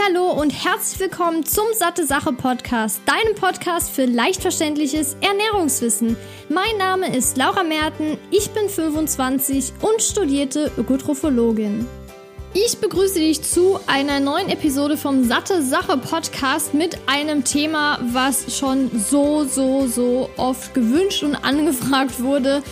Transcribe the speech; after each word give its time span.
Hallo 0.00 0.30
und 0.30 0.50
herzlich 0.50 1.00
willkommen 1.00 1.44
zum 1.44 1.66
Satte 1.74 2.06
Sache 2.06 2.32
Podcast, 2.32 3.02
deinem 3.04 3.34
Podcast 3.34 3.90
für 3.90 4.06
leicht 4.06 4.40
verständliches 4.40 5.16
Ernährungswissen. 5.20 6.16
Mein 6.48 6.78
Name 6.78 7.14
ist 7.14 7.36
Laura 7.36 7.62
Merten, 7.62 8.16
ich 8.30 8.50
bin 8.50 8.68
25 8.68 9.72
und 9.82 10.00
studierte 10.00 10.70
Ökotrophologin. 10.78 11.86
Ich 12.54 12.78
begrüße 12.78 13.18
dich 13.18 13.42
zu 13.42 13.80
einer 13.86 14.20
neuen 14.20 14.48
Episode 14.48 14.96
vom 14.96 15.24
Satte 15.24 15.62
Sache 15.62 15.98
Podcast 15.98 16.72
mit 16.74 16.96
einem 17.06 17.44
Thema, 17.44 17.98
was 18.12 18.56
schon 18.56 18.90
so, 18.98 19.44
so, 19.44 19.86
so 19.86 20.30
oft 20.38 20.72
gewünscht 20.74 21.22
und 21.22 21.34
angefragt 21.44 22.22
wurde. 22.22 22.62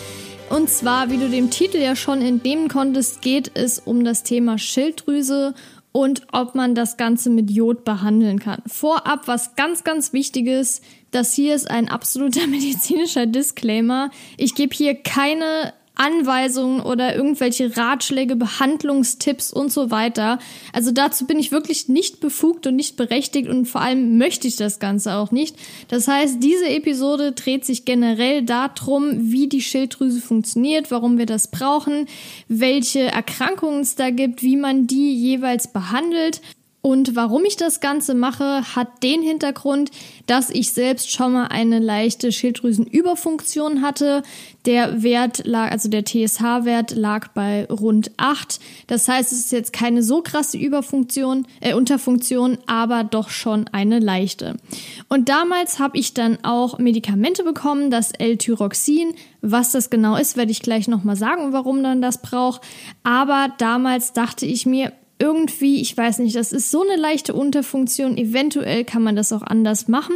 Und 0.49 0.69
zwar, 0.69 1.09
wie 1.09 1.17
du 1.17 1.29
dem 1.29 1.49
Titel 1.49 1.77
ja 1.77 1.95
schon 1.95 2.21
entnehmen 2.21 2.67
konntest, 2.67 3.21
geht 3.21 3.51
es 3.53 3.79
um 3.79 4.03
das 4.03 4.23
Thema 4.23 4.57
Schilddrüse 4.57 5.53
und 5.91 6.21
ob 6.31 6.55
man 6.55 6.75
das 6.75 6.97
Ganze 6.97 7.29
mit 7.29 7.51
Jod 7.51 7.83
behandeln 7.83 8.39
kann. 8.39 8.61
Vorab 8.65 9.27
was 9.27 9.55
ganz, 9.55 9.83
ganz 9.83 10.13
Wichtiges. 10.13 10.81
Das 11.11 11.33
hier 11.33 11.55
ist 11.55 11.69
ein 11.69 11.89
absoluter 11.89 12.47
medizinischer 12.47 13.25
Disclaimer. 13.25 14.09
Ich 14.37 14.55
gebe 14.55 14.73
hier 14.73 14.95
keine 14.95 15.73
Anweisungen 16.01 16.81
oder 16.81 17.15
irgendwelche 17.15 17.77
Ratschläge, 17.77 18.35
Behandlungstipps 18.35 19.53
und 19.53 19.71
so 19.71 19.91
weiter. 19.91 20.39
Also 20.73 20.91
dazu 20.91 21.27
bin 21.27 21.37
ich 21.37 21.51
wirklich 21.51 21.89
nicht 21.89 22.19
befugt 22.19 22.65
und 22.65 22.75
nicht 22.75 22.97
berechtigt 22.97 23.47
und 23.47 23.67
vor 23.67 23.81
allem 23.81 24.17
möchte 24.17 24.47
ich 24.47 24.55
das 24.55 24.79
Ganze 24.79 25.13
auch 25.13 25.31
nicht. 25.31 25.55
Das 25.89 26.07
heißt, 26.07 26.41
diese 26.41 26.67
Episode 26.69 27.33
dreht 27.33 27.65
sich 27.65 27.85
generell 27.85 28.41
darum, 28.41 29.31
wie 29.31 29.47
die 29.47 29.61
Schilddrüse 29.61 30.21
funktioniert, 30.21 30.89
warum 30.89 31.19
wir 31.19 31.27
das 31.27 31.51
brauchen, 31.51 32.07
welche 32.47 33.01
Erkrankungen 33.01 33.81
es 33.81 33.93
da 33.93 34.09
gibt, 34.09 34.41
wie 34.41 34.57
man 34.57 34.87
die 34.87 35.13
jeweils 35.13 35.71
behandelt. 35.71 36.41
Und 36.81 37.15
warum 37.15 37.45
ich 37.45 37.57
das 37.57 37.79
Ganze 37.79 38.15
mache, 38.15 38.63
hat 38.75 39.03
den 39.03 39.21
Hintergrund, 39.21 39.91
dass 40.25 40.49
ich 40.49 40.73
selbst 40.73 41.11
schon 41.11 41.33
mal 41.33 41.47
eine 41.47 41.77
leichte 41.77 42.31
Schilddrüsenüberfunktion 42.31 43.83
hatte. 43.83 44.23
Der 44.65 45.03
Wert 45.03 45.45
lag, 45.45 45.69
also 45.69 45.89
der 45.89 46.05
TSH-Wert 46.05 46.91
lag 46.91 47.27
bei 47.29 47.65
rund 47.65 48.11
8. 48.17 48.59
Das 48.87 49.07
heißt, 49.07 49.31
es 49.31 49.39
ist 49.39 49.51
jetzt 49.51 49.73
keine 49.73 50.01
so 50.01 50.23
krasse 50.23 50.57
Überfunktion, 50.57 51.45
äh, 51.59 51.75
Unterfunktion, 51.75 52.57
aber 52.65 53.03
doch 53.03 53.29
schon 53.29 53.67
eine 53.67 53.99
leichte. 53.99 54.57
Und 55.07 55.29
damals 55.29 55.77
habe 55.77 55.99
ich 55.99 56.15
dann 56.15 56.39
auch 56.43 56.79
Medikamente 56.79 57.43
bekommen, 57.43 57.91
das 57.91 58.11
L-Tyroxin. 58.11 59.13
Was 59.41 59.71
das 59.71 59.91
genau 59.91 60.15
ist, 60.15 60.35
werde 60.35 60.51
ich 60.51 60.61
gleich 60.61 60.87
nochmal 60.87 61.15
sagen, 61.15 61.53
warum 61.53 61.81
man 61.81 62.01
das 62.01 62.21
braucht. 62.23 62.61
Aber 63.03 63.49
damals 63.59 64.13
dachte 64.13 64.47
ich 64.47 64.65
mir, 64.65 64.93
irgendwie, 65.21 65.79
ich 65.81 65.95
weiß 65.95 66.19
nicht, 66.19 66.35
das 66.35 66.51
ist 66.51 66.71
so 66.71 66.81
eine 66.81 66.99
leichte 66.99 67.33
Unterfunktion, 67.33 68.17
eventuell 68.17 68.83
kann 68.83 69.03
man 69.03 69.15
das 69.15 69.31
auch 69.31 69.43
anders 69.43 69.87
machen. 69.87 70.15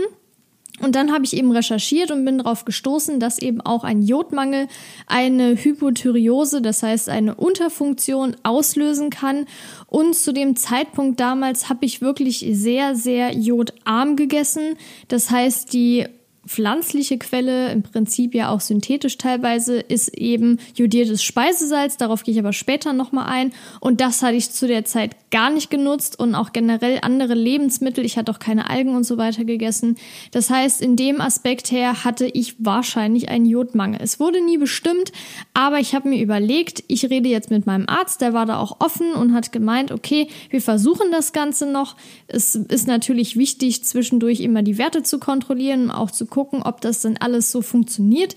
Und 0.82 0.96
dann 0.96 1.14
habe 1.14 1.24
ich 1.24 1.38
eben 1.38 1.52
recherchiert 1.52 2.12
und 2.12 2.26
bin 2.26 2.40
darauf 2.40 2.66
gestoßen, 2.66 3.20
dass 3.22 3.40
eben 3.40 3.62
auch 3.62 3.86
ein 3.86 4.02
Jodmangel 4.02 4.68
eine 5.08 5.56
Hypothyreose, 5.56 6.62
das 6.62 6.84
heißt 6.84 7.08
eine 7.08 7.36
Unterfunktion, 7.36 8.36
auslösen 8.44 9.10
kann. 9.10 9.46
Und 9.88 10.16
zu 10.16 10.34
dem 10.34 10.58
Zeitpunkt 10.58 11.20
damals 11.22 11.70
habe 11.70 11.86
ich 11.86 12.02
wirklich 12.02 12.46
sehr, 12.52 12.96
sehr 12.96 13.34
jodarm 13.34 14.18
gegessen. 14.18 14.76
Das 15.08 15.32
heißt, 15.32 15.72
die 15.72 16.08
pflanzliche 16.48 17.18
Quelle, 17.18 17.72
im 17.72 17.84
Prinzip 17.84 18.36
ja 18.36 18.50
auch 18.50 18.62
synthetisch 18.62 19.18
teilweise, 19.18 19.80
ist 19.80 20.16
eben 20.18 20.60
jodiertes 20.76 21.24
Speisesalz. 21.24 21.98
Darauf 21.98 22.24
gehe 22.24 22.34
ich 22.34 22.40
aber 22.40 22.54
später 22.54 22.94
nochmal 22.94 23.28
ein. 23.28 23.54
Und 23.80 24.02
das 24.02 24.22
hatte 24.22 24.36
ich 24.36 24.52
zu 24.52 24.68
der 24.68 24.86
Zeit 24.86 25.16
gar 25.32 25.50
nicht 25.50 25.70
genutzt 25.70 26.20
und 26.20 26.36
auch 26.36 26.54
generell 26.54 27.00
andere 27.02 27.34
Lebensmittel. 27.34 28.06
Ich 28.06 28.18
hatte 28.18 28.32
auch 28.32 28.40
keine 28.40 28.70
Algen 28.70 28.96
und 28.96 29.04
so 29.04 29.18
weiter 29.18 29.44
gegessen. 29.44 29.98
Das 30.32 30.50
heißt, 30.50 30.82
in 30.82 30.96
dem 30.96 31.20
Aspekt 31.20 31.72
her 31.72 32.04
hatte 32.04 32.26
ich 32.26 32.56
wahrscheinlich 32.60 33.30
einen 33.30 33.46
Jodmangel. 33.46 34.00
Es 34.02 34.20
wurde 34.20 34.44
nie 34.44 34.58
bestimmt, 34.58 35.12
aber 35.54 35.80
ich 35.80 35.96
habe 35.96 36.10
mir 36.10 36.22
überlegt, 36.22 36.84
ich 36.88 37.10
rede 37.10 37.28
jetzt 37.28 37.52
mit 37.52 37.66
meinem 37.66 37.88
Arzt, 37.88 38.22
der 38.22 38.34
war 38.34 38.46
da 38.46 38.60
auch 38.60 38.80
offen 38.80 39.14
und 39.14 39.34
hat 39.34 39.52
gemeint, 39.52 39.92
okay, 39.92 40.28
wir 40.50 40.62
versuchen 40.62 41.12
das 41.12 41.34
Ganze 41.34 41.66
noch. 41.66 41.96
Es 42.28 42.56
ist 42.56 42.88
natürlich 42.88 43.36
wichtig, 43.36 43.84
zwischendurch 43.84 44.40
immer 44.40 44.62
die 44.62 44.78
Werte 44.78 45.04
zu 45.04 45.20
kontrollieren, 45.20 45.92
auch 45.92 46.12
zu 46.12 46.28
gucken, 46.36 46.64
ob 46.64 46.82
das 46.82 47.00
dann 47.00 47.16
alles 47.16 47.50
so 47.50 47.62
funktioniert. 47.62 48.36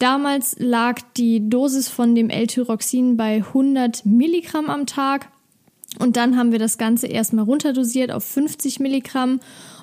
Damals 0.00 0.56
lag 0.58 1.00
die 1.16 1.48
Dosis 1.48 1.88
von 1.88 2.16
dem 2.16 2.28
L-Tyroxin 2.28 3.16
bei 3.16 3.36
100 3.36 4.04
Milligramm 4.04 4.68
am 4.68 4.86
Tag. 4.86 5.28
Und 6.00 6.16
dann 6.16 6.36
haben 6.36 6.50
wir 6.50 6.58
das 6.58 6.76
Ganze 6.76 7.06
erstmal 7.06 7.44
runterdosiert 7.44 8.10
auf 8.10 8.24
50 8.24 8.80
Milligramm. 8.80 9.38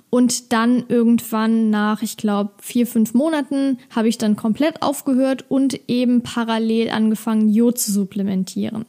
Und 0.09 0.51
dann 0.51 0.83
irgendwann 0.89 1.69
nach, 1.69 2.01
ich 2.01 2.17
glaube, 2.17 2.51
vier, 2.61 2.85
fünf 2.85 3.13
Monaten 3.13 3.79
habe 3.95 4.09
ich 4.09 4.17
dann 4.17 4.35
komplett 4.35 4.81
aufgehört 4.81 5.45
und 5.47 5.79
eben 5.87 6.21
parallel 6.21 6.89
angefangen, 6.89 7.47
Jod 7.47 7.79
zu 7.79 7.93
supplementieren. 7.93 8.85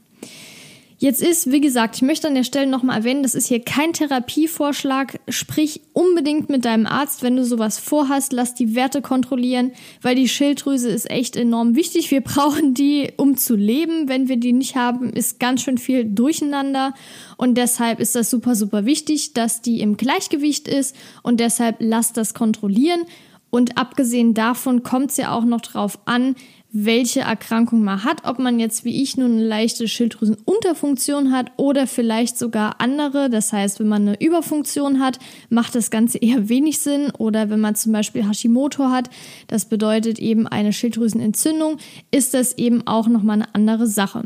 Jetzt 0.98 1.22
ist, 1.22 1.50
wie 1.50 1.60
gesagt, 1.60 1.96
ich 1.96 2.02
möchte 2.02 2.28
an 2.28 2.36
der 2.36 2.44
Stelle 2.44 2.68
nochmal 2.68 2.98
erwähnen, 2.98 3.24
das 3.24 3.34
ist 3.34 3.48
hier 3.48 3.60
kein 3.60 3.92
Therapievorschlag. 3.92 5.18
Sprich 5.28 5.80
unbedingt 5.92 6.48
mit 6.48 6.64
deinem 6.64 6.86
Arzt, 6.86 7.22
wenn 7.22 7.36
du 7.36 7.44
sowas 7.44 7.78
vorhast. 7.78 8.32
Lass 8.32 8.54
die 8.54 8.76
Werte 8.76 9.02
kontrollieren, 9.02 9.72
weil 10.02 10.14
die 10.14 10.28
Schilddrüse 10.28 10.88
ist 10.88 11.10
echt 11.10 11.36
enorm 11.36 11.74
wichtig. 11.74 12.10
Wir 12.10 12.20
brauchen 12.22 12.74
die, 12.74 13.12
um 13.16 13.36
zu 13.36 13.56
leben. 13.56 14.08
Wenn 14.08 14.28
wir 14.28 14.36
die 14.36 14.52
nicht 14.52 14.76
haben, 14.76 15.10
ist 15.12 15.40
ganz 15.40 15.62
schön 15.62 15.78
viel 15.78 16.04
durcheinander. 16.04 16.94
Und 17.36 17.56
deshalb 17.56 17.98
ist 17.98 18.14
das 18.14 18.30
super, 18.30 18.54
super 18.54 18.86
wichtig, 18.86 19.34
dass 19.34 19.62
die 19.62 19.80
im 19.80 19.96
Gleichgewicht 19.96 20.68
ist. 20.68 20.94
Und 21.22 21.40
deshalb 21.40 21.76
lass 21.80 22.12
das 22.12 22.34
kontrollieren. 22.34 23.02
Und 23.50 23.78
abgesehen 23.78 24.34
davon 24.34 24.82
kommt 24.82 25.10
es 25.10 25.16
ja 25.16 25.32
auch 25.32 25.44
noch 25.44 25.60
drauf 25.60 25.98
an, 26.06 26.34
welche 26.76 27.20
Erkrankung 27.20 27.84
man 27.84 28.02
hat, 28.02 28.24
ob 28.24 28.40
man 28.40 28.58
jetzt 28.58 28.84
wie 28.84 29.00
ich 29.00 29.16
nur 29.16 29.28
eine 29.28 29.44
leichte 29.44 29.86
Schilddrüsenunterfunktion 29.86 31.30
hat 31.30 31.52
oder 31.56 31.86
vielleicht 31.86 32.36
sogar 32.36 32.80
andere. 32.80 33.30
Das 33.30 33.52
heißt, 33.52 33.78
wenn 33.78 33.86
man 33.86 34.02
eine 34.02 34.20
Überfunktion 34.20 35.00
hat, 35.00 35.20
macht 35.48 35.76
das 35.76 35.92
Ganze 35.92 36.18
eher 36.18 36.48
wenig 36.48 36.80
Sinn. 36.80 37.12
Oder 37.16 37.48
wenn 37.48 37.60
man 37.60 37.76
zum 37.76 37.92
Beispiel 37.92 38.28
Hashimoto 38.28 38.90
hat, 38.90 39.08
das 39.46 39.66
bedeutet 39.66 40.18
eben 40.18 40.48
eine 40.48 40.72
Schilddrüsenentzündung, 40.72 41.76
ist 42.10 42.34
das 42.34 42.58
eben 42.58 42.84
auch 42.88 43.06
nochmal 43.06 43.36
eine 43.36 43.54
andere 43.54 43.86
Sache. 43.86 44.24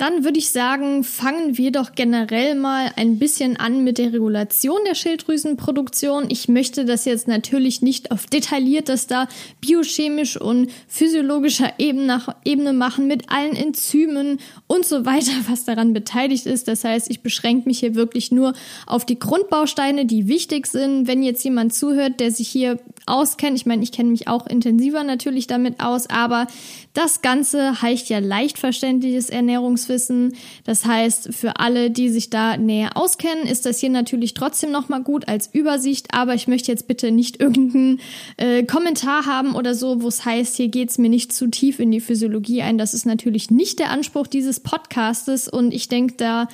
Dann 0.00 0.24
würde 0.24 0.38
ich 0.38 0.48
sagen, 0.48 1.04
fangen 1.04 1.58
wir 1.58 1.72
doch 1.72 1.92
generell 1.94 2.54
mal 2.54 2.90
ein 2.96 3.18
bisschen 3.18 3.58
an 3.58 3.84
mit 3.84 3.98
der 3.98 4.14
Regulation 4.14 4.78
der 4.88 4.94
Schilddrüsenproduktion. 4.94 6.30
Ich 6.30 6.48
möchte 6.48 6.86
das 6.86 7.04
jetzt 7.04 7.28
natürlich 7.28 7.82
nicht 7.82 8.10
auf 8.10 8.24
detailliertes 8.24 9.08
da 9.08 9.28
biochemisch 9.60 10.40
und 10.40 10.70
physiologischer 10.88 11.74
Ebene 11.76 12.72
machen 12.72 13.08
mit 13.08 13.30
allen 13.30 13.54
Enzymen 13.54 14.38
und 14.66 14.86
so 14.86 15.04
weiter, 15.04 15.32
was 15.50 15.66
daran 15.66 15.92
beteiligt 15.92 16.46
ist. 16.46 16.66
Das 16.66 16.82
heißt, 16.82 17.10
ich 17.10 17.20
beschränke 17.20 17.68
mich 17.68 17.80
hier 17.80 17.94
wirklich 17.94 18.32
nur 18.32 18.54
auf 18.86 19.04
die 19.04 19.18
Grundbausteine, 19.18 20.06
die 20.06 20.28
wichtig 20.28 20.66
sind. 20.66 21.08
Wenn 21.08 21.22
jetzt 21.22 21.44
jemand 21.44 21.74
zuhört, 21.74 22.20
der 22.20 22.30
sich 22.30 22.48
hier 22.48 22.78
auskennt, 23.04 23.58
ich 23.58 23.66
meine, 23.66 23.82
ich 23.82 23.92
kenne 23.92 24.08
mich 24.08 24.28
auch 24.28 24.46
intensiver 24.46 25.04
natürlich 25.04 25.46
damit 25.46 25.80
aus, 25.80 26.08
aber 26.08 26.46
das 26.94 27.20
Ganze 27.20 27.82
heißt 27.82 28.08
ja 28.08 28.18
leicht 28.18 28.58
verständliches 28.58 29.28
Ernährungswissen 29.28 29.89
Ernährungswissen. 29.90 30.34
Das 30.64 30.84
heißt, 30.84 31.34
für 31.34 31.56
alle, 31.56 31.90
die 31.90 32.08
sich 32.08 32.30
da 32.30 32.56
näher 32.56 32.96
auskennen, 32.96 33.46
ist 33.46 33.66
das 33.66 33.80
hier 33.80 33.90
natürlich 33.90 34.34
trotzdem 34.34 34.70
nochmal 34.70 35.02
gut 35.02 35.28
als 35.28 35.52
Übersicht. 35.52 36.14
Aber 36.14 36.34
ich 36.34 36.48
möchte 36.48 36.70
jetzt 36.70 36.86
bitte 36.86 37.10
nicht 37.10 37.40
irgendeinen 37.40 38.00
äh, 38.36 38.62
Kommentar 38.62 39.26
haben 39.26 39.54
oder 39.54 39.74
so, 39.74 40.02
wo 40.02 40.08
es 40.08 40.24
heißt, 40.24 40.56
hier 40.56 40.68
geht 40.68 40.90
es 40.90 40.98
mir 40.98 41.10
nicht 41.10 41.32
zu 41.32 41.48
tief 41.48 41.80
in 41.80 41.90
die 41.90 42.00
Physiologie 42.00 42.62
ein. 42.62 42.78
Das 42.78 42.94
ist 42.94 43.06
natürlich 43.06 43.50
nicht 43.50 43.78
der 43.78 43.90
Anspruch 43.90 44.26
dieses 44.26 44.60
Podcastes 44.60 45.48
und 45.48 45.74
ich 45.74 45.88
denke, 45.88 46.14
da 46.16 46.48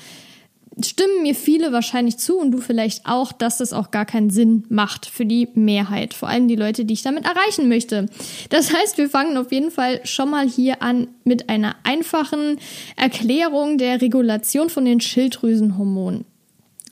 stimmen 0.85 1.23
mir 1.23 1.35
viele 1.35 1.73
wahrscheinlich 1.73 2.19
zu 2.19 2.39
und 2.39 2.51
du 2.51 2.59
vielleicht 2.59 3.07
auch, 3.07 3.33
dass 3.33 3.59
das 3.59 3.73
auch 3.73 3.91
gar 3.91 4.05
keinen 4.05 4.31
Sinn 4.31 4.65
macht 4.69 5.07
für 5.07 5.25
die 5.25 5.49
Mehrheit, 5.55 6.13
vor 6.13 6.29
allem 6.29 6.49
die 6.49 6.57
Leute, 6.57 6.85
die 6.85 6.95
ich 6.95 7.03
damit 7.03 7.25
erreichen 7.25 7.69
möchte. 7.69 8.07
Das 8.51 8.73
heißt, 8.73 8.99
wir 8.99 9.09
fangen 9.09 9.37
auf 9.39 9.53
jeden 9.53 9.71
Fall 9.71 10.01
schon 10.05 10.31
mal 10.31 10.47
hier 10.49 10.83
an 10.83 11.09
mit 11.25 11.49
einer 11.49 11.77
einfachen 11.85 12.59
Erklärung 12.97 13.79
der 13.79 14.03
Regulation 14.03 14.69
von 14.69 14.85
den 14.85 15.01
Schilddrüsenhormonen. 15.01 16.25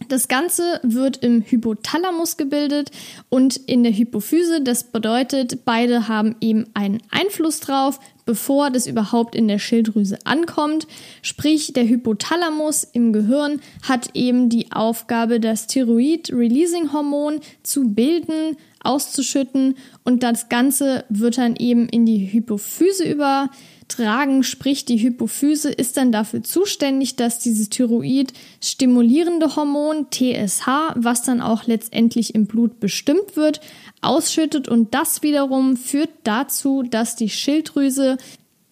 Das 0.08 0.28
Ganze 0.28 0.80
wird 0.82 1.18
im 1.18 1.42
Hypothalamus 1.42 2.36
gebildet 2.36 2.90
und 3.28 3.56
in 3.56 3.84
der 3.84 3.92
Hypophyse. 3.92 4.60
Das 4.60 4.84
bedeutet, 4.84 5.64
beide 5.64 6.08
haben 6.08 6.36
eben 6.40 6.66
einen 6.74 7.00
Einfluss 7.10 7.60
drauf, 7.60 8.00
bevor 8.24 8.70
das 8.70 8.86
überhaupt 8.86 9.34
in 9.34 9.48
der 9.48 9.58
Schilddrüse 9.58 10.18
ankommt. 10.24 10.86
Sprich, 11.22 11.72
der 11.72 11.88
Hypothalamus 11.88 12.84
im 12.84 13.12
Gehirn 13.12 13.60
hat 13.82 14.10
eben 14.14 14.48
die 14.48 14.72
Aufgabe, 14.72 15.40
das 15.40 15.66
Thyroid-Releasing-Hormon 15.66 17.40
zu 17.62 17.88
bilden, 17.90 18.56
auszuschütten 18.82 19.76
und 20.04 20.22
das 20.22 20.48
Ganze 20.48 21.04
wird 21.08 21.38
dann 21.38 21.56
eben 21.56 21.88
in 21.88 22.06
die 22.06 22.32
Hypophyse 22.32 23.04
über 23.04 23.48
tragen, 23.88 24.42
sprich 24.42 24.84
die 24.84 24.98
Hypophyse 24.98 25.70
ist 25.70 25.96
dann 25.96 26.12
dafür 26.12 26.42
zuständig, 26.42 27.16
dass 27.16 27.38
dieses 27.38 27.68
Thyroid 27.68 28.32
stimulierende 28.60 29.56
Hormon 29.56 30.06
TSH, 30.10 30.66
was 30.96 31.22
dann 31.22 31.40
auch 31.40 31.66
letztendlich 31.66 32.34
im 32.34 32.46
Blut 32.46 32.80
bestimmt 32.80 33.36
wird, 33.36 33.60
ausschüttet 34.00 34.68
und 34.68 34.94
das 34.94 35.22
wiederum 35.22 35.76
führt 35.76 36.10
dazu, 36.24 36.82
dass 36.82 37.16
die 37.16 37.30
Schilddrüse 37.30 38.16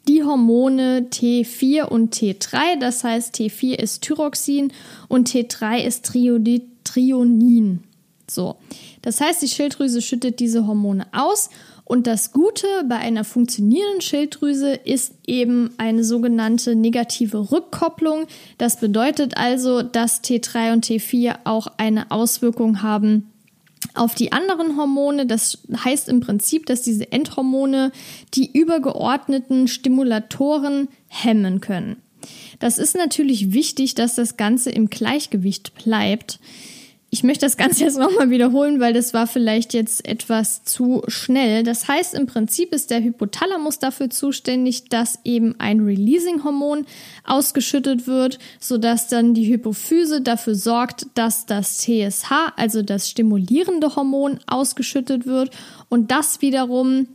die 0.08 0.24
Hormone 0.24 1.06
T4 1.10 1.84
und 1.84 2.14
T3, 2.14 2.78
das 2.80 3.04
heißt 3.04 3.36
T4 3.36 3.74
ist 3.74 4.02
Thyroxin 4.02 4.72
und 5.08 5.30
T3 5.30 5.84
ist 5.84 6.06
Trionin. 6.84 7.84
So, 8.28 8.56
das 9.02 9.20
heißt, 9.20 9.42
die 9.42 9.48
Schilddrüse 9.48 10.00
schüttet 10.00 10.40
diese 10.40 10.66
Hormone 10.66 11.06
aus 11.12 11.50
und 11.92 12.06
das 12.06 12.32
Gute 12.32 12.66
bei 12.88 12.96
einer 12.96 13.22
funktionierenden 13.22 14.00
Schilddrüse 14.00 14.72
ist 14.72 15.12
eben 15.26 15.74
eine 15.76 16.04
sogenannte 16.04 16.74
negative 16.74 17.52
Rückkopplung. 17.52 18.28
Das 18.56 18.80
bedeutet 18.80 19.36
also, 19.36 19.82
dass 19.82 20.24
T3 20.24 20.72
und 20.72 20.86
T4 20.86 21.40
auch 21.44 21.66
eine 21.76 22.10
Auswirkung 22.10 22.80
haben 22.80 23.30
auf 23.92 24.14
die 24.14 24.32
anderen 24.32 24.78
Hormone. 24.78 25.26
Das 25.26 25.58
heißt 25.84 26.08
im 26.08 26.20
Prinzip, 26.20 26.64
dass 26.64 26.80
diese 26.80 27.12
Endhormone 27.12 27.92
die 28.32 28.58
übergeordneten 28.58 29.68
Stimulatoren 29.68 30.88
hemmen 31.08 31.60
können. 31.60 31.96
Das 32.58 32.78
ist 32.78 32.96
natürlich 32.96 33.52
wichtig, 33.52 33.94
dass 33.94 34.14
das 34.14 34.38
Ganze 34.38 34.70
im 34.70 34.88
Gleichgewicht 34.88 35.74
bleibt. 35.74 36.40
Ich 37.14 37.22
möchte 37.22 37.44
das 37.44 37.58
Ganze 37.58 37.84
jetzt 37.84 37.98
nochmal 37.98 38.30
wiederholen, 38.30 38.80
weil 38.80 38.94
das 38.94 39.12
war 39.12 39.26
vielleicht 39.26 39.74
jetzt 39.74 40.08
etwas 40.08 40.64
zu 40.64 41.02
schnell. 41.08 41.62
Das 41.62 41.86
heißt, 41.86 42.14
im 42.14 42.24
Prinzip 42.24 42.72
ist 42.72 42.90
der 42.90 43.02
Hypothalamus 43.02 43.78
dafür 43.78 44.08
zuständig, 44.08 44.88
dass 44.88 45.18
eben 45.22 45.54
ein 45.60 45.80
Releasing-Hormon 45.80 46.86
ausgeschüttet 47.24 48.06
wird, 48.06 48.38
sodass 48.58 49.08
dann 49.08 49.34
die 49.34 49.46
Hypophyse 49.46 50.22
dafür 50.22 50.54
sorgt, 50.54 51.06
dass 51.12 51.44
das 51.44 51.76
TSH, 51.76 52.32
also 52.56 52.80
das 52.80 53.10
stimulierende 53.10 53.94
Hormon, 53.94 54.40
ausgeschüttet 54.46 55.26
wird. 55.26 55.50
Und 55.90 56.10
das 56.10 56.40
wiederum 56.40 57.08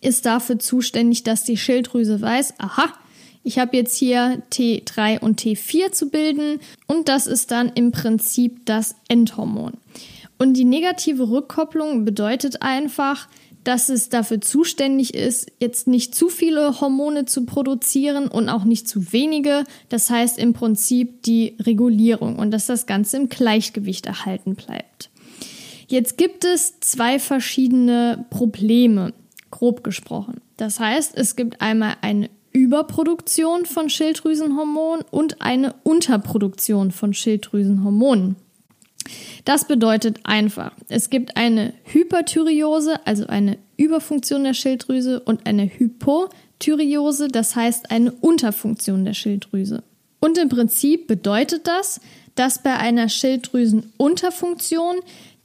ist 0.00 0.26
dafür 0.26 0.58
zuständig, 0.58 1.22
dass 1.22 1.44
die 1.44 1.56
Schilddrüse 1.56 2.20
weiß, 2.20 2.54
aha, 2.58 2.92
ich 3.42 3.58
habe 3.58 3.76
jetzt 3.76 3.96
hier 3.96 4.42
T3 4.52 5.20
und 5.20 5.40
T4 5.40 5.92
zu 5.92 6.10
bilden 6.10 6.60
und 6.86 7.08
das 7.08 7.26
ist 7.26 7.50
dann 7.50 7.70
im 7.74 7.92
Prinzip 7.92 8.66
das 8.66 8.94
Endhormon. 9.08 9.72
Und 10.38 10.54
die 10.54 10.64
negative 10.64 11.28
Rückkopplung 11.28 12.04
bedeutet 12.04 12.62
einfach, 12.62 13.28
dass 13.64 13.90
es 13.90 14.08
dafür 14.08 14.40
zuständig 14.40 15.14
ist, 15.14 15.52
jetzt 15.60 15.86
nicht 15.86 16.14
zu 16.14 16.28
viele 16.28 16.80
Hormone 16.80 17.26
zu 17.26 17.44
produzieren 17.44 18.28
und 18.28 18.48
auch 18.48 18.64
nicht 18.64 18.88
zu 18.88 19.12
wenige. 19.12 19.64
Das 19.90 20.08
heißt 20.08 20.38
im 20.38 20.54
Prinzip 20.54 21.22
die 21.24 21.56
Regulierung 21.60 22.38
und 22.38 22.52
dass 22.52 22.66
das 22.66 22.86
Ganze 22.86 23.18
im 23.18 23.28
Gleichgewicht 23.28 24.06
erhalten 24.06 24.54
bleibt. 24.54 25.10
Jetzt 25.88 26.16
gibt 26.16 26.44
es 26.44 26.80
zwei 26.80 27.18
verschiedene 27.18 28.24
Probleme, 28.30 29.12
grob 29.50 29.84
gesprochen. 29.84 30.40
Das 30.56 30.80
heißt, 30.80 31.16
es 31.16 31.36
gibt 31.36 31.60
einmal 31.60 31.96
eine 32.00 32.30
Überproduktion 32.52 33.64
von 33.66 33.88
Schilddrüsenhormonen 33.88 35.04
und 35.10 35.40
eine 35.40 35.74
Unterproduktion 35.82 36.90
von 36.90 37.14
Schilddrüsenhormonen. 37.14 38.36
Das 39.44 39.66
bedeutet 39.66 40.20
einfach, 40.24 40.72
es 40.88 41.10
gibt 41.10 41.36
eine 41.36 41.72
Hyperthyreose, 41.84 43.06
also 43.06 43.26
eine 43.26 43.58
Überfunktion 43.76 44.44
der 44.44 44.54
Schilddrüse 44.54 45.20
und 45.20 45.46
eine 45.46 45.66
Hypothyreose, 45.66 47.28
das 47.28 47.56
heißt 47.56 47.90
eine 47.90 48.12
Unterfunktion 48.12 49.04
der 49.04 49.14
Schilddrüse. 49.14 49.82
Und 50.20 50.36
im 50.36 50.48
Prinzip 50.48 51.06
bedeutet 51.06 51.66
das, 51.66 52.00
dass 52.34 52.62
bei 52.62 52.76
einer 52.76 53.08
Schilddrüsenunterfunktion 53.08 54.96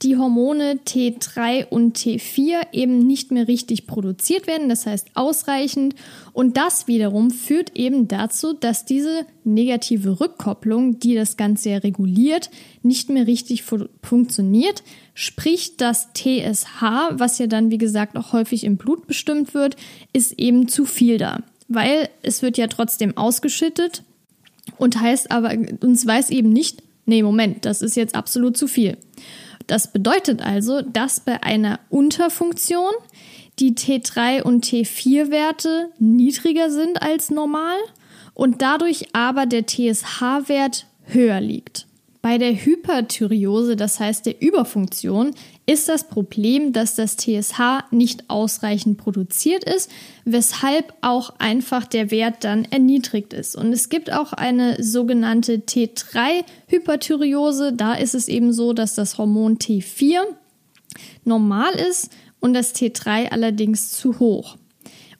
die 0.02 0.16
Hormone 0.16 0.78
T3 0.86 1.66
und 1.68 1.96
T4 1.96 2.72
eben 2.72 2.98
nicht 2.98 3.30
mehr 3.30 3.48
richtig 3.48 3.86
produziert 3.86 4.46
werden, 4.46 4.68
das 4.68 4.84
heißt 4.84 5.08
ausreichend. 5.14 5.94
Und 6.32 6.58
das 6.58 6.86
wiederum 6.86 7.30
führt 7.30 7.74
eben 7.74 8.06
dazu, 8.06 8.52
dass 8.52 8.84
diese 8.84 9.26
negative 9.44 10.20
Rückkopplung, 10.20 10.98
die 10.98 11.14
das 11.14 11.36
Ganze 11.38 11.70
ja 11.70 11.78
reguliert, 11.78 12.50
nicht 12.82 13.08
mehr 13.08 13.26
richtig 13.26 13.62
fu 13.62 13.86
funktioniert. 14.02 14.82
Sprich, 15.14 15.78
das 15.78 16.08
TSH, 16.12 16.82
was 17.12 17.38
ja 17.38 17.46
dann 17.46 17.70
wie 17.70 17.78
gesagt 17.78 18.16
auch 18.16 18.32
häufig 18.32 18.64
im 18.64 18.76
Blut 18.76 19.06
bestimmt 19.06 19.54
wird, 19.54 19.76
ist 20.12 20.38
eben 20.38 20.68
zu 20.68 20.84
viel 20.84 21.16
da. 21.16 21.42
Weil 21.68 22.10
es 22.22 22.42
wird 22.42 22.58
ja 22.58 22.66
trotzdem 22.66 23.16
ausgeschüttet 23.16 24.02
und 24.76 25.00
heißt 25.00 25.30
aber, 25.30 25.56
uns 25.80 26.06
weiß 26.06 26.30
eben 26.30 26.50
nicht, 26.50 26.82
nee, 27.06 27.22
Moment, 27.22 27.64
das 27.64 27.80
ist 27.80 27.96
jetzt 27.96 28.14
absolut 28.14 28.56
zu 28.56 28.66
viel. 28.66 28.98
Das 29.66 29.92
bedeutet 29.92 30.42
also, 30.42 30.82
dass 30.82 31.20
bei 31.20 31.42
einer 31.42 31.80
Unterfunktion 31.90 32.92
die 33.58 33.74
T3 33.74 34.42
und 34.42 34.64
T4-Werte 34.66 35.90
niedriger 35.98 36.70
sind 36.70 37.02
als 37.02 37.30
normal 37.30 37.78
und 38.34 38.62
dadurch 38.62 39.14
aber 39.14 39.46
der 39.46 39.66
TSH-Wert 39.66 40.86
höher 41.04 41.40
liegt. 41.40 41.86
Bei 42.20 42.38
der 42.38 42.52
Hyperthyreose, 42.52 43.76
das 43.76 44.00
heißt 44.00 44.26
der 44.26 44.42
Überfunktion, 44.42 45.34
ist 45.66 45.88
das 45.88 46.08
Problem, 46.08 46.72
dass 46.72 46.94
das 46.94 47.16
TSH 47.16 47.90
nicht 47.90 48.30
ausreichend 48.30 48.98
produziert 48.98 49.64
ist, 49.64 49.90
weshalb 50.24 50.94
auch 51.00 51.30
einfach 51.38 51.86
der 51.86 52.12
Wert 52.12 52.44
dann 52.44 52.66
erniedrigt 52.66 53.32
ist. 53.32 53.56
Und 53.56 53.72
es 53.72 53.88
gibt 53.88 54.12
auch 54.12 54.32
eine 54.32 54.80
sogenannte 54.82 55.58
T3-Hyperthyreose. 55.58 57.72
Da 57.72 57.94
ist 57.94 58.14
es 58.14 58.28
eben 58.28 58.52
so, 58.52 58.72
dass 58.72 58.94
das 58.94 59.18
Hormon 59.18 59.58
T4 59.58 60.20
normal 61.24 61.72
ist 61.72 62.10
und 62.38 62.54
das 62.54 62.72
T3 62.72 63.32
allerdings 63.32 63.90
zu 63.90 64.20
hoch. 64.20 64.56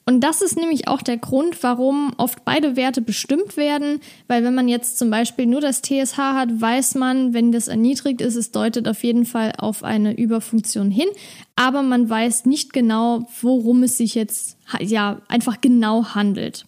Und 0.09 0.21
das 0.21 0.41
ist 0.41 0.57
nämlich 0.57 0.87
auch 0.87 1.03
der 1.03 1.17
Grund, 1.17 1.65
warum 1.65 2.13
oft 2.17 2.45
beide 2.45 2.77
Werte 2.77 3.01
bestimmt 3.01 3.57
werden, 3.57 4.01
weil 4.29 4.45
wenn 4.45 4.55
man 4.55 4.69
jetzt 4.69 4.99
zum 4.99 5.11
Beispiel 5.11 5.47
nur 5.47 5.61
das 5.61 5.83
TSH 5.83 6.17
hat, 6.17 6.61
weiß 6.61 6.95
man, 6.95 7.35
wenn 7.35 7.51
das 7.51 7.67
erniedrigt 7.67 8.21
ist, 8.21 8.37
es 8.37 8.53
deutet 8.53 8.87
auf 8.87 9.03
jeden 9.03 9.27
Fall 9.27 9.53
auf 9.59 9.83
eine 9.83 10.17
Überfunktion 10.17 10.93
hin, 10.93 11.09
aber 11.57 11.83
man 11.83 12.09
weiß 12.09 12.47
nicht 12.47 12.73
genau, 12.73 13.27
worum 13.43 13.83
es 13.83 13.97
sich 13.97 14.15
jetzt 14.15 14.57
ja 14.79 15.21
einfach 15.27 15.61
genau 15.61 16.15
handelt. 16.15 16.67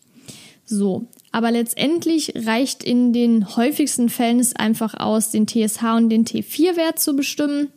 So, 0.65 1.07
aber 1.31 1.53
letztendlich 1.53 2.33
reicht 2.35 2.83
in 2.83 3.13
den 3.13 3.57
häufigsten 3.57 4.09
Fällen 4.09 4.41
es 4.41 4.57
einfach 4.57 4.95
aus, 4.95 5.31
den 5.31 5.47
TSH 5.47 5.85
und 5.97 6.11
den 6.11 6.25
T4-Wert 6.25 6.99
zu 6.99 7.15
bestimmen. 7.15 7.69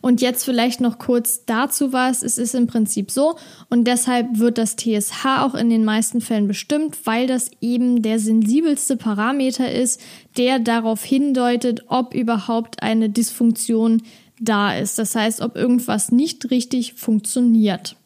Und 0.00 0.20
jetzt 0.20 0.44
vielleicht 0.44 0.80
noch 0.80 0.98
kurz 0.98 1.44
dazu 1.44 1.92
was. 1.92 2.22
Es 2.22 2.38
ist 2.38 2.54
im 2.54 2.66
Prinzip 2.66 3.10
so 3.10 3.36
und 3.68 3.84
deshalb 3.84 4.38
wird 4.38 4.58
das 4.58 4.76
TSH 4.76 5.24
auch 5.40 5.54
in 5.54 5.70
den 5.70 5.84
meisten 5.84 6.20
Fällen 6.20 6.48
bestimmt, 6.48 6.96
weil 7.04 7.26
das 7.26 7.50
eben 7.60 8.02
der 8.02 8.18
sensibelste 8.18 8.96
Parameter 8.96 9.70
ist, 9.70 10.00
der 10.36 10.58
darauf 10.58 11.02
hindeutet, 11.04 11.84
ob 11.88 12.14
überhaupt 12.14 12.82
eine 12.82 13.10
Dysfunktion 13.10 14.02
da 14.40 14.76
ist. 14.76 14.98
Das 14.98 15.14
heißt, 15.14 15.40
ob 15.40 15.56
irgendwas 15.56 16.12
nicht 16.12 16.50
richtig 16.50 16.94
funktioniert. 16.94 17.96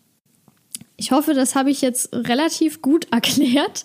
Ich 0.97 1.12
hoffe, 1.12 1.35
das 1.35 1.55
habe 1.55 1.71
ich 1.71 1.81
jetzt 1.81 2.14
relativ 2.14 2.83
gut 2.83 3.09
erklärt. 3.11 3.85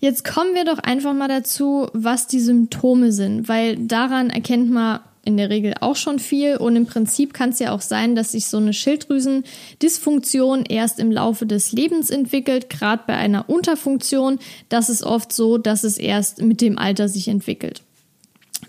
Jetzt 0.00 0.24
kommen 0.24 0.54
wir 0.54 0.64
doch 0.64 0.78
einfach 0.78 1.14
mal 1.14 1.28
dazu, 1.28 1.86
was 1.92 2.26
die 2.26 2.40
Symptome 2.40 3.12
sind, 3.12 3.48
weil 3.48 3.76
daran 3.76 4.30
erkennt 4.30 4.68
man 4.70 5.00
in 5.24 5.36
der 5.36 5.50
Regel 5.50 5.74
auch 5.80 5.96
schon 5.96 6.18
viel. 6.18 6.56
Und 6.56 6.76
im 6.76 6.86
Prinzip 6.86 7.32
kann 7.32 7.50
es 7.50 7.58
ja 7.58 7.72
auch 7.72 7.80
sein, 7.80 8.14
dass 8.14 8.32
sich 8.32 8.46
so 8.46 8.56
eine 8.56 8.72
Schilddrüsendysfunktion 8.72 10.64
erst 10.64 10.98
im 10.98 11.12
Laufe 11.12 11.46
des 11.46 11.72
Lebens 11.72 12.10
entwickelt. 12.10 12.68
Gerade 12.70 13.04
bei 13.06 13.14
einer 13.14 13.48
Unterfunktion, 13.48 14.38
das 14.68 14.88
ist 14.88 15.04
oft 15.04 15.32
so, 15.32 15.58
dass 15.58 15.84
es 15.84 15.98
erst 15.98 16.42
mit 16.42 16.60
dem 16.60 16.78
Alter 16.78 17.08
sich 17.08 17.28
entwickelt. 17.28 17.82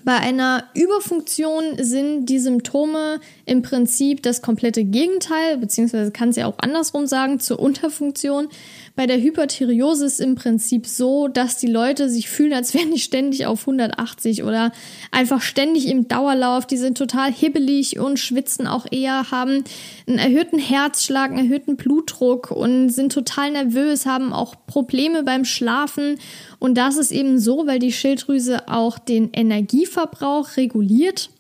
Bei 0.04 0.18
einer 0.18 0.66
Überfunktion 0.74 1.64
sind 1.78 2.26
die 2.26 2.40
Symptome 2.40 3.22
im 3.46 3.62
Prinzip 3.62 4.22
das 4.22 4.42
komplette 4.42 4.84
Gegenteil, 4.84 5.58
beziehungsweise 5.58 6.12
kann 6.12 6.30
es 6.30 6.36
ja 6.36 6.48
auch 6.48 6.58
andersrum 6.58 7.08
sagen, 7.08 7.40
zur 7.40 7.60
Unterfunktion. 7.60 8.50
Bei 8.96 9.08
der 9.08 9.20
Hyperthyreose 9.20 10.06
ist 10.06 10.22
im 10.22 10.36
Prinzip 10.36 10.86
so, 10.86 11.28
dass 11.28 11.58
die 11.58 11.68
Leute 11.68 12.10
sich 12.10 12.30
fühlen, 12.30 12.54
als 12.54 12.76
wären 12.76 12.92
die 12.92 13.00
ständig 13.00 13.48
auf 13.48 13.62
180 13.62 14.44
oder 14.44 14.72
einfach 15.10 15.42
ständig 15.42 15.88
im 15.88 16.08
Dauerlauf. 16.08 16.68
Die 16.68 16.78
sind 16.78 16.96
total 16.96 17.34
hibbelig 17.34 17.98
und 17.98 18.20
schwitzen 18.20 18.68
auch 18.68 18.86
eher, 18.92 19.32
haben 19.32 19.64
einen 20.08 20.20
erhöhten 20.20 20.60
Herzschlag, 20.60 21.32
einen 21.32 21.50
erhöhten 21.50 21.76
Blutdruck 21.76 22.52
und 22.52 22.90
sind 22.90 23.12
total 23.12 23.52
nervös, 23.52 24.06
haben 24.06 24.32
auch 24.32 24.54
Probleme 24.68 25.24
beim 25.24 25.44
Schlafen. 25.44 26.20
Und 26.60 26.78
das 26.78 26.98
ist 26.98 27.12
eben 27.12 27.40
so, 27.40 27.66
weil 27.66 27.80
die 27.80 27.92
Schilddrüse 27.92 28.68
auch 28.68 29.00
den 29.00 29.32
Energieverbrauch 29.34 30.56
reguliert 30.56 31.32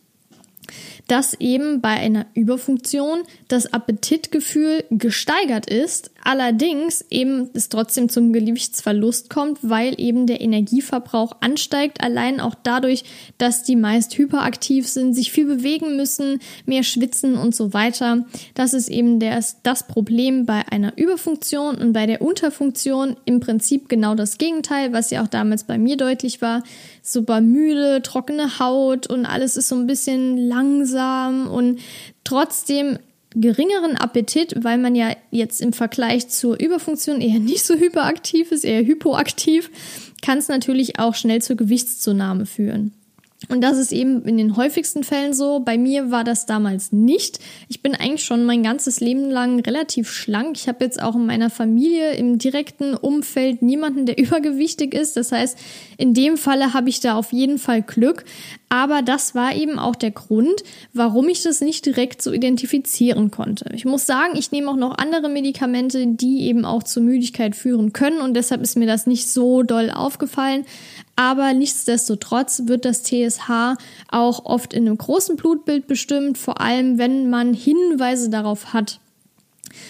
dass 1.07 1.33
eben 1.36 1.81
bei 1.81 1.89
einer 1.89 2.25
Überfunktion 2.33 3.24
das 3.48 3.74
Appetitgefühl 3.74 4.86
gesteigert 4.89 5.69
ist, 5.69 6.12
Allerdings 6.25 7.03
eben 7.10 7.50
es 7.53 7.68
trotzdem 7.68 8.08
zum 8.08 8.32
Gewichtsverlust 8.32 9.30
kommt, 9.30 9.60
weil 9.62 10.00
eben 10.00 10.25
der 10.25 10.39
Energieverbrauch 10.39 11.34
ansteigt, 11.42 12.01
allein 12.01 12.39
auch 12.39 12.56
dadurch, 12.56 13.03
dass 13.38 13.63
die 13.63 13.75
meist 13.75 14.18
hyperaktiv 14.18 14.88
sind, 14.88 15.13
sich 15.13 15.34
viel 15.34 15.46
bewegen 15.46 15.98
müssen, 15.98 16.39
mehr 16.65 16.84
schwitzen 16.84 17.38
und 17.38 17.53
so 17.53 17.74
weiter. 17.74 18.25
Das 18.56 18.74
ist 18.74 18.88
eben 18.88 19.20
das, 19.20 19.62
das 19.63 19.86
Problem 19.86 20.46
bei 20.46 20.65
einer 20.70 20.98
Überfunktion 20.98 21.75
und 21.75 21.92
bei 21.92 22.06
der 22.06 22.22
Unterfunktion 22.22 23.18
im 23.25 23.42
Prinzip 23.42 23.89
genau 23.89 24.15
das 24.15 24.38
Gegenteil, 24.38 24.94
was 24.94 25.10
ja 25.10 25.24
auch 25.24 25.27
damals 25.27 25.65
bei 25.65 25.77
mir 25.77 25.98
deutlich 25.98 26.42
war. 26.42 26.63
Super 27.01 27.42
müde, 27.42 28.01
trockene 28.01 28.60
Haut 28.60 29.08
und 29.08 29.25
alles 29.25 29.58
ist 29.58 29.68
so 29.68 29.75
ein 29.75 29.88
bisschen 29.88 30.38
langsam 30.38 31.50
und 31.50 31.80
trotzdem 32.24 32.98
geringeren 33.36 33.98
Appetit, 33.98 34.56
weil 34.63 34.78
man 34.78 34.96
ja 34.96 35.16
jetzt 35.32 35.62
im 35.62 35.74
Vergleich 35.74 36.30
zur 36.30 36.60
Überfunktion 36.60 37.22
eher 37.22 37.40
nicht 37.40 37.63
so 37.63 37.75
hyperaktiv 37.75 38.52
ist, 38.52 38.63
eher 38.63 38.86
hypoaktiv, 38.86 39.70
kann 40.22 40.38
es 40.38 40.48
natürlich 40.48 41.00
auch 41.00 41.16
schnell 41.16 41.42
zur 41.42 41.56
Gewichtszunahme 41.56 42.46
führen. 42.46 42.94
Und 43.50 43.62
das 43.62 43.77
ist 43.77 43.91
eben 43.91 44.23
in 44.25 44.38
den 44.38 44.55
häufigsten 44.55 45.03
Fällen 45.03 45.33
so. 45.33 45.59
Bei 45.59 45.77
mir 45.77 46.12
war 46.12 46.23
das 46.23 46.45
damals 46.45 46.91
nicht. 46.91 47.39
Ich 47.67 47.81
bin 47.81 47.95
eigentlich 47.95 48.23
schon 48.23 48.45
mein 48.45 48.63
ganzes 48.63 49.00
Leben 49.00 49.29
lang 49.29 49.59
relativ 49.59 50.12
schlank. 50.12 50.55
Ich 50.57 50.67
habe 50.67 50.83
jetzt 50.83 51.01
auch 51.01 51.15
in 51.15 51.25
meiner 51.25 51.50
Familie 51.50 52.13
im 52.13 52.38
direkten 52.38 52.95
Umfeld 52.95 53.62
niemanden, 53.62 54.05
der 54.05 54.17
übergewichtig 54.23 54.93
ist. 54.93 55.17
Das 55.17 55.31
heißt, 55.31 55.57
in 55.97 56.13
dem 56.13 56.38
Falle 56.38 56.73
habe 56.73 56.89
ich 56.89 57.00
da 57.00 57.15
auf 57.15 57.33
jeden 57.33 57.57
Fall 57.57 57.81
Glück. 57.81 58.23
Aber 58.69 59.03
das 59.03 59.35
war 59.35 59.55
eben 59.55 59.77
auch 59.77 59.95
der 59.95 60.09
Grund, 60.09 60.63
warum 60.93 61.29
ich 61.29 61.43
das 61.43 61.62
nicht 61.62 61.85
direkt 61.85 62.23
so 62.23 62.31
identifizieren 62.31 63.29
konnte. 63.29 63.69
Ich 63.71 63.85
muss 63.85 64.07
sagen, 64.07 64.35
ich 64.35 64.51
nehme 64.51 64.71
auch 64.71 64.75
noch 64.75 64.97
andere 64.97 65.29
Medikamente, 65.29 66.07
die 66.07 66.47
eben 66.47 66.65
auch 66.65 66.81
zur 66.81 67.03
Müdigkeit 67.03 67.55
führen 67.55 67.93
können. 67.93 68.19
Und 68.19 68.33
deshalb 68.33 68.63
ist 68.63 68.75
mir 68.75 68.88
das 68.88 69.05
nicht 69.05 69.29
so 69.29 69.62
doll 69.62 69.91
aufgefallen. 69.91 70.65
Aber 71.15 71.53
nichtsdestotrotz 71.53 72.63
wird 72.65 72.86
das 72.86 73.03
TSH 73.03 73.77
auch 74.10 74.46
oft 74.46 74.74
in 74.74 74.88
einem 74.88 74.98
großen 74.98 75.36
Blutbild 75.36 75.88
bestimmt, 75.88 76.38
vor 76.38 76.60
allem 76.60 76.98
wenn 76.98 77.29
man 77.29 77.53
Hinweise 77.53 78.29
darauf 78.29 78.74
hat. 78.74 79.00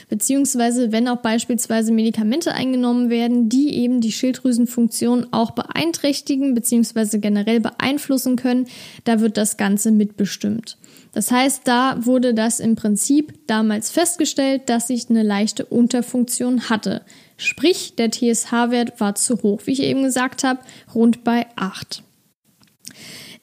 Beziehungsweise 0.09 0.91
wenn 0.91 1.07
auch 1.07 1.17
beispielsweise 1.17 1.91
Medikamente 1.91 2.53
eingenommen 2.53 3.09
werden, 3.09 3.49
die 3.49 3.75
eben 3.75 4.01
die 4.01 4.11
Schilddrüsenfunktion 4.11 5.27
auch 5.31 5.51
beeinträchtigen 5.51 6.53
beziehungsweise 6.53 7.19
generell 7.19 7.59
beeinflussen 7.59 8.35
können, 8.35 8.67
da 9.03 9.19
wird 9.19 9.37
das 9.37 9.57
Ganze 9.57 9.91
mitbestimmt. 9.91 10.77
Das 11.13 11.29
heißt, 11.29 11.61
da 11.65 11.95
wurde 12.05 12.33
das 12.33 12.59
im 12.59 12.75
Prinzip 12.75 13.47
damals 13.47 13.91
festgestellt, 13.91 14.63
dass 14.65 14.89
ich 14.89 15.09
eine 15.09 15.23
leichte 15.23 15.63
Unterfunktion 15.63 16.69
hatte. 16.69 17.03
Sprich, 17.37 17.95
der 17.95 18.11
TSH-Wert 18.11 18.99
war 18.99 19.15
zu 19.15 19.41
hoch, 19.43 19.61
wie 19.65 19.73
ich 19.73 19.83
eben 19.83 20.03
gesagt 20.03 20.43
habe, 20.43 20.59
rund 20.93 21.23
bei 21.23 21.45
8. 21.55 22.03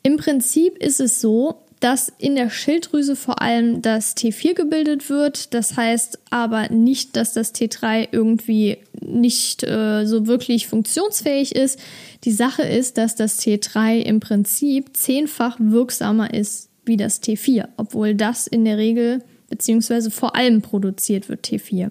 Im 0.02 0.16
Prinzip 0.16 0.78
ist 0.78 1.00
es 1.00 1.20
so, 1.20 1.62
dass 1.78 2.12
in 2.18 2.34
der 2.34 2.50
Schilddrüse 2.50 3.16
vor 3.16 3.40
allem 3.40 3.82
das 3.82 4.16
T4 4.16 4.54
gebildet 4.54 5.08
wird. 5.08 5.54
Das 5.54 5.76
heißt 5.76 6.18
aber 6.28 6.68
nicht, 6.68 7.16
dass 7.16 7.32
das 7.32 7.54
T3 7.54 8.08
irgendwie 8.10 8.78
nicht 9.00 9.62
äh, 9.62 10.04
so 10.06 10.26
wirklich 10.26 10.66
funktionsfähig 10.66 11.54
ist. 11.54 11.78
Die 12.24 12.32
Sache 12.32 12.62
ist, 12.62 12.98
dass 12.98 13.14
das 13.14 13.40
T3 13.40 14.00
im 14.00 14.20
Prinzip 14.20 14.94
zehnfach 14.94 15.56
wirksamer 15.58 16.34
ist 16.34 16.69
wie 16.90 16.96
das 16.98 17.22
T4, 17.22 17.68
obwohl 17.76 18.14
das 18.14 18.46
in 18.46 18.66
der 18.66 18.76
Regel 18.76 19.22
beziehungsweise 19.48 20.10
vor 20.10 20.34
allem 20.34 20.60
produziert 20.60 21.28
wird 21.28 21.46
T4. 21.46 21.90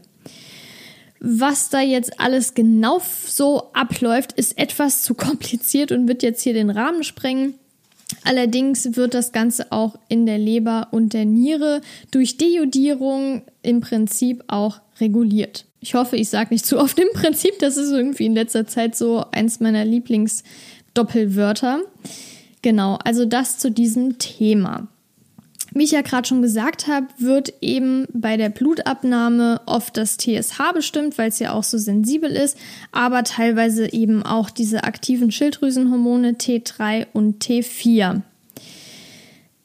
Was 1.21 1.69
da 1.69 1.81
jetzt 1.81 2.19
alles 2.19 2.53
genau 2.53 3.01
so 3.25 3.71
abläuft, 3.73 4.33
ist 4.33 4.57
etwas 4.57 5.01
zu 5.01 5.13
kompliziert 5.15 5.91
und 5.91 6.07
wird 6.07 6.21
jetzt 6.21 6.41
hier 6.43 6.53
den 6.53 6.69
Rahmen 6.69 7.03
sprengen. 7.03 7.55
Allerdings 8.23 8.95
wird 8.95 9.13
das 9.13 9.31
Ganze 9.31 9.71
auch 9.71 9.97
in 10.09 10.25
der 10.25 10.37
Leber 10.37 10.87
und 10.91 11.13
der 11.13 11.25
Niere 11.25 11.81
durch 12.11 12.37
Deiodierung 12.37 13.43
im 13.61 13.81
Prinzip 13.81 14.43
auch 14.47 14.81
reguliert. 14.99 15.65
Ich 15.79 15.93
hoffe, 15.93 16.17
ich 16.17 16.29
sage 16.29 16.53
nicht 16.53 16.65
zu 16.65 16.77
oft 16.77 16.99
im 16.99 17.07
Prinzip, 17.13 17.57
das 17.59 17.77
ist 17.77 17.91
irgendwie 17.91 18.25
in 18.25 18.33
letzter 18.33 18.67
Zeit 18.67 18.97
so 18.97 19.23
eins 19.31 19.59
meiner 19.61 19.85
Lieblingsdoppelwörter. 19.85 21.81
Genau, 22.61 22.99
also 23.03 23.25
das 23.25 23.57
zu 23.57 23.71
diesem 23.71 24.17
Thema. 24.19 24.87
Wie 25.73 25.83
ich 25.83 25.91
ja 25.91 26.01
gerade 26.01 26.27
schon 26.27 26.41
gesagt 26.41 26.87
habe, 26.87 27.07
wird 27.19 27.53
eben 27.61 28.07
bei 28.11 28.37
der 28.37 28.49
Blutabnahme 28.49 29.61
oft 29.65 29.97
das 29.97 30.17
TSH 30.17 30.73
bestimmt, 30.73 31.17
weil 31.17 31.29
es 31.29 31.39
ja 31.39 31.53
auch 31.53 31.63
so 31.63 31.77
sensibel 31.77 32.31
ist, 32.31 32.57
aber 32.91 33.23
teilweise 33.23 33.93
eben 33.93 34.23
auch 34.23 34.49
diese 34.49 34.83
aktiven 34.83 35.31
Schilddrüsenhormone 35.31 36.31
T3 36.31 37.07
und 37.13 37.43
T4. 37.43 38.21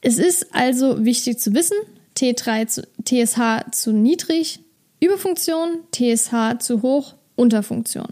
Es 0.01 0.19
ist 0.19 0.53
also 0.53 1.03
wichtig 1.03 1.39
zu 1.39 1.55
wissen, 1.55 1.77
T3 2.15 2.67
zu, 2.67 2.83
TSH 3.03 3.71
zu 3.71 3.91
niedrig, 3.91 4.59
Überfunktion, 4.99 5.79
TSH 5.91 6.59
zu 6.59 6.83
hoch, 6.83 7.15
Unterfunktion. 7.35 8.09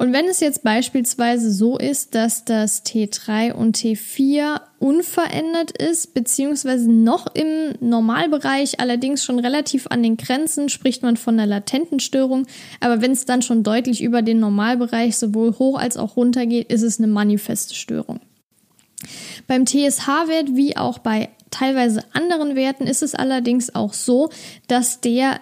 Und 0.00 0.12
wenn 0.12 0.26
es 0.26 0.38
jetzt 0.38 0.62
beispielsweise 0.62 1.50
so 1.50 1.76
ist, 1.76 2.14
dass 2.14 2.44
das 2.44 2.84
T3 2.84 3.52
und 3.52 3.76
T4 3.76 4.60
unverändert 4.78 5.72
ist, 5.72 6.14
beziehungsweise 6.14 6.88
noch 6.88 7.26
im 7.34 7.74
Normalbereich, 7.80 8.78
allerdings 8.78 9.24
schon 9.24 9.40
relativ 9.40 9.88
an 9.88 10.04
den 10.04 10.16
Grenzen, 10.16 10.68
spricht 10.68 11.02
man 11.02 11.16
von 11.16 11.34
einer 11.34 11.48
latenten 11.48 11.98
Störung. 11.98 12.46
Aber 12.78 13.02
wenn 13.02 13.10
es 13.10 13.24
dann 13.24 13.42
schon 13.42 13.64
deutlich 13.64 14.00
über 14.00 14.22
den 14.22 14.38
Normalbereich 14.38 15.16
sowohl 15.16 15.58
hoch 15.58 15.76
als 15.76 15.96
auch 15.96 16.16
runter 16.16 16.46
geht, 16.46 16.70
ist 16.72 16.82
es 16.82 17.00
eine 17.00 17.08
manifeste 17.08 17.74
Störung. 17.74 18.20
Beim 19.48 19.66
TSH-Wert 19.66 20.54
wie 20.54 20.76
auch 20.76 20.98
bei 20.98 21.30
teilweise 21.50 22.04
anderen 22.12 22.54
Werten 22.54 22.86
ist 22.86 23.02
es 23.02 23.16
allerdings 23.16 23.74
auch 23.74 23.94
so, 23.94 24.30
dass 24.68 25.00
der 25.00 25.40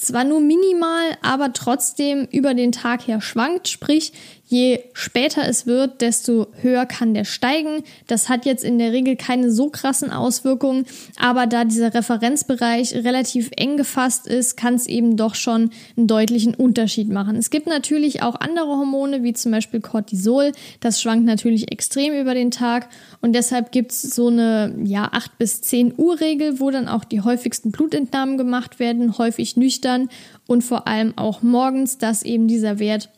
zwar 0.00 0.24
nur 0.24 0.40
minimal, 0.40 1.16
aber 1.22 1.52
trotzdem 1.52 2.26
über 2.30 2.54
den 2.54 2.72
Tag 2.72 3.06
her 3.06 3.20
schwankt. 3.20 3.68
Sprich, 3.68 4.12
je 4.48 4.80
später 4.94 5.46
es 5.46 5.66
wird, 5.66 6.00
desto 6.00 6.46
höher 6.62 6.86
kann 6.86 7.12
der 7.12 7.24
steigen. 7.24 7.82
Das 8.06 8.28
hat 8.28 8.46
jetzt 8.46 8.64
in 8.64 8.78
der 8.78 8.92
Regel 8.92 9.14
keine 9.16 9.50
so 9.50 9.68
krassen 9.68 10.10
Auswirkungen, 10.10 10.86
aber 11.18 11.46
da 11.46 11.64
dieser 11.64 11.94
Referenzbereich 11.94 12.94
relativ 12.94 13.50
eng 13.56 13.76
gefasst 13.76 14.26
ist, 14.26 14.56
kann 14.56 14.74
es 14.74 14.86
eben 14.86 15.16
doch 15.16 15.34
schon 15.34 15.70
einen 15.96 16.06
deutlichen 16.06 16.54
Unterschied 16.54 17.10
machen. 17.10 17.36
Es 17.36 17.50
gibt 17.50 17.66
natürlich 17.66 18.22
auch 18.22 18.36
andere 18.36 18.68
Hormone, 18.68 19.22
wie 19.22 19.34
zum 19.34 19.52
Beispiel 19.52 19.80
Cortisol. 19.80 20.52
Das 20.80 21.00
schwankt 21.00 21.26
natürlich 21.26 21.70
extrem 21.70 22.14
über 22.14 22.32
den 22.32 22.50
Tag 22.50 22.88
und 23.20 23.34
deshalb 23.34 23.70
gibt 23.70 23.92
es 23.92 24.02
so 24.02 24.28
eine 24.28 24.74
ja, 24.82 25.10
8 25.12 25.36
bis 25.36 25.60
10 25.60 25.94
Uhr 25.98 26.20
Regel, 26.20 26.58
wo 26.58 26.70
dann 26.70 26.88
auch 26.88 27.04
die 27.04 27.20
häufigsten 27.20 27.70
Blutentnahmen 27.70 28.38
gemacht 28.38 28.78
werden, 28.78 29.18
häufig 29.18 29.58
nüchtern 29.58 30.08
und 30.46 30.64
vor 30.64 30.88
allem 30.88 31.12
auch 31.16 31.42
morgens, 31.42 31.98
dass 31.98 32.22
eben 32.22 32.48
dieser 32.48 32.78
Wert 32.78 33.10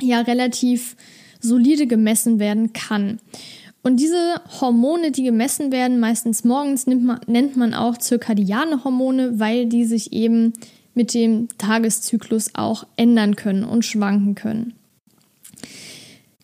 ja 0.00 0.20
relativ 0.20 0.96
solide 1.40 1.86
gemessen 1.86 2.38
werden 2.38 2.72
kann. 2.72 3.20
Und 3.82 3.98
diese 3.98 4.40
Hormone, 4.60 5.12
die 5.12 5.22
gemessen 5.22 5.72
werden, 5.72 6.00
meistens 6.00 6.44
morgens, 6.44 6.86
man, 6.86 7.20
nennt 7.26 7.56
man 7.56 7.74
auch 7.74 7.96
zirkadiane 7.96 8.84
Hormone, 8.84 9.38
weil 9.38 9.66
die 9.66 9.84
sich 9.84 10.12
eben 10.12 10.52
mit 10.94 11.14
dem 11.14 11.48
Tageszyklus 11.58 12.50
auch 12.54 12.86
ändern 12.96 13.36
können 13.36 13.64
und 13.64 13.84
schwanken 13.84 14.34
können. 14.34 14.74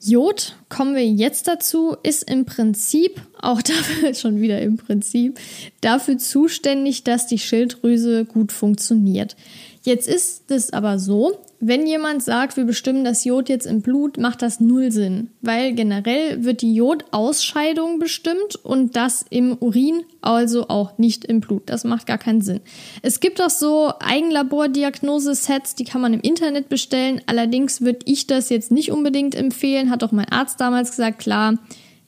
Jod, 0.01 0.57
kommen 0.69 0.95
wir 0.95 1.07
jetzt 1.07 1.49
dazu, 1.49 1.97
ist 2.03 2.31
im 2.31 2.45
Prinzip, 2.45 3.23
auch 3.41 3.63
dafür 3.63 4.15
schon 4.15 4.41
wieder 4.41 4.61
im 4.61 4.77
Prinzip, 4.77 5.41
dafür 5.81 6.19
zuständig, 6.19 7.05
dass 7.05 7.27
die 7.27 7.39
Schilddrüse 7.39 8.27
gut 8.27 8.53
funktioniert. 8.53 9.35
Jetzt 9.83 10.07
ist 10.07 10.51
es 10.51 10.73
aber 10.73 10.99
so, 10.99 11.39
wenn 11.67 11.87
jemand 11.87 12.23
sagt, 12.23 12.59
wir 12.59 12.65
bestimmen 12.65 13.05
das 13.05 13.25
Jod 13.25 13.49
jetzt 13.49 13.65
im 13.65 13.81
Blut, 13.81 14.19
macht 14.19 14.43
das 14.43 14.61
null 14.61 14.93
Sinn, 14.93 15.31
weil 15.41 15.73
generell 15.73 16.45
wird 16.45 16.61
die 16.61 16.75
Jodausscheidung 16.75 17.99
bestimmt 17.99 18.57
und 18.63 18.97
das 18.97 19.25
im 19.31 19.57
Urin, 19.59 20.03
also 20.21 20.69
auch 20.69 20.99
nicht 20.99 21.25
im 21.25 21.41
Blut. 21.41 21.63
Das 21.67 21.85
macht 21.85 22.07
gar 22.07 22.19
keinen 22.19 22.43
Sinn. 22.43 22.61
Es 23.01 23.19
gibt 23.19 23.41
auch 23.41 23.49
so 23.49 23.93
Eigenlabordiagnose-Sets, 23.99 25.75
die 25.75 25.85
kann 25.85 26.03
man 26.03 26.13
im 26.13 26.21
Internet 26.21 26.69
bestellen. 26.69 27.23
Allerdings 27.27 27.81
würde 27.81 28.01
ich 28.05 28.27
das 28.27 28.51
jetzt 28.51 28.71
nicht 28.71 28.93
unbedingt 28.93 29.35
empfehlen, 29.35 29.91
hat 29.91 30.05
auch 30.05 30.13
mein 30.13 30.29
Arzt 30.29 30.61
damals 30.61 30.91
gesagt, 30.91 31.19
klar, 31.19 31.55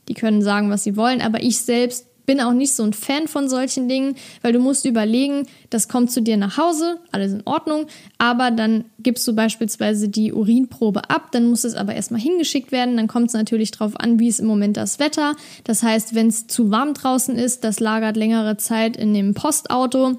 die 0.09 0.15
können 0.15 0.43
sagen, 0.43 0.71
was 0.71 0.85
sie 0.85 0.97
wollen, 0.97 1.23
aber 1.23 1.43
ich 1.43 1.61
selbst 1.63 2.07
bin 2.27 2.41
auch 2.41 2.53
nicht 2.53 2.75
so 2.75 2.83
ein 2.83 2.93
Fan 2.93 3.29
von 3.29 3.49
solchen 3.49 3.89
Dingen, 3.89 4.17
weil 4.43 4.53
du 4.53 4.59
musst 4.59 4.85
überlegen, 4.85 5.47
das 5.71 5.89
kommt 5.89 6.11
zu 6.11 6.21
dir 6.21 6.37
nach 6.37 6.59
Hause, 6.59 6.99
alles 7.13 7.33
in 7.33 7.43
Ordnung, 7.45 7.87
aber 8.19 8.51
dann 8.51 8.85
gibst 8.99 9.27
du 9.27 9.35
beispielsweise 9.35 10.09
die 10.09 10.33
Urinprobe 10.33 11.09
ab, 11.09 11.29
dann 11.33 11.47
muss 11.47 11.65
es 11.65 11.75
aber 11.75 11.95
erstmal 11.95 12.21
hingeschickt 12.21 12.73
werden, 12.73 12.97
dann 12.97 13.09
kommt 13.09 13.29
es 13.29 13.35
natürlich 13.35 13.71
darauf 13.71 13.99
an, 13.99 14.19
wie 14.19 14.29
ist 14.29 14.41
im 14.41 14.47
Moment 14.47 14.77
das 14.77 14.99
Wetter. 14.99 15.37
Das 15.65 15.83
heißt, 15.83 16.15
wenn 16.15 16.29
es 16.29 16.47
zu 16.47 16.71
warm 16.71 16.95
draußen 16.95 17.37
ist, 17.37 17.65
das 17.65 17.81
lagert 17.81 18.17
längere 18.17 18.57
Zeit 18.57 18.97
in 18.97 19.15
dem 19.15 19.35
Postauto, 19.35 20.17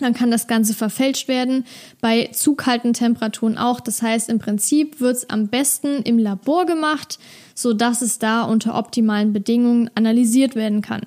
dann 0.00 0.14
kann 0.14 0.30
das 0.30 0.46
Ganze 0.46 0.74
verfälscht 0.74 1.28
werden, 1.28 1.64
bei 2.00 2.28
zu 2.32 2.54
kalten 2.54 2.92
Temperaturen 2.92 3.56
auch. 3.56 3.80
Das 3.80 4.02
heißt, 4.02 4.28
im 4.28 4.38
Prinzip 4.38 5.00
wird 5.00 5.16
es 5.16 5.30
am 5.30 5.48
besten 5.48 6.02
im 6.02 6.18
Labor 6.18 6.66
gemacht, 6.66 7.18
sodass 7.54 8.02
es 8.02 8.18
da 8.18 8.42
unter 8.42 8.76
optimalen 8.76 9.32
Bedingungen 9.32 9.90
analysiert 9.94 10.54
werden 10.54 10.82
kann. 10.82 11.02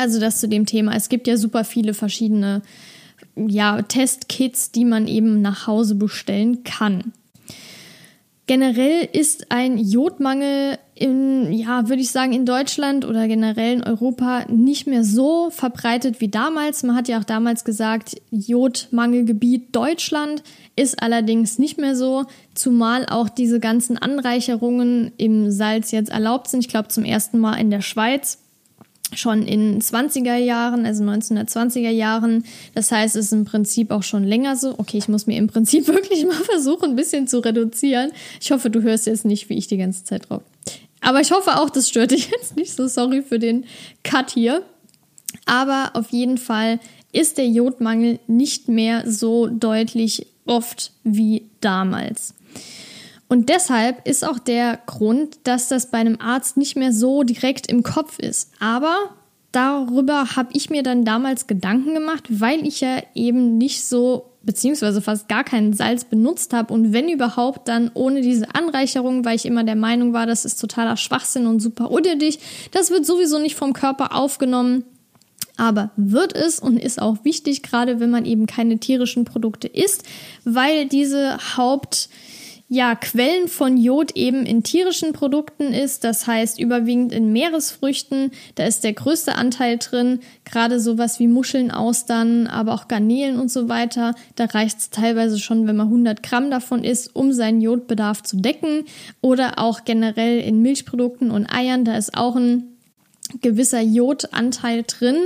Also 0.00 0.18
das 0.18 0.40
zu 0.40 0.48
dem 0.48 0.64
Thema. 0.64 0.94
Es 0.96 1.10
gibt 1.10 1.26
ja 1.26 1.36
super 1.36 1.62
viele 1.62 1.92
verschiedene 1.92 2.62
ja, 3.36 3.82
Testkits, 3.82 4.72
die 4.72 4.86
man 4.86 5.06
eben 5.06 5.42
nach 5.42 5.66
Hause 5.66 5.94
bestellen 5.94 6.64
kann. 6.64 7.12
Generell 8.46 9.06
ist 9.12 9.52
ein 9.52 9.76
Jodmangel 9.76 10.78
in, 10.94 11.52
ja, 11.52 11.90
würde 11.90 12.00
ich 12.00 12.12
sagen, 12.12 12.32
in 12.32 12.46
Deutschland 12.46 13.04
oder 13.04 13.28
generell 13.28 13.74
in 13.74 13.84
Europa 13.84 14.46
nicht 14.48 14.86
mehr 14.86 15.04
so 15.04 15.50
verbreitet 15.50 16.22
wie 16.22 16.28
damals. 16.28 16.82
Man 16.82 16.96
hat 16.96 17.06
ja 17.06 17.20
auch 17.20 17.24
damals 17.24 17.64
gesagt, 17.64 18.16
Jodmangelgebiet 18.30 19.76
Deutschland 19.76 20.42
ist 20.76 21.02
allerdings 21.02 21.58
nicht 21.58 21.76
mehr 21.76 21.94
so, 21.94 22.24
zumal 22.54 23.04
auch 23.04 23.28
diese 23.28 23.60
ganzen 23.60 23.98
Anreicherungen 23.98 25.12
im 25.18 25.50
Salz 25.50 25.90
jetzt 25.90 26.10
erlaubt 26.10 26.48
sind. 26.48 26.60
Ich 26.60 26.68
glaube 26.68 26.88
zum 26.88 27.04
ersten 27.04 27.38
Mal 27.38 27.56
in 27.56 27.70
der 27.70 27.82
Schweiz 27.82 28.38
schon 29.14 29.46
in 29.46 29.80
20er 29.80 30.36
Jahren, 30.36 30.86
also 30.86 31.04
1920er 31.04 31.90
Jahren. 31.90 32.44
Das 32.74 32.92
heißt, 32.92 33.16
es 33.16 33.26
ist 33.26 33.32
im 33.32 33.44
Prinzip 33.44 33.90
auch 33.90 34.02
schon 34.02 34.24
länger 34.24 34.56
so. 34.56 34.74
Okay, 34.78 34.98
ich 34.98 35.08
muss 35.08 35.26
mir 35.26 35.36
im 35.36 35.46
Prinzip 35.46 35.88
wirklich 35.88 36.24
mal 36.24 36.32
versuchen, 36.34 36.90
ein 36.90 36.96
bisschen 36.96 37.26
zu 37.26 37.40
reduzieren. 37.40 38.12
Ich 38.40 38.50
hoffe, 38.52 38.70
du 38.70 38.82
hörst 38.82 39.06
jetzt 39.06 39.24
nicht, 39.24 39.48
wie 39.48 39.58
ich 39.58 39.66
die 39.66 39.78
ganze 39.78 40.04
Zeit 40.04 40.28
drauf. 40.28 40.42
Aber 41.00 41.20
ich 41.20 41.32
hoffe 41.32 41.58
auch, 41.58 41.70
das 41.70 41.88
stört 41.88 42.10
dich 42.12 42.30
jetzt 42.30 42.56
nicht 42.56 42.74
so. 42.74 42.86
Sorry 42.86 43.22
für 43.22 43.38
den 43.38 43.64
Cut 44.04 44.30
hier. 44.30 44.62
Aber 45.46 45.90
auf 45.94 46.10
jeden 46.10 46.38
Fall 46.38 46.80
ist 47.12 47.38
der 47.38 47.48
Jodmangel 47.48 48.20
nicht 48.26 48.68
mehr 48.68 49.10
so 49.10 49.46
deutlich 49.46 50.26
oft 50.46 50.92
wie 51.04 51.44
damals. 51.60 52.34
Und 53.30 53.48
deshalb 53.48 54.08
ist 54.08 54.26
auch 54.26 54.40
der 54.40 54.80
Grund, 54.86 55.38
dass 55.44 55.68
das 55.68 55.92
bei 55.92 55.98
einem 55.98 56.20
Arzt 56.20 56.56
nicht 56.56 56.76
mehr 56.76 56.92
so 56.92 57.22
direkt 57.22 57.68
im 57.68 57.84
Kopf 57.84 58.18
ist. 58.18 58.50
Aber 58.58 58.96
darüber 59.52 60.34
habe 60.34 60.50
ich 60.52 60.68
mir 60.68 60.82
dann 60.82 61.04
damals 61.04 61.46
Gedanken 61.46 61.94
gemacht, 61.94 62.24
weil 62.28 62.66
ich 62.66 62.80
ja 62.80 63.00
eben 63.14 63.56
nicht 63.56 63.84
so 63.84 64.26
beziehungsweise 64.42 65.00
fast 65.00 65.28
gar 65.28 65.44
keinen 65.44 65.74
Salz 65.74 66.04
benutzt 66.04 66.52
habe 66.52 66.74
und 66.74 66.92
wenn 66.92 67.08
überhaupt 67.08 67.68
dann 67.68 67.90
ohne 67.94 68.20
diese 68.20 68.52
Anreicherung, 68.52 69.24
weil 69.24 69.36
ich 69.36 69.46
immer 69.46 69.62
der 69.62 69.76
Meinung 69.76 70.12
war, 70.12 70.26
das 70.26 70.44
ist 70.44 70.60
totaler 70.60 70.96
Schwachsinn 70.96 71.46
und 71.46 71.60
super 71.60 71.88
unnötig. 71.88 72.40
Das 72.72 72.90
wird 72.90 73.06
sowieso 73.06 73.38
nicht 73.38 73.54
vom 73.54 73.74
Körper 73.74 74.16
aufgenommen. 74.16 74.82
Aber 75.56 75.90
wird 75.96 76.34
es 76.34 76.58
und 76.58 76.78
ist 76.78 77.00
auch 77.00 77.18
wichtig, 77.22 77.62
gerade 77.62 78.00
wenn 78.00 78.10
man 78.10 78.24
eben 78.24 78.46
keine 78.46 78.78
tierischen 78.78 79.26
Produkte 79.26 79.68
isst, 79.68 80.04
weil 80.44 80.86
diese 80.86 81.36
Haupt 81.56 82.08
ja, 82.72 82.94
Quellen 82.94 83.48
von 83.48 83.76
Jod 83.76 84.12
eben 84.12 84.46
in 84.46 84.62
tierischen 84.62 85.12
Produkten 85.12 85.72
ist, 85.72 86.04
das 86.04 86.28
heißt 86.28 86.60
überwiegend 86.60 87.10
in 87.10 87.32
Meeresfrüchten, 87.32 88.30
da 88.54 88.64
ist 88.64 88.84
der 88.84 88.92
größte 88.92 89.34
Anteil 89.34 89.78
drin, 89.78 90.20
gerade 90.44 90.78
sowas 90.78 91.18
wie 91.18 91.26
Muscheln, 91.26 91.72
Austern, 91.72 92.46
aber 92.46 92.72
auch 92.74 92.86
Garnelen 92.86 93.40
und 93.40 93.50
so 93.50 93.68
weiter, 93.68 94.14
da 94.36 94.44
reicht 94.44 94.78
es 94.78 94.90
teilweise 94.90 95.40
schon, 95.40 95.66
wenn 95.66 95.74
man 95.74 95.88
100 95.88 96.22
Gramm 96.22 96.48
davon 96.48 96.84
isst, 96.84 97.16
um 97.16 97.32
seinen 97.32 97.60
Jodbedarf 97.60 98.22
zu 98.22 98.36
decken. 98.36 98.84
Oder 99.20 99.58
auch 99.58 99.84
generell 99.84 100.38
in 100.38 100.62
Milchprodukten 100.62 101.32
und 101.32 101.52
Eiern, 101.52 101.84
da 101.84 101.96
ist 101.96 102.16
auch 102.16 102.36
ein 102.36 102.76
gewisser 103.40 103.80
Jodanteil 103.80 104.84
drin. 104.86 105.16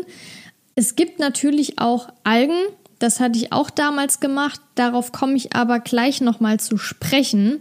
Es 0.76 0.96
gibt 0.96 1.18
natürlich 1.18 1.78
auch 1.78 2.08
Algen, 2.24 2.56
das 2.98 3.20
hatte 3.20 3.38
ich 3.38 3.52
auch 3.52 3.70
damals 3.70 4.20
gemacht. 4.20 4.60
Darauf 4.74 5.12
komme 5.12 5.34
ich 5.34 5.54
aber 5.54 5.80
gleich 5.80 6.20
nochmal 6.20 6.60
zu 6.60 6.76
sprechen. 6.76 7.60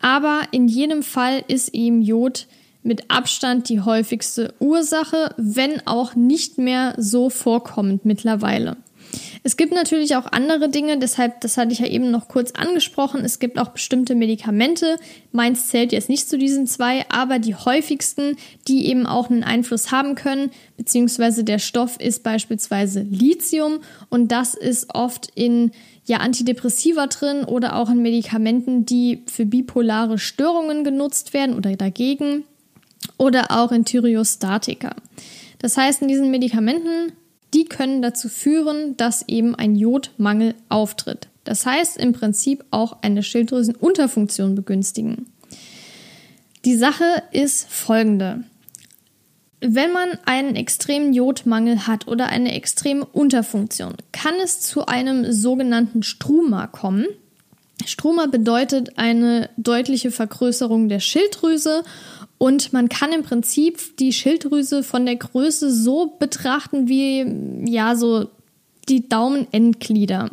Aber 0.00 0.42
in 0.50 0.68
jedem 0.68 1.02
Fall 1.02 1.44
ist 1.48 1.74
eben 1.74 2.02
Jod 2.02 2.46
mit 2.82 3.10
Abstand 3.10 3.68
die 3.68 3.80
häufigste 3.80 4.54
Ursache, 4.58 5.34
wenn 5.36 5.86
auch 5.86 6.14
nicht 6.14 6.58
mehr 6.58 6.94
so 6.96 7.28
vorkommend 7.28 8.04
mittlerweile. 8.04 8.76
Es 9.42 9.56
gibt 9.56 9.72
natürlich 9.72 10.16
auch 10.16 10.26
andere 10.26 10.68
Dinge, 10.68 10.98
deshalb, 10.98 11.40
das 11.40 11.56
hatte 11.56 11.72
ich 11.72 11.78
ja 11.78 11.86
eben 11.86 12.10
noch 12.10 12.28
kurz 12.28 12.52
angesprochen. 12.52 13.24
Es 13.24 13.38
gibt 13.38 13.58
auch 13.58 13.68
bestimmte 13.68 14.14
Medikamente. 14.14 14.98
Meins 15.32 15.68
zählt 15.68 15.92
jetzt 15.92 16.08
nicht 16.08 16.28
zu 16.28 16.36
diesen 16.36 16.66
zwei, 16.66 17.06
aber 17.08 17.38
die 17.38 17.54
häufigsten, 17.54 18.36
die 18.68 18.86
eben 18.86 19.06
auch 19.06 19.30
einen 19.30 19.44
Einfluss 19.44 19.90
haben 19.90 20.14
können, 20.14 20.50
beziehungsweise 20.76 21.44
der 21.44 21.58
Stoff 21.58 21.98
ist 21.98 22.22
beispielsweise 22.22 23.00
Lithium 23.00 23.80
und 24.10 24.30
das 24.30 24.54
ist 24.54 24.94
oft 24.94 25.30
in 25.34 25.72
ja, 26.04 26.18
Antidepressiva 26.18 27.06
drin 27.06 27.44
oder 27.44 27.76
auch 27.76 27.88
in 27.88 28.02
Medikamenten, 28.02 28.84
die 28.84 29.22
für 29.26 29.46
bipolare 29.46 30.18
Störungen 30.18 30.84
genutzt 30.84 31.32
werden 31.32 31.56
oder 31.56 31.76
dagegen 31.76 32.44
oder 33.16 33.50
auch 33.50 33.72
in 33.72 33.84
Thyreostatika. 33.84 34.94
Das 35.58 35.76
heißt, 35.76 36.02
in 36.02 36.08
diesen 36.08 36.30
Medikamenten 36.30 37.12
die 37.54 37.64
können 37.64 38.02
dazu 38.02 38.28
führen, 38.28 38.96
dass 38.96 39.26
eben 39.28 39.54
ein 39.54 39.76
Jodmangel 39.76 40.54
auftritt. 40.68 41.28
Das 41.44 41.66
heißt 41.66 41.96
im 41.96 42.12
Prinzip 42.12 42.64
auch 42.70 42.98
eine 43.02 43.22
Schilddrüsenunterfunktion 43.22 44.54
begünstigen. 44.54 45.26
Die 46.64 46.76
Sache 46.76 47.22
ist 47.32 47.68
folgende. 47.68 48.44
Wenn 49.60 49.92
man 49.92 50.10
einen 50.24 50.56
extremen 50.56 51.12
Jodmangel 51.12 51.86
hat 51.86 52.08
oder 52.08 52.26
eine 52.26 52.54
extreme 52.54 53.04
Unterfunktion, 53.04 53.94
kann 54.12 54.34
es 54.42 54.60
zu 54.60 54.86
einem 54.86 55.32
sogenannten 55.32 56.02
Struma 56.02 56.66
kommen. 56.66 57.06
Struma 57.84 58.26
bedeutet 58.26 58.98
eine 58.98 59.50
deutliche 59.56 60.10
Vergrößerung 60.10 60.88
der 60.88 61.00
Schilddrüse 61.00 61.82
und 62.42 62.72
man 62.72 62.88
kann 62.88 63.12
im 63.12 63.22
Prinzip 63.22 63.98
die 63.98 64.14
Schilddrüse 64.14 64.82
von 64.82 65.04
der 65.04 65.16
Größe 65.16 65.70
so 65.70 66.16
betrachten 66.18 66.88
wie, 66.88 67.70
ja, 67.70 67.94
so 67.96 68.28
die 68.88 69.06
Daumenendglieder. 69.06 70.30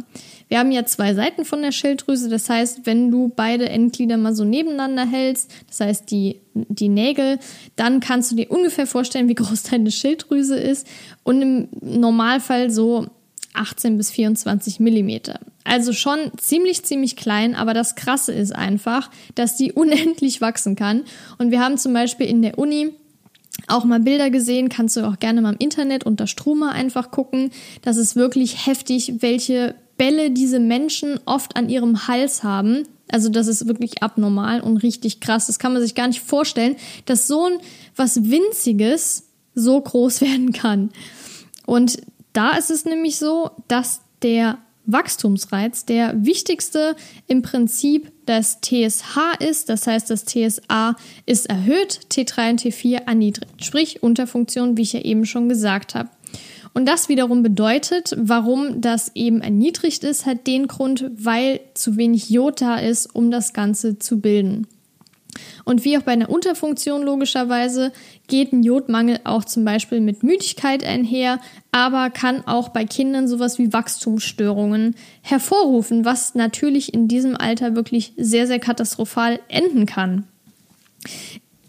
Wir 0.48 0.60
haben 0.60 0.72
ja 0.72 0.86
zwei 0.86 1.14
Seiten 1.14 1.44
von 1.44 1.62
der 1.62 1.74
Schilddrüse, 1.74 2.30
das 2.30 2.50
heißt, 2.50 2.86
wenn 2.86 3.12
du 3.12 3.30
beide 3.36 3.68
Endglieder 3.68 4.16
mal 4.16 4.34
so 4.34 4.46
nebeneinander 4.46 5.06
hältst, 5.06 5.52
das 5.68 5.82
heißt 5.82 6.10
die, 6.10 6.40
die 6.54 6.88
Nägel, 6.88 7.40
dann 7.76 8.00
kannst 8.00 8.32
du 8.32 8.38
dir 8.38 8.50
ungefähr 8.52 8.88
vorstellen, 8.88 9.28
wie 9.28 9.36
groß 9.36 9.64
deine 9.72 9.92
Schilddrüse 9.92 10.58
ist 10.58 10.88
und 11.26 11.42
im 11.42 11.68
Normalfall 11.82 12.72
so 12.72 13.08
18 13.58 13.98
bis 13.98 14.12
24 14.12 14.80
Millimeter. 14.80 15.40
Also 15.64 15.92
schon 15.94 16.32
ziemlich, 16.38 16.84
ziemlich 16.84 17.16
klein, 17.16 17.56
aber 17.56 17.74
das 17.74 17.96
Krasse 17.96 18.34
ist 18.34 18.56
einfach, 18.56 19.10
dass 19.36 19.58
die 19.58 19.72
unendlich 19.74 20.42
wachsen 20.42 20.76
kann. 20.76 21.04
Und 21.38 21.52
wir 21.52 21.60
haben 21.60 21.78
zum 21.78 21.94
Beispiel 21.94 22.28
in 22.28 22.42
der 22.42 22.58
Uni 22.58 22.92
auch 23.68 23.84
mal 23.84 24.00
Bilder 24.00 24.30
gesehen, 24.30 24.70
kannst 24.70 24.96
du 24.96 25.08
auch 25.08 25.20
gerne 25.20 25.42
mal 25.42 25.54
im 25.54 25.60
Internet 25.60 26.06
unter 26.06 26.28
Struma 26.28 26.70
einfach 26.70 27.12
gucken. 27.12 27.52
Das 27.82 27.98
ist 27.98 28.16
wirklich 28.16 28.68
heftig, 28.68 29.16
welche 29.20 29.76
Bälle 29.98 30.32
diese 30.32 30.60
Menschen 30.60 31.20
oft 31.26 31.56
an 31.56 31.70
ihrem 31.70 32.08
Hals 32.08 32.44
haben. 32.44 32.84
Also 33.10 33.30
das 33.30 33.48
ist 33.48 33.68
wirklich 33.68 34.04
abnormal 34.04 34.62
und 34.62 34.78
richtig 34.78 35.20
krass. 35.20 35.48
Das 35.48 35.60
kann 35.60 35.74
man 35.74 35.82
sich 35.82 35.96
gar 35.96 36.08
nicht 36.08 36.22
vorstellen, 36.22 36.76
dass 37.06 37.28
so 37.28 37.46
ein 37.46 37.60
was 37.96 38.30
Winziges 38.30 39.24
so 39.56 39.82
groß 39.82 40.22
werden 40.22 40.54
kann. 40.54 40.92
Und 41.66 41.98
da 42.38 42.52
ist 42.52 42.70
es 42.70 42.86
nämlich 42.86 43.18
so, 43.18 43.50
dass 43.68 44.02
der 44.22 44.60
Wachstumsreiz 44.86 45.86
der 45.86 46.14
wichtigste 46.24 46.96
im 47.26 47.42
Prinzip 47.42 48.12
das 48.28 48.62
TSH 48.62 49.18
ist. 49.40 49.70
Das 49.70 49.88
heißt, 49.88 50.12
das 50.12 50.24
TSA 50.26 50.96
ist 51.26 51.50
erhöht, 51.50 52.02
T3 52.12 52.52
und 52.52 52.62
T4 52.62 53.08
erniedrigt. 53.08 53.66
Sprich, 53.66 54.04
Unterfunktion, 54.04 54.78
wie 54.78 54.84
ich 54.84 54.94
ja 54.94 55.02
eben 55.02 55.26
schon 55.26 55.50
gesagt 55.50 55.96
habe. 55.96 56.10
Und 56.76 56.88
das 56.88 57.10
wiederum 57.10 57.42
bedeutet, 57.42 58.14
warum 58.20 58.82
das 58.82 59.16
eben 59.16 59.42
erniedrigt 59.42 60.04
ist, 60.04 60.28
hat 60.28 60.46
den 60.46 60.68
Grund, 60.68 61.10
weil 61.18 61.60
zu 61.74 61.98
wenig 61.98 62.30
Jod 62.30 62.62
da 62.62 62.78
ist, 62.78 63.08
um 63.16 63.32
das 63.32 63.54
Ganze 63.54 63.98
zu 63.98 64.20
bilden. 64.20 64.68
Und 65.66 65.86
wie 65.86 65.98
auch 65.98 66.02
bei 66.02 66.14
einer 66.14 66.30
Unterfunktion 66.30 67.04
logischerweise 67.04 67.92
geht 68.28 68.54
ein 68.54 68.64
Jodmangel 68.64 69.20
auch 69.24 69.46
zum 69.46 69.66
Beispiel 69.66 70.02
mit 70.02 70.24
Müdigkeit 70.24 70.84
einher, 70.84 71.40
aber 71.72 72.10
kann 72.10 72.46
auch 72.48 72.70
bei 72.70 72.86
Kindern 72.86 73.28
sowas 73.28 73.58
wie 73.58 73.74
Wachstumsstörungen 73.74 74.96
hervorrufen, 75.22 76.06
was 76.06 76.36
natürlich 76.36 76.94
in 76.94 77.08
diesem 77.08 77.36
Alter 77.36 77.76
wirklich 77.76 78.14
sehr, 78.18 78.48
sehr 78.48 78.60
katastrophal 78.60 79.40
enden 79.48 79.86
kann. 79.86 80.26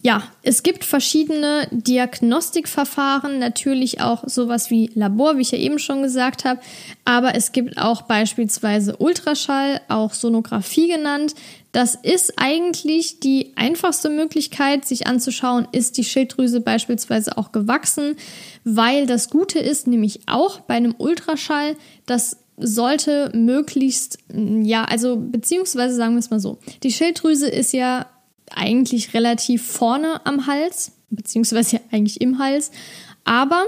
Ja, 0.01 0.23
es 0.43 0.63
gibt 0.63 0.85
verschiedene 0.85 1.67
Diagnostikverfahren, 1.73 3.41
natürlich 3.41 4.01
auch 4.01 4.23
sowas 4.27 4.71
wie 4.71 4.91
Labor, 4.95 5.37
wie 5.37 5.43
ich 5.43 5.51
ja 5.51 5.59
eben 5.59 5.81
schon 5.81 6.03
gesagt 6.03 6.45
habe, 6.45 6.61
aber 7.05 7.35
es 7.35 7.51
gibt 7.51 7.79
auch 7.79 8.03
beispielsweise 8.03 8.97
Ultraschall, 8.97 9.81
auch 9.89 10.15
Sonographie 10.15 10.87
genannt. 10.89 11.35
Das 11.73 11.95
ist 11.95 12.35
eigentlich 12.37 13.21
die 13.21 13.53
einfachste 13.57 14.09
Möglichkeit, 14.09 14.87
sich 14.87 15.07
anzuschauen, 15.07 15.69
ist 15.73 15.99
die 15.99 16.05
Schilddrüse 16.05 16.61
beispielsweise 16.61 17.37
auch 17.37 17.53
gewachsen, 17.53 18.17
weil 18.65 19.07
das 19.07 19.29
Gute 19.29 19.59
ist 19.59 19.87
nämlich 19.87 20.21
auch 20.27 20.61
bei 20.61 20.75
einem 20.75 20.95
Ultraschall, 20.97 21.77
dass 22.07 22.39
sollte 22.61 23.31
möglichst, 23.35 24.19
ja, 24.35 24.85
also 24.85 25.17
beziehungsweise 25.17 25.95
sagen 25.95 26.15
wir 26.15 26.19
es 26.19 26.31
mal 26.31 26.41
so, 26.41 26.59
die 26.83 26.91
Schilddrüse 26.91 27.49
ist 27.49 27.73
ja 27.73 28.07
eigentlich 28.51 29.15
relativ 29.15 29.65
vorne 29.65 30.27
am 30.27 30.47
Hals, 30.47 30.93
beziehungsweise 31.11 31.77
ja 31.77 31.83
eigentlich 31.93 32.21
im 32.21 32.39
Hals, 32.39 32.71
aber 33.25 33.65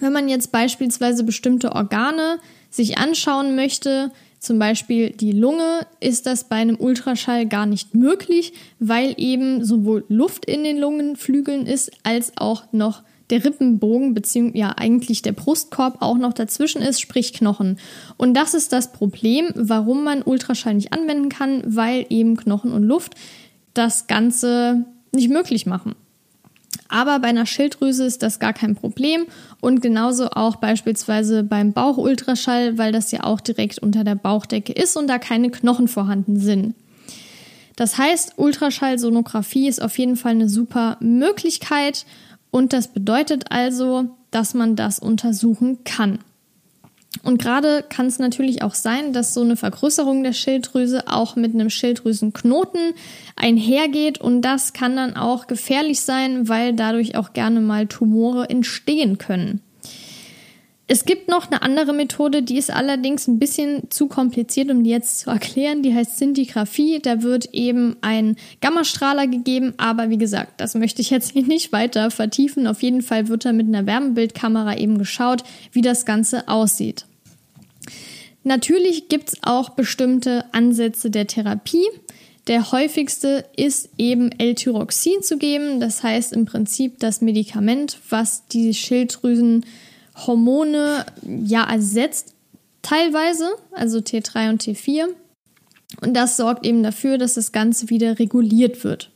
wenn 0.00 0.12
man 0.12 0.28
jetzt 0.28 0.52
beispielsweise 0.52 1.24
bestimmte 1.24 1.72
Organe 1.72 2.38
sich 2.70 2.98
anschauen 2.98 3.54
möchte, 3.54 4.10
zum 4.42 4.58
Beispiel 4.58 5.10
die 5.10 5.30
Lunge, 5.30 5.86
ist 6.00 6.26
das 6.26 6.44
bei 6.44 6.56
einem 6.56 6.76
Ultraschall 6.78 7.46
gar 7.46 7.64
nicht 7.64 7.94
möglich, 7.94 8.52
weil 8.80 9.14
eben 9.16 9.64
sowohl 9.64 10.04
Luft 10.08 10.46
in 10.46 10.64
den 10.64 10.78
Lungenflügeln 10.78 11.64
ist, 11.64 11.92
als 12.02 12.32
auch 12.36 12.64
noch 12.72 13.02
der 13.30 13.44
Rippenbogen, 13.44 14.14
beziehungsweise 14.14 14.58
ja 14.58 14.74
eigentlich 14.76 15.22
der 15.22 15.30
Brustkorb 15.30 16.02
auch 16.02 16.18
noch 16.18 16.32
dazwischen 16.32 16.82
ist, 16.82 17.00
sprich 17.00 17.32
Knochen. 17.32 17.78
Und 18.16 18.34
das 18.34 18.54
ist 18.54 18.72
das 18.72 18.90
Problem, 18.90 19.50
warum 19.54 20.02
man 20.02 20.22
Ultraschall 20.22 20.74
nicht 20.74 20.92
anwenden 20.92 21.28
kann, 21.28 21.62
weil 21.64 22.04
eben 22.10 22.36
Knochen 22.36 22.72
und 22.72 22.82
Luft 22.82 23.14
das 23.74 24.08
Ganze 24.08 24.84
nicht 25.12 25.30
möglich 25.30 25.66
machen. 25.66 25.94
Aber 26.92 27.20
bei 27.20 27.28
einer 27.28 27.46
Schilddrüse 27.46 28.04
ist 28.04 28.22
das 28.22 28.38
gar 28.38 28.52
kein 28.52 28.74
Problem 28.74 29.24
und 29.62 29.80
genauso 29.80 30.28
auch 30.28 30.56
beispielsweise 30.56 31.42
beim 31.42 31.72
Bauchultraschall, 31.72 32.76
weil 32.76 32.92
das 32.92 33.10
ja 33.12 33.24
auch 33.24 33.40
direkt 33.40 33.78
unter 33.78 34.04
der 34.04 34.14
Bauchdecke 34.14 34.74
ist 34.74 34.98
und 34.98 35.06
da 35.06 35.18
keine 35.18 35.50
Knochen 35.50 35.88
vorhanden 35.88 36.38
sind. 36.38 36.74
Das 37.76 37.96
heißt, 37.96 38.34
Ultraschallsonographie 38.36 39.68
ist 39.68 39.80
auf 39.80 39.96
jeden 39.96 40.16
Fall 40.16 40.32
eine 40.32 40.50
super 40.50 40.98
Möglichkeit 41.00 42.04
und 42.50 42.74
das 42.74 42.88
bedeutet 42.88 43.44
also, 43.48 44.10
dass 44.30 44.52
man 44.52 44.76
das 44.76 44.98
untersuchen 44.98 45.84
kann. 45.84 46.18
Und 47.22 47.40
gerade 47.40 47.84
kann 47.88 48.06
es 48.06 48.18
natürlich 48.18 48.62
auch 48.62 48.74
sein, 48.74 49.12
dass 49.12 49.34
so 49.34 49.42
eine 49.42 49.56
Vergrößerung 49.56 50.22
der 50.22 50.32
Schilddrüse 50.32 51.08
auch 51.08 51.36
mit 51.36 51.54
einem 51.54 51.68
Schilddrüsenknoten 51.68 52.94
einhergeht 53.36 54.18
und 54.18 54.42
das 54.42 54.72
kann 54.72 54.96
dann 54.96 55.14
auch 55.14 55.46
gefährlich 55.46 56.00
sein, 56.00 56.48
weil 56.48 56.72
dadurch 56.72 57.16
auch 57.16 57.34
gerne 57.34 57.60
mal 57.60 57.86
Tumore 57.86 58.48
entstehen 58.48 59.18
können. 59.18 59.60
Es 60.92 61.06
gibt 61.06 61.28
noch 61.28 61.50
eine 61.50 61.62
andere 61.62 61.94
Methode, 61.94 62.42
die 62.42 62.58
ist 62.58 62.70
allerdings 62.70 63.26
ein 63.26 63.38
bisschen 63.38 63.90
zu 63.90 64.08
kompliziert, 64.08 64.70
um 64.70 64.84
die 64.84 64.90
jetzt 64.90 65.20
zu 65.20 65.30
erklären. 65.30 65.82
Die 65.82 65.94
heißt 65.94 66.16
Szintigraphie. 66.16 66.98
Da 67.00 67.22
wird 67.22 67.46
eben 67.54 67.96
ein 68.02 68.36
Gammastrahler 68.60 69.26
gegeben, 69.26 69.72
aber 69.78 70.10
wie 70.10 70.18
gesagt, 70.18 70.60
das 70.60 70.74
möchte 70.74 71.00
ich 71.00 71.08
jetzt 71.08 71.32
hier 71.32 71.46
nicht 71.46 71.72
weiter 71.72 72.10
vertiefen. 72.10 72.66
Auf 72.66 72.82
jeden 72.82 73.00
Fall 73.00 73.28
wird 73.28 73.46
da 73.46 73.54
mit 73.54 73.68
einer 73.68 73.86
Wärmebildkamera 73.86 74.76
eben 74.76 74.98
geschaut, 74.98 75.44
wie 75.72 75.80
das 75.80 76.04
Ganze 76.04 76.46
aussieht. 76.46 77.06
Natürlich 78.44 79.08
gibt 79.08 79.30
es 79.30 79.36
auch 79.42 79.70
bestimmte 79.70 80.44
Ansätze 80.52 81.08
der 81.08 81.26
Therapie. 81.26 81.86
Der 82.48 82.70
häufigste 82.70 83.46
ist 83.56 83.88
eben 83.96 84.30
L-Tyroxin 84.30 85.22
zu 85.22 85.38
geben. 85.38 85.80
Das 85.80 86.02
heißt 86.02 86.34
im 86.34 86.44
Prinzip 86.44 86.98
das 86.98 87.22
Medikament, 87.22 87.98
was 88.10 88.46
die 88.48 88.74
Schilddrüsen 88.74 89.64
Hormone 90.14 91.06
ja 91.22 91.64
ersetzt, 91.64 92.34
teilweise, 92.82 93.50
also 93.72 93.98
T3 93.98 94.50
und 94.50 94.62
T4. 94.62 95.06
Und 96.00 96.14
das 96.14 96.36
sorgt 96.36 96.66
eben 96.66 96.82
dafür, 96.82 97.18
dass 97.18 97.34
das 97.34 97.52
Ganze 97.52 97.90
wieder 97.90 98.18
reguliert 98.18 98.82
wird. 98.84 99.10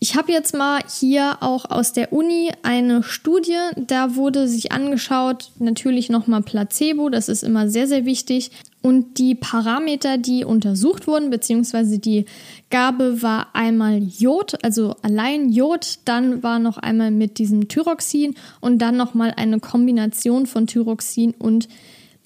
Ich 0.00 0.14
habe 0.14 0.30
jetzt 0.30 0.54
mal 0.54 0.80
hier 0.88 1.38
auch 1.40 1.64
aus 1.64 1.92
der 1.92 2.12
Uni 2.12 2.52
eine 2.62 3.02
Studie, 3.02 3.58
da 3.76 4.14
wurde 4.14 4.46
sich 4.46 4.70
angeschaut, 4.70 5.50
natürlich 5.58 6.08
nochmal 6.08 6.42
Placebo, 6.42 7.08
das 7.08 7.28
ist 7.28 7.42
immer 7.42 7.68
sehr, 7.68 7.88
sehr 7.88 8.04
wichtig. 8.04 8.52
Und 8.80 9.18
die 9.18 9.34
Parameter, 9.34 10.16
die 10.16 10.44
untersucht 10.44 11.08
wurden, 11.08 11.30
beziehungsweise 11.30 11.98
die 11.98 12.26
Gabe 12.70 13.22
war 13.22 13.48
einmal 13.54 14.00
Jod, 14.00 14.62
also 14.62 14.94
allein 15.02 15.50
Jod, 15.50 15.98
dann 16.04 16.44
war 16.44 16.60
noch 16.60 16.78
einmal 16.78 17.10
mit 17.10 17.38
diesem 17.38 17.66
Thyroxin 17.66 18.36
und 18.60 18.78
dann 18.78 18.96
nochmal 18.96 19.34
eine 19.36 19.58
Kombination 19.58 20.46
von 20.46 20.68
Thyroxin 20.68 21.34
und 21.40 21.68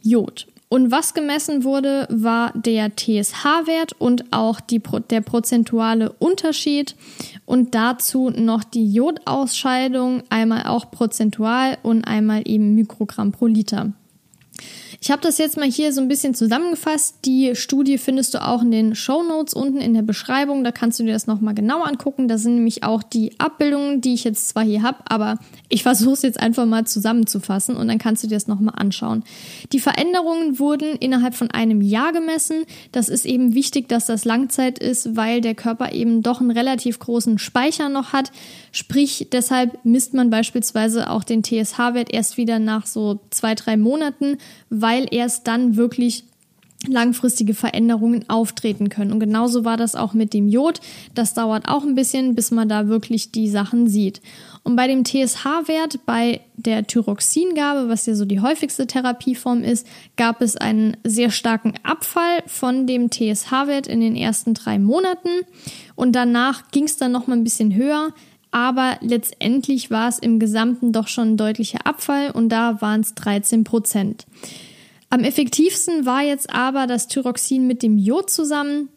Jod. 0.03 0.47
Und 0.73 0.91
was 0.91 1.13
gemessen 1.13 1.65
wurde, 1.65 2.07
war 2.09 2.51
der 2.55 2.97
TSH-Wert 2.97 3.93
und 3.99 4.33
auch 4.33 4.59
die, 4.59 4.81
der 5.11 5.21
prozentuale 5.21 6.13
Unterschied 6.13 6.95
und 7.45 7.75
dazu 7.75 8.31
noch 8.31 8.65
die 8.65 8.93
Jodausscheidung, 8.93 10.23
einmal 10.31 10.65
auch 10.65 10.91
prozentual 10.91 11.79
und 11.83 12.05
einmal 12.05 12.43
eben 12.45 12.75
Mikrogramm 12.75 13.33
pro 13.33 13.47
Liter. 13.47 13.93
Ich 15.05 15.11
habe 15.11 15.21
das 15.21 15.39
jetzt 15.39 15.57
mal 15.57 15.69
hier 15.69 15.93
so 15.93 16.01
ein 16.01 16.07
bisschen 16.07 16.33
zusammengefasst. 16.33 17.17
Die 17.25 17.57
Studie 17.57 17.99
findest 17.99 18.35
du 18.35 18.47
auch 18.47 18.63
in 18.63 18.71
den 18.71 18.95
Show 18.95 19.25
Notes 19.25 19.53
unten 19.53 19.79
in 19.79 19.95
der 19.95 20.03
Beschreibung. 20.03 20.63
Da 20.63 20.71
kannst 20.71 21.01
du 21.01 21.03
dir 21.03 21.13
das 21.13 21.27
nochmal 21.27 21.55
genau 21.55 21.83
angucken. 21.83 22.29
Da 22.29 22.39
sind 22.39 22.55
nämlich 22.55 22.85
auch 22.85 23.03
die 23.03 23.33
Abbildungen, 23.41 24.01
die 24.01 24.15
ich 24.15 24.23
jetzt 24.23 24.51
zwar 24.51 24.63
hier 24.63 24.83
habe, 24.83 24.99
aber 25.07 25.39
ich 25.69 25.83
versuche 25.83 26.13
es 26.13 26.23
jetzt 26.23 26.39
einfach 26.39 26.67
mal 26.67 26.87
zusammenzufassen 26.87 27.77
und 27.77 27.89
dann 27.89 27.99
kannst 27.99 28.23
du 28.23 28.29
dir 28.29 28.37
das 28.37 28.47
nochmal 28.47 28.77
anschauen. 28.77 29.25
Die 29.73 29.81
Veränderungen 29.81 30.61
wurden 30.61 30.95
innerhalb 31.01 31.35
von 31.35 31.51
einem 31.51 31.81
Jahr 31.81 32.13
gemessen. 32.13 32.63
Das 32.93 33.09
ist 33.09 33.27
eben 33.27 33.55
wichtig, 33.55 33.89
dass 33.89 34.07
das 34.07 34.25
Langzeit 34.25 34.79
ist, 34.79 35.17
weil 35.17 35.41
der 35.41 35.57
Körper 35.57 35.91
eben 35.91 36.23
doch 36.23 36.41
einen 36.41 36.53
relativ 36.53 37.01
großen 37.01 37.41
Speicher 37.41 37.89
noch 37.89 38.13
hat. 38.13 38.31
Sprich, 38.73 39.29
deshalb 39.31 39.79
misst 39.85 40.15
man 40.15 40.31
beispielsweise 40.31 41.11
auch 41.11 41.25
den 41.25 41.45
TSH-Wert 41.45 42.13
erst 42.13 42.39
wieder 42.39 42.59
nach 42.59 42.87
so 42.87 43.21
zwei, 43.31 43.55
drei 43.55 43.77
Monaten, 43.77 44.39
weil 44.71 45.07
erst 45.11 45.47
dann 45.47 45.77
wirklich 45.77 46.25
langfristige 46.89 47.55
Veränderungen 47.55 48.29
auftreten 48.29 48.89
können. 48.89 49.13
Und 49.13 49.21
genauso 49.21 49.65
war 49.65 49.77
das 49.77 49.95
auch 49.95 50.15
mit 50.15 50.35
dem 50.35 50.49
Jod. 50.49 50.81
Das 51.15 51.35
dauert 51.35 51.69
auch 51.69 51.85
ein 51.85 51.95
bisschen, 51.95 52.35
bis 52.35 52.51
man 52.51 52.69
da 52.69 52.89
wirklich 52.89 53.31
die 53.31 53.49
Sachen 53.49 53.89
sieht. 53.89 54.21
Und 54.65 54.77
bei 54.77 54.87
dem 54.87 55.05
TSH-Wert, 55.05 56.01
bei 56.07 56.41
der 56.57 56.87
Thyroxingabe, 56.87 57.89
was 57.89 58.07
ja 58.07 58.15
so 58.15 58.25
die 58.25 58.41
häufigste 58.41 58.87
Therapieform 58.87 59.63
ist, 59.63 59.87
gab 60.17 60.41
es 60.41 60.57
einen 60.57 60.97
sehr 61.05 61.31
starken 61.31 61.75
Abfall 61.83 62.43
von 62.47 62.87
dem 62.87 63.11
TSH-Wert 63.11 63.87
in 63.87 64.01
den 64.01 64.17
ersten 64.17 64.55
drei 64.55 64.79
Monaten. 64.79 65.31
Und 65.95 66.13
danach 66.13 66.71
ging 66.71 66.85
es 66.85 66.97
dann 66.97 67.13
noch 67.13 67.27
mal 67.27 67.37
ein 67.37 67.45
bisschen 67.45 67.75
höher 67.75 68.13
aber 68.53 68.99
letztendlich 69.01 69.91
war 69.91 70.09
es 70.09 70.19
im 70.19 70.39
Gesamten 70.39 70.93
doch 70.93 71.09
schon 71.09 71.33
ein 71.33 71.37
deutlicher 71.37 71.87
Abfall 71.87 72.31
und 72.31 72.51
da 72.51 72.81
waren 72.81 73.01
es 73.01 73.15
13 73.15 73.65
Prozent. 73.65 74.27
Am 75.11 75.25
effektivsten 75.25 76.07
war 76.07 76.23
jetzt 76.23 76.55
aber 76.55 76.87
das 76.87 77.09
Thyroxin 77.09 77.67
mit 77.67 77.83
dem 77.83 77.99
Jod 77.99 78.31
zusammen. 78.31 78.89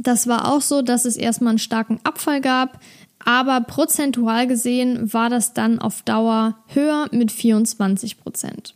Das 0.00 0.26
war 0.26 0.50
auch 0.50 0.60
so, 0.60 0.82
dass 0.82 1.04
es 1.04 1.16
erstmal 1.16 1.50
einen 1.50 1.58
starken 1.58 2.00
Abfall 2.02 2.40
gab, 2.40 2.80
aber 3.24 3.60
prozentual 3.60 4.46
gesehen 4.46 5.12
war 5.12 5.30
das 5.30 5.54
dann 5.54 5.78
auf 5.78 6.02
Dauer 6.02 6.56
höher 6.68 7.08
mit 7.12 7.32
24 7.32 8.18
Prozent. 8.18 8.74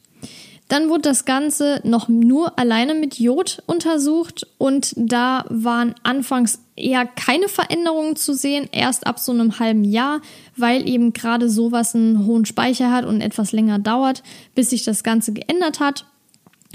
Dann 0.69 0.91
wurde 0.91 1.03
das 1.03 1.25
Ganze 1.25 1.81
noch 1.83 2.09
nur 2.09 2.59
alleine 2.59 2.95
mit 2.95 3.19
Jod 3.19 3.63
untersucht 3.67 4.47
und 4.59 4.93
da 4.97 5.47
waren 5.49 5.95
anfangs 6.03 6.61
eher 6.77 7.07
keine 7.07 7.49
Veränderungen 7.49 8.17
zu 8.17 8.35
sehen, 8.35 8.69
erst 8.71 9.07
ab 9.07 9.19
so 9.19 9.33
einem 9.33 9.59
halben 9.59 9.85
Jahr, 9.85 10.21
weil 10.57 10.87
eben 10.87 11.15
gerade 11.15 11.49
sowas 11.49 11.95
einen 11.95 12.27
hohen 12.27 12.45
Speicher 12.45 12.93
hat 12.93 13.07
und 13.07 13.23
etwas 13.23 13.53
länger 13.53 13.79
dauert, 13.79 14.23
bis 14.55 14.71
sich 14.71 14.85
das 14.85 15.03
Ganze 15.03 15.33
geändert 15.33 15.81
hat. 15.81 16.05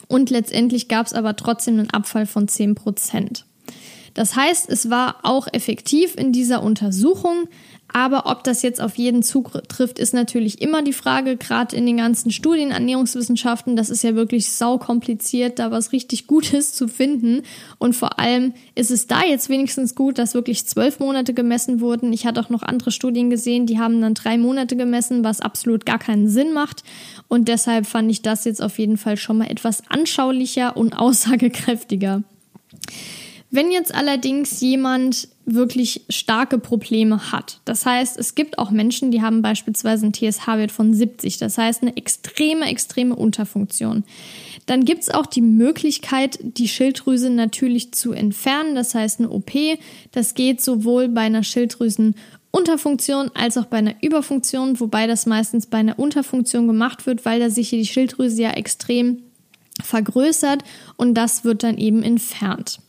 Und 0.08 0.32
letztendlich 0.32 0.88
gab 0.88 1.06
es 1.06 1.14
aber 1.14 1.36
trotzdem 1.36 1.80
einen 1.80 1.92
Abfall 1.92 2.26
von 2.26 2.48
10 2.48 2.74
Prozent. 2.74 3.46
Das 4.16 4.36
heißt, 4.36 4.70
es 4.70 4.90
war 4.90 5.18
auch 5.24 5.48
effektiv 5.52 6.16
in 6.16 6.32
dieser 6.32 6.62
Untersuchung, 6.62 7.48
aber 7.94 8.26
ob 8.26 8.44
das 8.44 8.64
jetzt 8.64 8.82
auf 8.82 8.96
jeden 8.96 9.22
zutrifft, 9.22 10.00
ist 10.00 10.16
natürlich 10.16 10.62
immer 10.62 10.82
die 10.82 10.94
Frage, 10.94 11.38
gerade 11.38 11.76
in 11.76 11.86
den 11.86 11.98
ganzen 11.98 12.32
Studien 12.32 12.72
Ernährungswissenschaften, 12.72 13.76
das 13.76 13.92
ist 13.92 14.04
ja 14.04 14.16
wirklich 14.16 14.52
sau 14.52 14.80
kompliziert, 14.80 15.60
da 15.60 15.70
was 15.70 15.92
richtig 15.92 16.26
Gutes 16.26 16.74
zu 16.74 16.88
finden. 16.88 17.44
Und 17.78 17.96
vor 17.96 18.20
allem 18.20 18.54
ist 18.74 18.90
es 18.90 19.06
da 19.06 19.24
jetzt 19.24 19.48
wenigstens 19.48 19.94
gut, 19.94 20.18
dass 20.18 20.34
wirklich 20.34 20.66
zwölf 20.66 21.00
Monate 21.00 21.36
gemessen 21.36 21.82
wurden. 21.82 22.12
Ich 22.14 22.26
hatte 22.26 22.42
auch 22.42 22.50
noch 22.50 22.64
andere 22.64 22.90
Studien 22.92 23.30
gesehen, 23.30 23.68
die 23.68 23.78
haben 23.78 24.02
dann 24.02 24.16
drei 24.16 24.40
Monate 24.40 24.76
gemessen, 24.76 25.24
was 25.24 25.40
absolut 25.40 25.86
gar 25.86 26.00
keinen 26.00 26.28
Sinn 26.28 26.52
macht. 26.52 26.84
Und 27.28 27.48
deshalb 27.48 27.86
fand 27.86 28.10
ich 28.10 28.24
das 28.24 28.44
jetzt 28.46 28.62
auf 28.62 28.80
jeden 28.80 28.98
Fall 28.98 29.18
schon 29.18 29.38
mal 29.38 29.52
etwas 29.52 29.84
anschaulicher 29.88 30.76
und 30.76 30.94
aussagekräftiger. 30.98 32.24
Wenn 33.52 33.72
jetzt 33.72 33.94
allerdings 33.94 34.62
jemand 34.62 35.28
wirklich 35.46 36.06
starke 36.10 36.58
Probleme 36.58 37.32
hat, 37.32 37.60
das 37.66 37.86
heißt, 37.86 38.18
es 38.18 38.36
gibt 38.36 38.58
auch 38.58 38.72
Menschen, 38.72 39.12
die 39.12 39.22
haben 39.22 39.42
beispielsweise 39.42 40.06
einen 40.06 40.14
TSH-Wert 40.14 40.72
von 40.72 40.94
70, 40.94 41.38
das 41.38 41.58
heißt 41.58 41.82
eine 41.82 41.98
extreme, 41.98 42.66
extreme 42.70 43.16
Unterfunktion, 43.16 44.04
dann 44.66 44.86
gibt 44.86 45.04
es 45.04 45.10
auch 45.10 45.26
die 45.26 45.42
Möglichkeit, 45.42 46.40
die 46.42 46.68
Schilddrüse 46.68 47.30
natürlich 47.30 47.92
zu 47.94 48.14
entfernen, 48.14 48.76
das 48.76 48.96
heißt 48.96 49.20
eine 49.20 49.30
OP. 49.30 49.52
Das 50.12 50.34
geht 50.36 50.62
sowohl 50.62 51.10
bei 51.10 51.22
einer 51.22 51.44
Schilddrüsenunterfunktion 51.44 53.32
als 53.34 53.58
auch 53.58 53.66
bei 53.66 53.78
einer 53.78 53.96
Überfunktion, 54.02 54.80
wobei 54.80 55.08
das 55.08 55.26
meistens 55.26 55.66
bei 55.66 55.80
einer 55.80 56.00
Unterfunktion 56.00 56.68
gemacht 56.68 57.06
wird, 57.06 57.26
weil 57.26 57.40
da 57.40 57.50
sich 57.50 57.72
die 57.72 57.86
Schilddrüse 57.86 58.42
ja 58.42 58.52
extrem 58.52 59.24
vergrößert 59.82 60.64
und 60.98 61.16
das 61.16 61.44
wird 61.44 61.64
dann 61.64 61.78
eben 61.78 62.04
entfernt. 62.04 62.80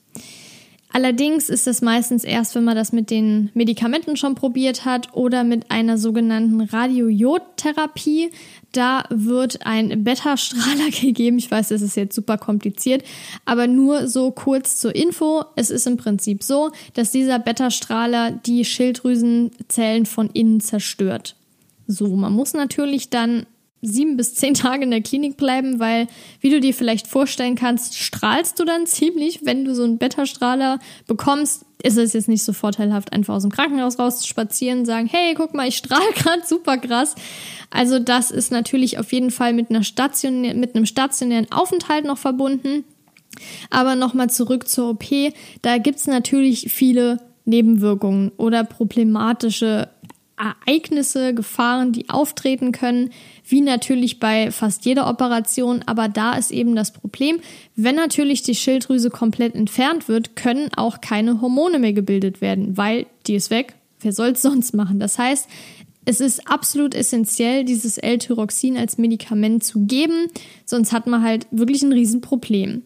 Allerdings 0.95 1.49
ist 1.49 1.67
es 1.67 1.83
meistens 1.83 2.23
erst, 2.23 2.55
wenn 2.55 2.63
man 2.63 2.77
das 2.77 2.93
mit 2.93 3.11
den 3.11 3.51
Medikamenten 3.53 4.17
schon 4.17 4.37
probiert 4.37 4.85
hat 4.85 5.13
oder 5.13 5.43
mit 5.43 5.73
einer 5.73 5.99
sogenannten 5.99 6.61
Radiojodtherapie. 6.61 8.31
Da 8.71 9.03
wird 9.11 9.67
ein 9.67 10.05
Beta-Strahler 10.05 10.91
gegeben. 11.01 11.39
Ich 11.39 11.51
weiß, 11.51 11.71
das 11.71 11.83
ist 11.83 11.97
jetzt 11.97 12.15
super 12.15 12.39
kompliziert, 12.39 13.03
aber 13.45 13.67
nur 13.67 14.07
so 14.07 14.31
kurz 14.31 14.79
zur 14.79 14.95
Info. 14.95 15.43
Es 15.57 15.71
ist 15.71 15.89
im 15.89 15.97
Prinzip 15.97 16.45
so, 16.45 16.71
dass 16.93 17.11
dieser 17.11 17.41
Beta-Strahler 17.41 18.31
die 18.31 18.65
Schilddrüsenzellen 18.65 20.07
von 20.07 20.31
innen 20.31 20.61
zerstört. 20.61 21.35
So, 21.89 22.15
man 22.15 22.33
muss 22.33 22.53
natürlich 22.53 23.11
dann 23.11 23.47
sieben 23.85 24.17
bis 24.17 24.35
zehn 24.35 24.55
Tage 24.55 24.85
in 24.85 24.91
der 24.91 25.03
Klinik 25.03 25.37
bleiben, 25.37 25.79
weil, 25.79 26.07
wie 26.41 26.51
du 26.51 26.61
dir 26.61 26.75
vielleicht 26.75 27.07
vorstellen 27.07 27.55
kannst, 27.55 27.97
strahlst 27.97 28.59
du 28.59 28.65
dann 28.65 28.87
ziemlich. 28.87 29.45
Wenn 29.45 29.65
du 29.65 29.75
so 29.75 29.85
einen 29.85 29.99
Beta-Strahler 29.99 30.79
bekommst, 31.07 31.67
ist 31.83 31.99
es 31.99 32.15
jetzt 32.15 32.29
nicht 32.29 32.43
so 32.43 32.53
vorteilhaft, 32.53 33.13
einfach 33.13 33.35
aus 33.35 33.43
dem 33.43 33.53
Krankenhaus 33.53 33.99
raus 33.99 34.21
zu 34.21 34.27
spazieren 34.27 34.81
und 34.81 34.85
sagen, 34.87 35.07
hey, 35.07 35.35
guck 35.35 35.55
mal, 35.55 35.69
ich 35.69 35.77
strahle 35.77 36.11
gerade 36.15 36.47
super 36.47 36.79
krass. 36.79 37.15
Also 37.71 37.99
das 37.99 38.31
ist 38.31 38.51
natürlich 38.51 38.99
auf 38.99 39.13
jeden 39.13 39.31
Fall 39.31 39.53
mit, 39.53 39.71
einer 39.71 39.85
stationär, 39.85 40.55
mit 40.55 40.75
einem 40.75 40.87
stationären 40.87 41.51
Aufenthalt 41.53 42.05
noch 42.05 42.19
verbunden. 42.19 42.85
Aber 43.69 43.97
nochmal 43.97 44.31
zurück 44.31 44.69
zur 44.69 44.91
OP. 44.91 45.05
Da 45.63 45.79
gibt's 45.79 46.07
natürlich 46.07 46.73
viele 46.73 47.19
Nebenwirkungen 47.45 48.33
oder 48.37 48.65
problematische 48.65 49.89
Ereignisse, 50.37 51.35
Gefahren, 51.35 51.93
die 51.93 52.11
auftreten 52.11 52.73
können, 52.73 53.11
wie 53.47 53.61
natürlich 53.61 54.19
bei 54.19 54.51
fast 54.51 54.85
jeder 54.85 55.09
Operation. 55.09 55.83
Aber 55.87 56.09
da 56.09 56.35
ist 56.35 56.51
eben 56.51 56.75
das 56.75 56.93
Problem, 56.93 57.41
wenn 57.77 57.95
natürlich 57.95 58.43
die 58.43 58.55
Schilddrüse 58.55 59.11
komplett 59.11 59.55
entfernt 59.55 60.09
wird, 60.09 60.37
können 60.37 60.73
auch 60.75 61.01
keine 61.01 61.41
Hormone 61.41 61.79
mehr 61.79 61.93
gebildet 61.93 62.41
werden, 62.41 62.77
weil 62.77 63.07
die 63.27 63.35
ist 63.35 63.51
weg. 63.51 63.75
Wer 64.01 64.13
soll 64.13 64.31
es 64.31 64.43
sonst 64.43 64.75
machen? 64.75 64.99
Das 64.99 65.19
heißt, 65.19 65.49
es 66.05 66.21
ist 66.21 66.49
absolut 66.51 66.95
essentiell, 66.95 67.65
dieses 67.65 67.97
L-Tyroxin 67.97 68.77
als 68.77 68.99
Medikament 68.99 69.65
zu 69.65 69.87
geben, 69.87 70.27
sonst 70.67 70.93
hat 70.93 71.07
man 71.07 71.23
halt 71.23 71.47
wirklich 71.51 71.83
ein 71.83 71.93
Riesenproblem. 71.93 72.83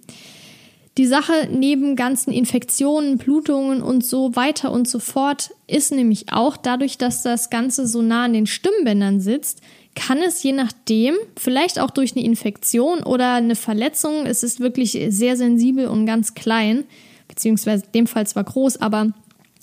Die 0.99 1.07
Sache 1.07 1.49
neben 1.49 1.95
ganzen 1.95 2.33
Infektionen, 2.33 3.19
Blutungen 3.19 3.83
und 3.83 4.05
so 4.05 4.35
weiter 4.35 4.73
und 4.73 4.89
so 4.89 4.99
fort 4.99 5.55
ist 5.69 5.93
nämlich 5.93 6.33
auch 6.33 6.57
dadurch, 6.57 6.99
dass 6.99 7.23
das 7.23 7.51
Ganze 7.51 7.87
so 7.87 8.03
nah 8.03 8.25
an 8.25 8.33
den 8.33 8.47
Stimmbändern 8.47 9.21
sitzt, 9.21 9.61
kann 9.95 10.19
es 10.19 10.43
je 10.43 10.51
nachdem, 10.53 11.15
vielleicht 11.37 11.79
auch 11.79 11.93
durch 11.93 12.17
eine 12.17 12.25
Infektion 12.25 13.05
oder 13.05 13.35
eine 13.35 13.55
Verletzung, 13.55 14.27
es 14.27 14.43
ist 14.43 14.59
wirklich 14.59 14.99
sehr 15.11 15.37
sensibel 15.37 15.87
und 15.87 16.05
ganz 16.05 16.35
klein, 16.35 16.83
beziehungsweise 17.29 17.85
dem 17.95 18.09
Fall 18.09 18.27
zwar 18.27 18.43
groß, 18.43 18.79
aber 18.79 19.13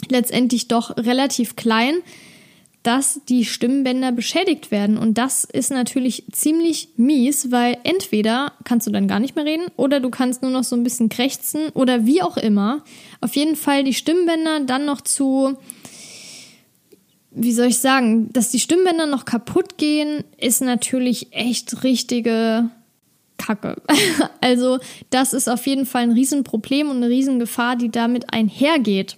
letztendlich 0.07 0.69
doch 0.69 0.95
relativ 0.95 1.57
klein, 1.57 1.95
dass 2.85 3.19
die 3.27 3.45
Stimmbänder 3.45 4.11
beschädigt 4.11 4.69
werden. 4.69 4.99
Und 4.99 5.17
das 5.17 5.43
ist 5.43 5.71
natürlich 5.71 6.23
ziemlich 6.31 6.89
mies, 6.97 7.51
weil 7.51 7.79
entweder 7.83 8.53
kannst 8.63 8.85
du 8.85 8.91
dann 8.91 9.07
gar 9.07 9.19
nicht 9.19 9.35
mehr 9.35 9.43
reden 9.43 9.65
oder 9.75 9.99
du 9.99 10.11
kannst 10.11 10.43
nur 10.43 10.51
noch 10.51 10.63
so 10.63 10.75
ein 10.75 10.83
bisschen 10.83 11.09
krächzen 11.09 11.69
oder 11.73 12.05
wie 12.05 12.21
auch 12.21 12.37
immer. 12.37 12.83
Auf 13.21 13.35
jeden 13.35 13.55
Fall 13.55 13.83
die 13.83 13.95
Stimmbänder 13.95 14.59
dann 14.59 14.85
noch 14.85 15.01
zu, 15.01 15.57
wie 17.31 17.53
soll 17.53 17.67
ich 17.67 17.79
sagen, 17.79 18.31
dass 18.31 18.51
die 18.51 18.59
Stimmbänder 18.59 19.07
noch 19.07 19.25
kaputt 19.25 19.79
gehen, 19.79 20.23
ist 20.37 20.61
natürlich 20.61 21.33
echt 21.33 21.83
richtige 21.83 22.69
Kacke. 23.37 23.81
also 24.41 24.77
das 25.09 25.33
ist 25.33 25.49
auf 25.49 25.65
jeden 25.65 25.87
Fall 25.87 26.03
ein 26.03 26.11
Riesenproblem 26.11 26.91
und 26.91 26.97
eine 26.97 27.09
Riesengefahr, 27.09 27.77
die 27.77 27.89
damit 27.89 28.31
einhergeht. 28.31 29.17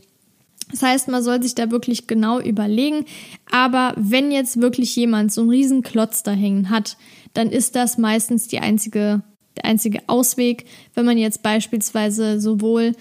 Das 0.72 0.84
heißt, 0.84 1.08
man 1.08 1.24
soll 1.24 1.42
sich 1.42 1.56
da 1.56 1.72
wirklich 1.72 2.08
genau 2.08 2.40
überlegen. 2.40 3.06
Aber 3.52 3.94
wenn 3.96 4.32
jetzt 4.32 4.62
wirklich 4.62 4.96
jemand 4.96 5.32
so 5.32 5.42
einen 5.42 5.50
riesen 5.50 5.82
Klotz 5.82 6.24
da 6.24 6.32
hängen 6.32 6.70
hat, 6.70 6.98
dann 7.34 7.50
ist 7.50 7.76
das 7.76 7.98
meistens 7.98 8.48
die 8.48 8.60
einzige, 8.60 9.22
der 9.56 9.66
einzige 9.66 10.02
Ausweg. 10.08 10.66
Wenn 10.94 11.06
man 11.06 11.18
jetzt 11.18 11.42
beispielsweise 11.44 12.42
sowohl 12.42 12.94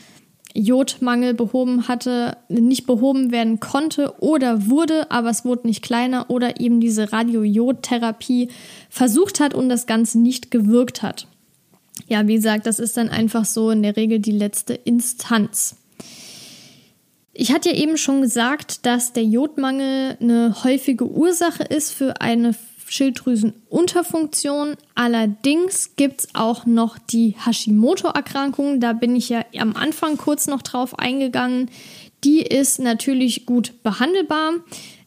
Jodmangel 0.54 1.34
behoben 1.34 1.86
hatte, 1.86 2.38
nicht 2.48 2.86
behoben 2.86 3.30
werden 3.30 3.60
konnte 3.60 4.14
oder 4.20 4.68
wurde, 4.68 5.10
aber 5.10 5.30
es 5.30 5.44
wurde 5.44 5.66
nicht 5.66 5.82
kleiner 5.82 6.30
oder 6.30 6.60
eben 6.60 6.80
diese 6.80 7.12
Radiojodtherapie 7.12 8.48
versucht 8.88 9.40
hat 9.40 9.54
und 9.54 9.68
das 9.68 9.86
Ganze 9.86 10.18
nicht 10.18 10.50
gewirkt 10.50 11.02
hat. 11.02 11.28
Ja, 12.08 12.26
wie 12.26 12.36
gesagt, 12.36 12.66
das 12.66 12.78
ist 12.78 12.96
dann 12.96 13.08
einfach 13.08 13.44
so 13.44 13.70
in 13.70 13.82
der 13.82 13.96
Regel 13.96 14.18
die 14.18 14.32
letzte 14.32 14.74
Instanz. 14.74 15.76
Ich 17.38 17.52
hatte 17.52 17.68
ja 17.68 17.76
eben 17.76 17.98
schon 17.98 18.22
gesagt, 18.22 18.86
dass 18.86 19.12
der 19.12 19.24
Jodmangel 19.24 20.16
eine 20.20 20.64
häufige 20.64 21.06
Ursache 21.06 21.64
ist 21.64 21.92
für 21.92 22.22
eine 22.22 22.54
Schilddrüsenunterfunktion. 22.88 24.76
Allerdings 24.94 25.96
gibt 25.96 26.20
es 26.20 26.34
auch 26.34 26.64
noch 26.64 26.96
die 26.98 27.34
Hashimoto-Erkrankung. 27.44 28.80
Da 28.80 28.94
bin 28.94 29.14
ich 29.14 29.28
ja 29.28 29.44
am 29.58 29.76
Anfang 29.76 30.16
kurz 30.16 30.46
noch 30.46 30.62
drauf 30.62 30.98
eingegangen. 30.98 31.70
Die 32.24 32.40
ist 32.40 32.78
natürlich 32.78 33.44
gut 33.44 33.82
behandelbar. 33.82 34.54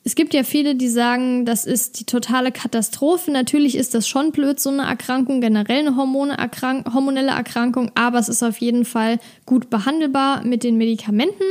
Es 0.03 0.13
gibt 0.13 0.35
ja 0.35 0.43
viele, 0.43 0.75
die 0.75 0.87
sagen, 0.87 1.45
das 1.45 1.65
ist 1.65 1.99
die 1.99 2.05
totale 2.05 2.51
Katastrophe. 2.51 3.31
Natürlich 3.31 3.75
ist 3.75 3.95
das 3.95 4.07
schon 4.07 4.31
blöd, 4.31 4.59
so 4.59 4.69
eine 4.69 4.83
Erkrankung, 4.83 5.41
generell 5.41 5.87
eine 5.87 5.95
hormonelle 5.95 7.31
Erkrankung, 7.31 7.91
aber 7.95 8.19
es 8.19 8.29
ist 8.29 8.43
auf 8.43 8.59
jeden 8.59 8.85
Fall 8.85 9.19
gut 9.47 9.71
behandelbar 9.71 10.45
mit 10.45 10.63
den 10.63 10.77
Medikamenten. 10.77 11.43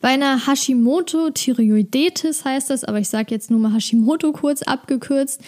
Bei 0.00 0.08
einer 0.10 0.46
Hashimoto-Thyreoiditis 0.46 2.44
heißt 2.44 2.70
das, 2.70 2.84
aber 2.84 2.98
ich 2.98 3.08
sage 3.08 3.34
jetzt 3.34 3.50
nur 3.50 3.60
mal 3.60 3.74
Hashimoto 3.74 4.32
kurz 4.32 4.62
abgekürzt, 4.62 5.40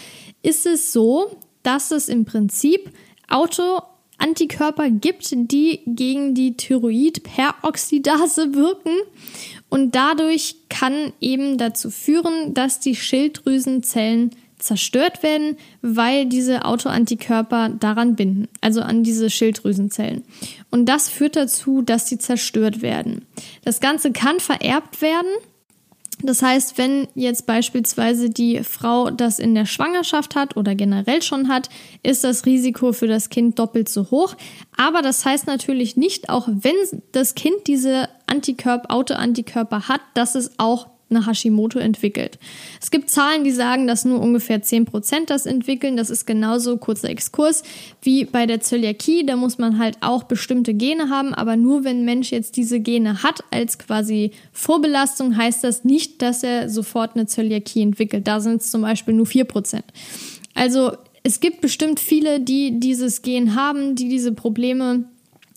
ist 0.43 0.67
es 0.67 0.93
so, 0.93 1.37
dass 1.63 1.91
es 1.91 2.09
im 2.09 2.25
Prinzip 2.25 2.91
Autoantikörper 3.29 4.91
gibt, 4.91 5.31
die 5.33 5.81
gegen 5.87 6.35
die 6.35 6.57
Thyroidperoxidase 6.57 8.55
wirken. 8.55 8.97
Und 9.69 9.95
dadurch 9.95 10.57
kann 10.69 11.13
eben 11.21 11.59
dazu 11.59 11.91
führen, 11.91 12.55
dass 12.55 12.81
die 12.81 12.97
Schilddrüsenzellen 12.97 14.31
zerstört 14.61 15.23
werden, 15.23 15.57
weil 15.83 16.27
diese 16.27 16.65
Autoantikörper 16.65 17.71
daran 17.71 18.17
binden, 18.17 18.49
also 18.61 18.81
an 18.81 19.03
diese 19.03 19.31
Schilddrüsenzellen. 19.31 20.25
Und 20.71 20.87
das 20.87 21.09
führt 21.09 21.37
dazu, 21.37 21.83
dass 21.83 22.09
sie 22.09 22.19
zerstört 22.19 22.83
werden. 22.83 23.27
Das 23.65 23.81
Ganze 23.81 24.13
kann 24.13 24.41
vererbt 24.41 25.03
werden. 25.03 25.31
Das 26.23 26.43
heißt, 26.43 26.77
wenn 26.77 27.09
jetzt 27.15 27.47
beispielsweise 27.47 28.29
die 28.29 28.63
Frau 28.63 29.11
das 29.11 29.39
in 29.39 29.55
der 29.55 29.65
Schwangerschaft 29.65 30.37
hat 30.37 30.57
oder 30.57 30.75
generell 30.75 31.23
schon 31.23 31.49
hat, 31.49 31.71
ist 32.03 32.25
das 32.25 32.45
Risiko 32.45 32.93
für 32.93 33.07
das 33.07 33.31
Kind 33.31 33.59
doppelt 33.59 33.89
so 33.89 34.11
hoch. 34.11 34.35
Aber 34.77 35.03
das 35.03 35.25
heißt 35.25 35.47
natürlich 35.47 35.97
nicht, 35.97 36.29
auch 36.29 36.49
wenn 36.49 36.75
das 37.13 37.35
Kind 37.35 37.67
diese 37.67 38.09
Antikörper, 38.27 38.93
Autoantikörper 38.93 39.89
hat, 39.89 40.03
dass 40.15 40.35
es 40.35 40.53
auch 40.59 40.89
eine 41.11 41.27
Hashimoto 41.27 41.79
entwickelt. 41.79 42.39
Es 42.81 42.91
gibt 42.91 43.11
Zahlen, 43.11 43.45
die 43.45 43.51
sagen, 43.51 43.87
dass 43.87 44.05
nur 44.05 44.21
ungefähr 44.21 44.63
10% 44.63 45.27
das 45.27 45.47
entwickeln. 45.47 45.97
Das 45.97 46.11
ist 46.11 46.27
genauso 46.27 46.77
kurzer 46.77 47.11
Exkurs 47.11 47.63
wie 48.03 48.25
bei 48.25 48.47
der 48.47 48.61
Zöliakie. 48.61 49.27
Da 49.27 49.37
muss 49.37 49.59
man 49.59 49.79
halt 49.79 49.99
auch 50.01 50.25
bestimmte 50.25 50.75
Gene 50.75 51.11
haben, 51.11 51.35
aber 51.35 51.57
nur 51.57 51.85
wenn 51.85 52.01
ein 52.01 52.05
Mensch 52.05 52.31
jetzt 52.31 52.57
diese 52.57 52.81
Gene 52.81 53.23
hat 53.23 53.45
als 53.51 53.79
quasi 53.79 54.33
Vorbelastung, 54.53 55.37
heißt 55.37 55.65
das 55.65 55.85
nicht, 55.85 56.23
dass 56.23 56.43
er 56.43 56.69
sofort 56.69 57.17
eine 57.17 57.27
Zöliakie 57.27 57.83
entwickelt. 57.83 58.27
Da 58.27 58.41
sind 58.41 58.63
es 58.63 58.71
zum 58.71 58.83
Beispiel 58.83 59.15
nur 59.15 59.27
4%. 59.27 59.83
Also 60.55 60.93
es 61.23 61.41
gibt 61.41 61.61
bestimmt 61.61 62.01
viele, 62.01 62.41
die 62.41 62.81
dieses 62.81 63.23
Gen 63.23 63.55
haben, 63.55 63.95
die 63.95 64.09
diese 64.09 64.33
Probleme 64.33 65.05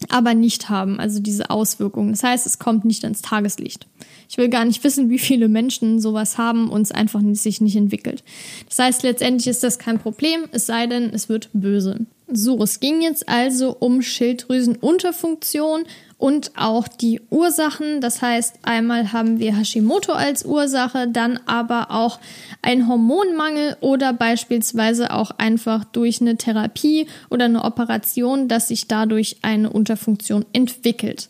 aber 0.09 0.33
nicht 0.33 0.69
haben, 0.69 0.99
also 0.99 1.19
diese 1.19 1.49
Auswirkungen. 1.49 2.11
Das 2.11 2.23
heißt, 2.23 2.45
es 2.45 2.59
kommt 2.59 2.85
nicht 2.85 3.03
ans 3.03 3.21
Tageslicht. 3.21 3.87
Ich 4.33 4.37
will 4.39 4.49
gar 4.49 4.65
nicht 4.65 4.83
wissen, 4.83 5.11
wie 5.11 5.19
viele 5.19 5.47
Menschen 5.47 5.99
sowas 6.01 6.39
haben 6.39 6.71
und 6.71 6.81
es 6.81 6.91
einfach 6.91 7.21
sich 7.33 7.61
nicht 7.61 7.75
entwickelt. 7.75 8.23
Das 8.67 8.79
heißt, 8.79 9.03
letztendlich 9.03 9.45
ist 9.45 9.63
das 9.63 9.77
kein 9.77 9.99
Problem, 9.99 10.45
es 10.51 10.65
sei 10.65 10.87
denn, 10.87 11.11
es 11.13 11.29
wird 11.29 11.51
böse. 11.53 12.07
So, 12.31 12.63
es 12.63 12.79
ging 12.79 13.03
jetzt 13.03 13.29
also 13.29 13.77
um 13.79 14.01
Schilddrüsenunterfunktion 14.01 15.83
und 16.17 16.51
auch 16.55 16.87
die 16.87 17.21
Ursachen. 17.29 18.01
Das 18.01 18.23
heißt, 18.23 18.55
einmal 18.63 19.13
haben 19.13 19.37
wir 19.37 19.55
Hashimoto 19.55 20.13
als 20.13 20.45
Ursache, 20.45 21.07
dann 21.07 21.39
aber 21.45 21.91
auch 21.91 22.19
ein 22.63 22.87
Hormonmangel 22.87 23.77
oder 23.81 24.13
beispielsweise 24.13 25.13
auch 25.13 25.29
einfach 25.37 25.83
durch 25.83 26.21
eine 26.21 26.37
Therapie 26.37 27.05
oder 27.29 27.45
eine 27.45 27.63
Operation, 27.63 28.47
dass 28.47 28.69
sich 28.69 28.87
dadurch 28.87 29.37
eine 29.43 29.69
Unterfunktion 29.69 30.43
entwickelt. 30.53 31.29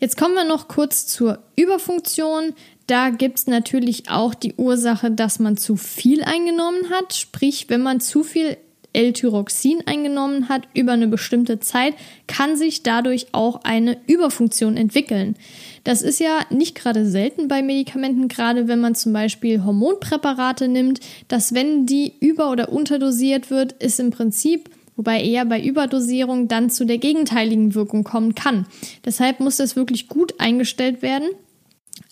Jetzt 0.00 0.16
kommen 0.16 0.34
wir 0.34 0.44
noch 0.44 0.68
kurz 0.68 1.06
zur 1.06 1.40
Überfunktion. 1.56 2.54
Da 2.86 3.10
gibt 3.10 3.38
es 3.38 3.46
natürlich 3.46 4.10
auch 4.10 4.34
die 4.34 4.54
Ursache, 4.54 5.10
dass 5.10 5.40
man 5.40 5.56
zu 5.56 5.76
viel 5.76 6.22
eingenommen 6.22 6.90
hat. 6.90 7.14
Sprich, 7.14 7.66
wenn 7.68 7.82
man 7.82 8.00
zu 8.00 8.22
viel 8.22 8.56
L-Tyroxin 8.92 9.82
eingenommen 9.86 10.48
hat 10.48 10.66
über 10.74 10.92
eine 10.92 11.08
bestimmte 11.08 11.60
Zeit, 11.60 11.94
kann 12.26 12.56
sich 12.56 12.82
dadurch 12.82 13.26
auch 13.32 13.60
eine 13.64 13.98
Überfunktion 14.06 14.76
entwickeln. 14.76 15.36
Das 15.84 16.00
ist 16.02 16.20
ja 16.20 16.40
nicht 16.50 16.74
gerade 16.74 17.06
selten 17.06 17.48
bei 17.48 17.62
Medikamenten, 17.62 18.28
gerade 18.28 18.66
wenn 18.66 18.80
man 18.80 18.94
zum 18.94 19.12
Beispiel 19.12 19.62
Hormonpräparate 19.62 20.68
nimmt, 20.68 21.00
dass 21.28 21.54
wenn 21.54 21.86
die 21.86 22.14
über- 22.20 22.50
oder 22.50 22.70
unterdosiert 22.70 23.50
wird, 23.50 23.72
ist 23.74 24.00
im 24.00 24.10
Prinzip 24.10 24.70
wobei 24.98 25.22
eher 25.22 25.46
bei 25.46 25.62
Überdosierung 25.62 26.48
dann 26.48 26.68
zu 26.68 26.84
der 26.84 26.98
gegenteiligen 26.98 27.74
Wirkung 27.74 28.04
kommen 28.04 28.34
kann. 28.34 28.66
Deshalb 29.06 29.40
muss 29.40 29.56
das 29.56 29.76
wirklich 29.76 30.08
gut 30.08 30.38
eingestellt 30.38 31.00
werden 31.00 31.28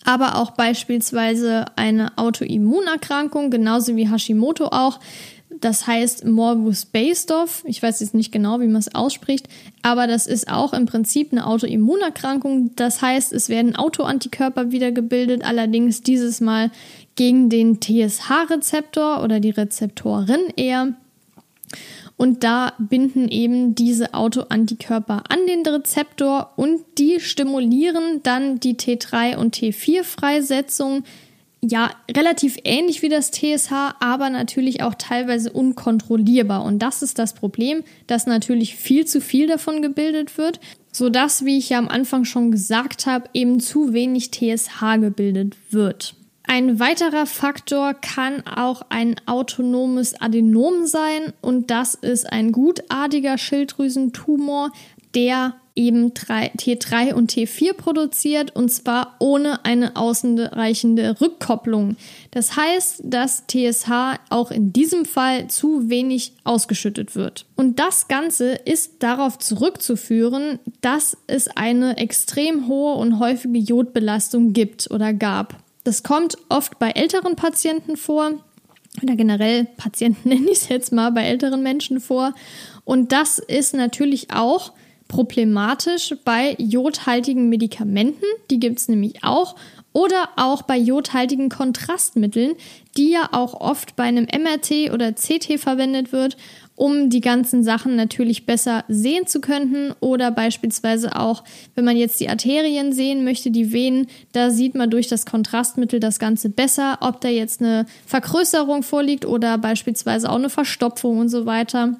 aber 0.07 0.35
auch 0.35 0.51
beispielsweise 0.51 1.65
eine 1.75 2.17
Autoimmunerkrankung, 2.17 3.51
genauso 3.51 3.95
wie 3.95 4.09
Hashimoto 4.09 4.67
auch. 4.67 4.99
Das 5.59 5.87
heißt 5.87 6.23
Morbus 6.25 6.85
Basedow. 6.85 7.63
Ich 7.65 7.81
weiß 7.81 7.99
jetzt 7.99 8.13
nicht 8.13 8.31
genau, 8.31 8.59
wie 8.59 8.67
man 8.67 8.79
es 8.79 8.93
ausspricht, 8.93 9.47
aber 9.81 10.07
das 10.07 10.27
ist 10.27 10.49
auch 10.49 10.73
im 10.73 10.85
Prinzip 10.85 11.31
eine 11.31 11.47
Autoimmunerkrankung. 11.47 12.71
Das 12.75 13.01
heißt, 13.01 13.33
es 13.33 13.49
werden 13.49 13.75
Autoantikörper 13.75 14.71
wiedergebildet, 14.71 15.43
allerdings 15.43 16.03
dieses 16.03 16.41
Mal 16.41 16.71
gegen 17.15 17.49
den 17.49 17.81
TSH-Rezeptor 17.81 19.23
oder 19.23 19.39
die 19.39 19.49
Rezeptorin 19.49 20.53
eher. 20.55 20.93
Und 22.17 22.43
da 22.43 22.73
binden 22.79 23.27
eben 23.27 23.75
diese 23.75 24.13
Autoantikörper 24.13 25.23
an 25.29 25.45
den 25.47 25.65
Rezeptor 25.65 26.53
und 26.55 26.81
die 26.97 27.19
stimulieren 27.19 28.21
dann 28.23 28.59
die 28.59 28.75
T3 28.75 29.37
und 29.37 29.55
T4-Freisetzung. 29.55 31.03
Ja, 31.61 31.91
relativ 32.15 32.57
ähnlich 32.63 33.01
wie 33.01 33.09
das 33.09 33.31
TSH, 33.31 33.71
aber 33.99 34.29
natürlich 34.29 34.83
auch 34.83 34.95
teilweise 34.95 35.51
unkontrollierbar. 35.51 36.63
Und 36.63 36.79
das 36.79 37.01
ist 37.01 37.19
das 37.19 37.33
Problem, 37.33 37.83
dass 38.05 38.27
natürlich 38.27 38.75
viel 38.75 39.05
zu 39.05 39.21
viel 39.21 39.47
davon 39.47 39.81
gebildet 39.81 40.37
wird, 40.37 40.59
sodass, 40.91 41.45
wie 41.45 41.57
ich 41.57 41.69
ja 41.69 41.79
am 41.79 41.87
Anfang 41.87 42.25
schon 42.25 42.51
gesagt 42.51 43.05
habe, 43.05 43.29
eben 43.33 43.59
zu 43.59 43.93
wenig 43.93 44.31
TSH 44.31 44.97
gebildet 44.99 45.55
wird. 45.71 46.16
Ein 46.49 46.79
weiterer 46.79 47.25
Faktor 47.25 47.93
kann 47.93 48.41
auch 48.47 48.81
ein 48.87 49.15
autonomes 49.25 50.19
Adenom 50.19 50.85
sein 50.85 51.33
und 51.41 51.69
das 51.69 51.93
ist 51.93 52.31
ein 52.31 52.53
gutartiger 52.53 53.37
Schilddrüsentumor, 53.37 54.71
der 55.13 55.55
eben 55.75 56.13
T3 56.13 57.13
und 57.13 57.33
T4 57.33 57.73
produziert 57.73 58.55
und 58.55 58.69
zwar 58.69 59.17
ohne 59.19 59.65
eine 59.65 59.97
ausreichende 59.97 61.19
Rückkopplung. 61.19 61.97
Das 62.31 62.55
heißt, 62.55 63.01
dass 63.03 63.43
TSH 63.47 64.17
auch 64.29 64.49
in 64.49 64.71
diesem 64.71 65.03
Fall 65.03 65.49
zu 65.49 65.89
wenig 65.89 66.31
ausgeschüttet 66.45 67.15
wird. 67.15 67.45
Und 67.57 67.77
das 67.77 68.07
Ganze 68.07 68.53
ist 68.53 69.03
darauf 69.03 69.37
zurückzuführen, 69.37 70.59
dass 70.79 71.17
es 71.27 71.49
eine 71.49 71.97
extrem 71.97 72.67
hohe 72.67 72.95
und 72.95 73.19
häufige 73.19 73.59
Jodbelastung 73.59 74.53
gibt 74.53 74.89
oder 74.89 75.13
gab. 75.13 75.66
Das 75.87 76.03
kommt 76.03 76.37
oft 76.49 76.79
bei 76.79 76.89
älteren 76.89 77.37
Patienten 77.37 77.95
vor 77.95 78.33
oder 79.01 79.15
generell 79.15 79.63
Patienten 79.63 80.27
nenne 80.27 80.51
ich 80.51 80.57
es 80.57 80.67
jetzt 80.67 80.91
mal 80.91 81.13
bei 81.13 81.23
älteren 81.23 81.63
Menschen 81.63 82.01
vor. 82.01 82.33
Und 82.83 83.13
das 83.13 83.39
ist 83.39 83.73
natürlich 83.73 84.33
auch 84.33 84.73
problematisch 85.07 86.13
bei 86.25 86.57
jodhaltigen 86.59 87.47
Medikamenten, 87.47 88.25
die 88.51 88.59
gibt 88.59 88.79
es 88.79 88.89
nämlich 88.89 89.23
auch, 89.23 89.55
oder 89.97 90.29
auch 90.35 90.61
bei 90.61 90.77
jodhaltigen 90.77 91.49
Kontrastmitteln, 91.49 92.53
die 92.97 93.09
ja 93.09 93.29
auch 93.31 93.59
oft 93.59 93.95
bei 93.95 94.03
einem 94.03 94.25
MRT 94.25 94.93
oder 94.93 95.13
CT 95.13 95.59
verwendet 95.59 96.11
wird 96.11 96.37
um 96.77 97.09
die 97.09 97.21
ganzen 97.21 97.63
Sachen 97.63 97.95
natürlich 97.95 98.45
besser 98.45 98.85
sehen 98.87 99.25
zu 99.25 99.41
können 99.41 99.95
oder 99.99 100.29
beispielsweise 100.29 101.15
auch, 101.15 101.43
wenn 101.73 101.83
man 101.83 101.97
jetzt 101.97 102.19
die 102.19 102.29
Arterien 102.29 102.93
sehen 102.93 103.23
möchte, 103.23 103.49
die 103.49 103.73
Venen, 103.73 104.05
da 104.31 104.51
sieht 104.51 104.75
man 104.75 104.91
durch 104.91 105.07
das 105.07 105.25
Kontrastmittel 105.25 105.99
das 105.99 106.19
Ganze 106.19 106.49
besser, 106.49 106.99
ob 107.01 107.19
da 107.19 107.29
jetzt 107.29 107.61
eine 107.61 107.87
Vergrößerung 108.05 108.83
vorliegt 108.83 109.25
oder 109.25 109.57
beispielsweise 109.57 110.29
auch 110.29 110.35
eine 110.35 110.51
Verstopfung 110.51 111.17
und 111.17 111.29
so 111.29 111.47
weiter. 111.47 111.99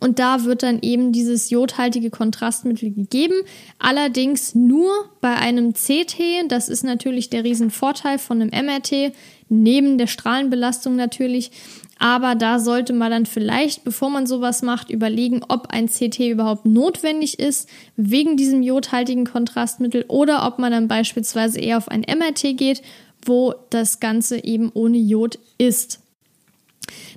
Und 0.00 0.18
da 0.18 0.44
wird 0.44 0.62
dann 0.62 0.80
eben 0.82 1.12
dieses 1.12 1.50
jodhaltige 1.50 2.10
Kontrastmittel 2.10 2.90
gegeben. 2.90 3.34
Allerdings 3.78 4.54
nur 4.54 4.90
bei 5.20 5.34
einem 5.34 5.74
CT. 5.74 6.18
Das 6.48 6.68
ist 6.68 6.84
natürlich 6.84 7.30
der 7.30 7.44
Riesenvorteil 7.44 8.18
von 8.18 8.42
einem 8.42 8.50
MRT. 8.50 9.12
Neben 9.48 9.96
der 9.96 10.08
Strahlenbelastung 10.08 10.96
natürlich. 10.96 11.50
Aber 11.98 12.34
da 12.34 12.58
sollte 12.58 12.92
man 12.92 13.10
dann 13.10 13.26
vielleicht, 13.26 13.84
bevor 13.84 14.10
man 14.10 14.26
sowas 14.26 14.60
macht, 14.60 14.90
überlegen, 14.90 15.42
ob 15.48 15.68
ein 15.68 15.88
CT 15.88 16.18
überhaupt 16.18 16.66
notwendig 16.66 17.38
ist, 17.38 17.68
wegen 17.96 18.36
diesem 18.36 18.62
jodhaltigen 18.62 19.24
Kontrastmittel, 19.24 20.04
oder 20.08 20.46
ob 20.46 20.58
man 20.58 20.72
dann 20.72 20.88
beispielsweise 20.88 21.58
eher 21.58 21.78
auf 21.78 21.88
ein 21.88 22.02
MRT 22.02 22.58
geht, 22.58 22.82
wo 23.24 23.54
das 23.70 23.98
Ganze 23.98 24.44
eben 24.44 24.70
ohne 24.74 24.98
Jod 24.98 25.38
ist. 25.56 26.00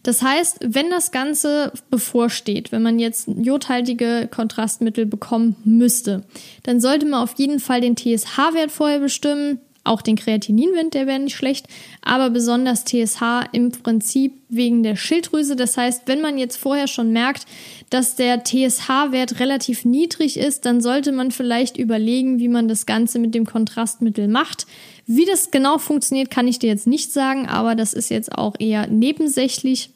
Das 0.03 0.21
heißt, 0.21 0.59
wenn 0.61 0.89
das 0.89 1.11
Ganze 1.11 1.71
bevorsteht, 1.89 2.71
wenn 2.71 2.81
man 2.81 2.99
jetzt 2.99 3.27
jodhaltige 3.27 4.27
Kontrastmittel 4.31 5.05
bekommen 5.05 5.55
müsste, 5.63 6.23
dann 6.63 6.79
sollte 6.79 7.05
man 7.05 7.21
auf 7.23 7.33
jeden 7.37 7.59
Fall 7.59 7.81
den 7.81 7.95
TSH-Wert 7.95 8.71
vorher 8.71 8.99
bestimmen. 8.99 9.59
Auch 9.85 10.01
den 10.01 10.17
Kreatininwert, 10.17 10.93
der 10.93 11.07
wäre 11.07 11.19
nicht 11.19 11.35
schlecht, 11.35 11.65
aber 12.01 12.29
besonders 12.29 12.83
TSH 12.83 13.21
im 13.53 13.71
Prinzip 13.71 14.33
wegen 14.49 14.83
der 14.83 14.97
Schilddrüse. 14.97 15.55
Das 15.55 15.77
heißt, 15.77 16.03
wenn 16.05 16.21
man 16.21 16.37
jetzt 16.37 16.57
vorher 16.57 16.87
schon 16.87 17.11
merkt, 17.11 17.45
dass 17.89 18.15
der 18.15 18.43
TSH-Wert 18.43 19.39
relativ 19.39 19.85
niedrig 19.85 20.37
ist, 20.37 20.65
dann 20.65 20.81
sollte 20.81 21.11
man 21.11 21.31
vielleicht 21.31 21.77
überlegen, 21.77 22.39
wie 22.39 22.49
man 22.49 22.67
das 22.67 22.85
Ganze 22.85 23.19
mit 23.19 23.33
dem 23.33 23.45
Kontrastmittel 23.45 24.27
macht. 24.27 24.67
Wie 25.11 25.25
das 25.25 25.49
genau 25.49 25.79
funktioniert, 25.79 26.29
kann 26.29 26.47
ich 26.47 26.59
dir 26.59 26.67
jetzt 26.67 26.85
nicht 26.85 27.11
sagen, 27.11 27.47
aber 27.47 27.73
das 27.73 27.93
ist 27.95 28.09
jetzt 28.09 28.31
auch 28.31 28.53
eher 28.59 28.85
nebensächlich. 28.85 29.89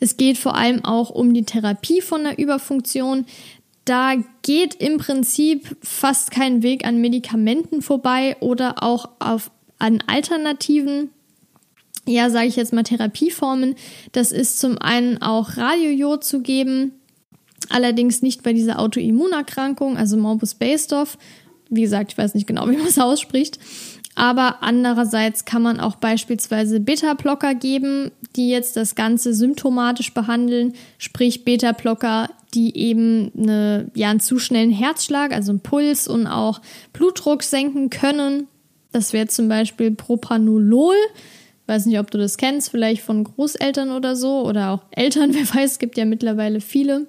Es 0.00 0.16
geht 0.16 0.36
vor 0.36 0.56
allem 0.56 0.84
auch 0.84 1.10
um 1.10 1.32
die 1.32 1.44
Therapie 1.44 2.00
von 2.00 2.24
der 2.24 2.36
Überfunktion. 2.36 3.24
Da 3.84 4.14
geht 4.42 4.74
im 4.74 4.98
Prinzip 4.98 5.76
fast 5.80 6.32
kein 6.32 6.64
Weg 6.64 6.84
an 6.84 7.00
Medikamenten 7.00 7.82
vorbei 7.82 8.36
oder 8.40 8.82
auch 8.82 9.10
auf, 9.20 9.52
an 9.78 10.02
Alternativen. 10.08 11.10
Ja, 12.04 12.30
sage 12.30 12.48
ich 12.48 12.56
jetzt 12.56 12.72
mal 12.72 12.82
Therapieformen. 12.82 13.76
Das 14.10 14.32
ist 14.32 14.58
zum 14.58 14.76
einen 14.78 15.22
auch 15.22 15.56
Radiojod 15.56 16.24
zu 16.24 16.40
geben, 16.40 16.94
allerdings 17.68 18.22
nicht 18.22 18.42
bei 18.42 18.54
dieser 18.54 18.80
Autoimmunerkrankung, 18.80 19.96
also 19.96 20.16
Morbus 20.16 20.56
Basedow. 20.56 21.16
Wie 21.68 21.82
gesagt, 21.82 22.10
ich 22.10 22.18
weiß 22.18 22.34
nicht 22.34 22.48
genau, 22.48 22.68
wie 22.70 22.76
man 22.76 22.88
es 22.88 22.98
ausspricht. 22.98 23.60
Aber 24.14 24.62
andererseits 24.62 25.44
kann 25.44 25.62
man 25.62 25.78
auch 25.80 25.96
beispielsweise 25.96 26.80
Beta-Blocker 26.80 27.54
geben, 27.54 28.10
die 28.36 28.50
jetzt 28.50 28.76
das 28.76 28.94
Ganze 28.94 29.34
symptomatisch 29.34 30.12
behandeln, 30.12 30.74
sprich 30.98 31.44
Beta-Blocker, 31.44 32.28
die 32.54 32.76
eben 32.76 33.30
eine, 33.36 33.90
ja, 33.94 34.10
einen 34.10 34.20
zu 34.20 34.38
schnellen 34.38 34.72
Herzschlag, 34.72 35.32
also 35.32 35.52
einen 35.52 35.60
Puls 35.60 36.08
und 36.08 36.26
auch 36.26 36.60
Blutdruck 36.92 37.42
senken 37.44 37.90
können. 37.90 38.48
Das 38.92 39.12
wäre 39.12 39.28
zum 39.28 39.48
Beispiel 39.48 39.92
Propranolol. 39.92 40.96
Ich 41.62 41.68
weiß 41.68 41.86
nicht, 41.86 42.00
ob 42.00 42.10
du 42.10 42.18
das 42.18 42.36
kennst, 42.36 42.70
vielleicht 42.70 43.02
von 43.02 43.22
Großeltern 43.22 43.92
oder 43.92 44.16
so 44.16 44.44
oder 44.44 44.72
auch 44.72 44.82
Eltern, 44.90 45.32
wer 45.34 45.48
weiß, 45.54 45.72
es 45.72 45.78
gibt 45.78 45.96
ja 45.96 46.04
mittlerweile 46.04 46.60
viele. 46.60 47.06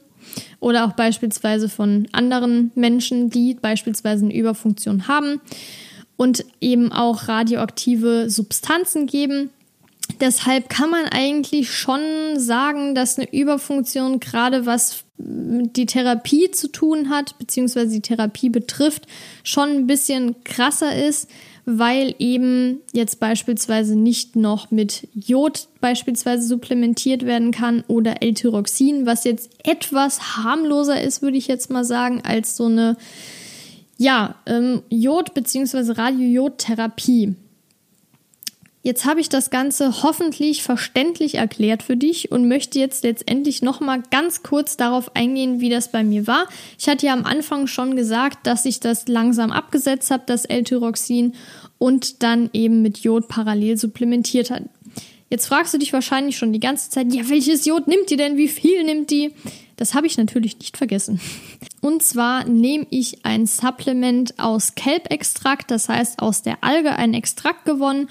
Oder 0.60 0.86
auch 0.86 0.92
beispielsweise 0.92 1.68
von 1.68 2.08
anderen 2.12 2.72
Menschen, 2.76 3.32
die 3.32 3.56
beispielsweise 3.56 4.26
eine 4.26 4.36
Überfunktion 4.36 5.08
haben 5.08 5.42
und 6.22 6.46
eben 6.62 6.92
auch 6.92 7.28
radioaktive 7.28 8.30
Substanzen 8.30 9.08
geben. 9.08 9.50
Deshalb 10.20 10.70
kann 10.70 10.92
man 10.92 11.06
eigentlich 11.06 11.72
schon 11.72 12.00
sagen, 12.36 12.94
dass 12.94 13.18
eine 13.18 13.34
Überfunktion 13.34 14.20
gerade 14.20 14.68
was 14.68 15.04
die 15.18 15.88
Therapie 15.88 16.52
zu 16.52 16.68
tun 16.68 17.10
hat, 17.10 17.40
beziehungsweise 17.40 17.94
die 17.94 18.02
Therapie 18.02 18.50
betrifft, 18.50 19.08
schon 19.44 19.70
ein 19.70 19.88
bisschen 19.88 20.44
krasser 20.44 20.96
ist, 20.96 21.28
weil 21.66 22.14
eben 22.20 22.82
jetzt 22.94 23.20
beispielsweise 23.20 23.96
nicht 23.96 24.36
noch 24.36 24.70
mit 24.70 25.08
Jod 25.16 25.70
beispielsweise 25.80 26.46
supplementiert 26.46 27.26
werden 27.26 27.50
kann 27.50 27.84
oder 27.88 28.22
L-Tyroxin, 28.22 29.08
was 29.08 29.24
jetzt 29.24 29.50
etwas 29.64 30.38
harmloser 30.38 31.02
ist, 31.02 31.24
würde 31.24 31.38
ich 31.38 31.48
jetzt 31.48 31.72
mal 31.72 31.84
sagen, 31.84 32.22
als 32.24 32.56
so 32.56 32.66
eine 32.66 32.96
ja, 34.02 34.34
ähm, 34.48 34.82
Jod- 34.90 35.36
bzw. 35.36 35.92
Radiojodtherapie. 35.92 37.36
Jetzt 38.82 39.06
habe 39.06 39.20
ich 39.20 39.30
das 39.30 39.52
Ganze 39.52 40.02
hoffentlich 40.02 40.64
verständlich 40.64 41.36
erklärt 41.36 41.84
für 41.84 41.96
dich 41.96 42.32
und 42.32 42.48
möchte 42.48 42.80
jetzt 42.80 43.04
letztendlich 43.04 43.62
nochmal 43.62 44.02
ganz 44.10 44.42
kurz 44.42 44.76
darauf 44.76 45.16
eingehen, 45.16 45.60
wie 45.60 45.70
das 45.70 45.92
bei 45.92 46.04
mir 46.04 46.26
war. 46.26 46.48
Ich 46.80 46.90
hatte 46.90 47.06
ja 47.06 47.14
am 47.14 47.26
Anfang 47.26 47.68
schon 47.68 47.96
gesagt, 47.96 48.48
dass 48.48 48.66
ich 48.66 48.80
das 48.80 49.08
langsam 49.08 49.52
abgesetzt 49.52 50.10
habe, 50.10 50.24
das 50.26 50.46
L-Tyroxin, 50.46 51.36
und 51.78 52.24
dann 52.24 52.50
eben 52.54 52.82
mit 52.82 53.00
Jod 53.00 53.28
parallel 53.28 53.78
supplementiert 53.78 54.50
hat. 54.50 54.64
Jetzt 55.30 55.46
fragst 55.46 55.76
du 55.76 55.78
dich 55.78 55.94
wahrscheinlich 55.94 56.38
schon 56.38 56.54
die 56.54 56.60
ganze 56.60 56.90
Zeit, 56.90 57.14
ja, 57.14 57.30
welches 57.30 57.66
Jod 57.66 57.88
nimmt 57.88 58.10
die 58.10 58.18
denn? 58.18 58.36
Wie 58.36 58.48
viel 58.48 58.84
nimmt 58.84 59.12
die? 59.12 59.32
Das 59.82 59.96
habe 59.96 60.06
ich 60.06 60.16
natürlich 60.16 60.60
nicht 60.60 60.78
vergessen. 60.78 61.20
Und 61.82 62.04
zwar 62.04 62.46
nehme 62.46 62.86
ich 62.92 63.26
ein 63.26 63.48
Supplement 63.48 64.38
aus 64.38 64.76
Kelbextrakt, 64.76 65.72
das 65.72 65.90
heißt 65.90 66.20
aus 66.20 66.44
der 66.44 66.64
Alge 66.64 66.92
ein 66.92 67.16
Extrakt 67.16 67.66
gewonnen 67.66 68.08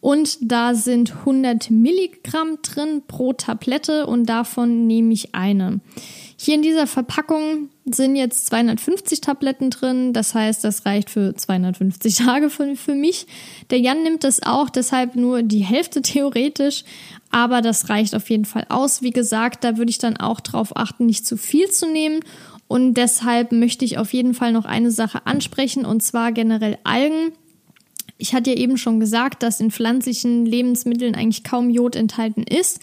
und 0.00 0.38
da 0.40 0.74
sind 0.74 1.14
100 1.14 1.70
Milligramm 1.70 2.62
drin 2.62 3.02
pro 3.06 3.34
Tablette 3.34 4.06
und 4.06 4.24
davon 4.30 4.86
nehme 4.86 5.12
ich 5.12 5.34
eine. 5.34 5.80
Hier 6.38 6.54
in 6.54 6.62
dieser 6.62 6.86
Verpackung 6.86 7.68
sind 7.84 8.16
jetzt 8.16 8.46
250 8.46 9.20
Tabletten 9.20 9.68
drin. 9.68 10.14
Das 10.14 10.34
heißt, 10.34 10.64
das 10.64 10.86
reicht 10.86 11.10
für 11.10 11.34
250 11.34 12.16
Tage 12.24 12.48
für, 12.48 12.76
für 12.76 12.94
mich. 12.94 13.26
Der 13.68 13.78
Jan 13.78 14.02
nimmt 14.02 14.24
das 14.24 14.42
auch, 14.42 14.70
deshalb 14.70 15.16
nur 15.16 15.42
die 15.42 15.64
Hälfte 15.64 16.00
theoretisch. 16.00 16.84
Aber 17.30 17.62
das 17.62 17.88
reicht 17.88 18.14
auf 18.14 18.28
jeden 18.28 18.44
Fall 18.44 18.66
aus. 18.68 19.02
Wie 19.02 19.10
gesagt, 19.10 19.64
da 19.64 19.76
würde 19.76 19.90
ich 19.90 19.98
dann 19.98 20.16
auch 20.16 20.40
darauf 20.40 20.76
achten, 20.76 21.06
nicht 21.06 21.26
zu 21.26 21.36
viel 21.36 21.70
zu 21.70 21.90
nehmen. 21.90 22.20
Und 22.66 22.94
deshalb 22.94 23.52
möchte 23.52 23.84
ich 23.84 23.98
auf 23.98 24.12
jeden 24.12 24.34
Fall 24.34 24.52
noch 24.52 24.64
eine 24.64 24.90
Sache 24.90 25.26
ansprechen, 25.26 25.84
und 25.84 26.02
zwar 26.02 26.32
generell 26.32 26.78
Algen. 26.84 27.32
Ich 28.18 28.34
hatte 28.34 28.50
ja 28.50 28.56
eben 28.56 28.76
schon 28.76 29.00
gesagt, 29.00 29.42
dass 29.42 29.60
in 29.60 29.70
pflanzlichen 29.70 30.44
Lebensmitteln 30.44 31.14
eigentlich 31.14 31.42
kaum 31.42 31.70
Jod 31.70 31.96
enthalten 31.96 32.42
ist. 32.42 32.80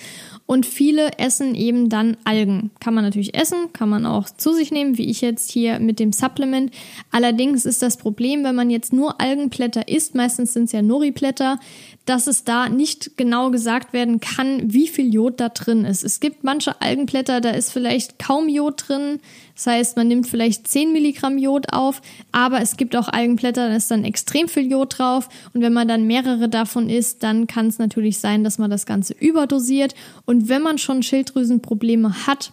Und 0.47 0.65
viele 0.65 1.19
essen 1.19 1.55
eben 1.55 1.89
dann 1.89 2.15
Algen. 2.23 2.71
Kann 2.79 2.93
man 2.93 3.03
natürlich 3.03 3.35
essen, 3.35 3.73
kann 3.73 3.89
man 3.89 4.05
auch 4.05 4.29
zu 4.29 4.53
sich 4.53 4.71
nehmen, 4.71 4.97
wie 4.97 5.09
ich 5.09 5.19
jetzt 5.21 5.51
hier 5.51 5.79
mit 5.79 5.99
dem 5.99 6.13
Supplement. 6.13 6.71
Allerdings 7.11 7.65
ist 7.65 7.81
das 7.81 7.97
Problem, 7.97 8.45
wenn 8.45 8.55
man 8.55 8.69
jetzt 8.69 8.93
nur 8.93 9.19
Algenblätter 9.19 9.89
isst, 9.89 10.15
meistens 10.15 10.53
sind 10.53 10.63
es 10.63 10.71
ja 10.71 10.81
Nori-Blätter, 10.81 11.59
dass 12.07 12.27
es 12.27 12.45
da 12.45 12.69
nicht 12.69 13.17
genau 13.17 13.51
gesagt 13.51 13.91
werden 13.91 14.21
kann, 14.21 14.73
wie 14.73 14.87
viel 14.87 15.13
Jod 15.13 15.41
da 15.41 15.49
drin 15.49 15.83
ist. 15.83 16.05
Es 16.05 16.21
gibt 16.21 16.45
manche 16.45 16.81
Algenblätter, 16.81 17.41
da 17.41 17.49
ist 17.49 17.73
vielleicht 17.73 18.17
kaum 18.17 18.47
Jod 18.47 18.85
drin. 18.87 19.19
Das 19.55 19.67
heißt, 19.67 19.97
man 19.97 20.07
nimmt 20.07 20.27
vielleicht 20.27 20.67
10 20.67 20.93
Milligramm 20.93 21.37
Jod 21.37 21.73
auf, 21.73 22.01
aber 22.31 22.61
es 22.61 22.77
gibt 22.77 22.95
auch 22.95 23.09
Algenblätter, 23.09 23.67
da 23.67 23.75
ist 23.75 23.91
dann 23.91 24.05
extrem 24.05 24.47
viel 24.47 24.71
Jod 24.71 24.99
drauf. 24.99 25.27
Und 25.53 25.61
wenn 25.61 25.73
man 25.73 25.87
dann 25.87 26.07
mehrere 26.07 26.47
davon 26.47 26.89
isst, 26.89 27.23
dann 27.23 27.47
kann 27.47 27.67
es 27.67 27.79
natürlich 27.79 28.19
sein, 28.19 28.43
dass 28.45 28.57
man 28.57 28.69
das 28.69 28.85
Ganze 28.85 29.13
überdosiert. 29.13 29.93
Und 30.25 30.36
wenn 30.39 30.61
man 30.61 30.77
schon 30.77 31.03
Schilddrüsenprobleme 31.03 32.27
hat, 32.27 32.51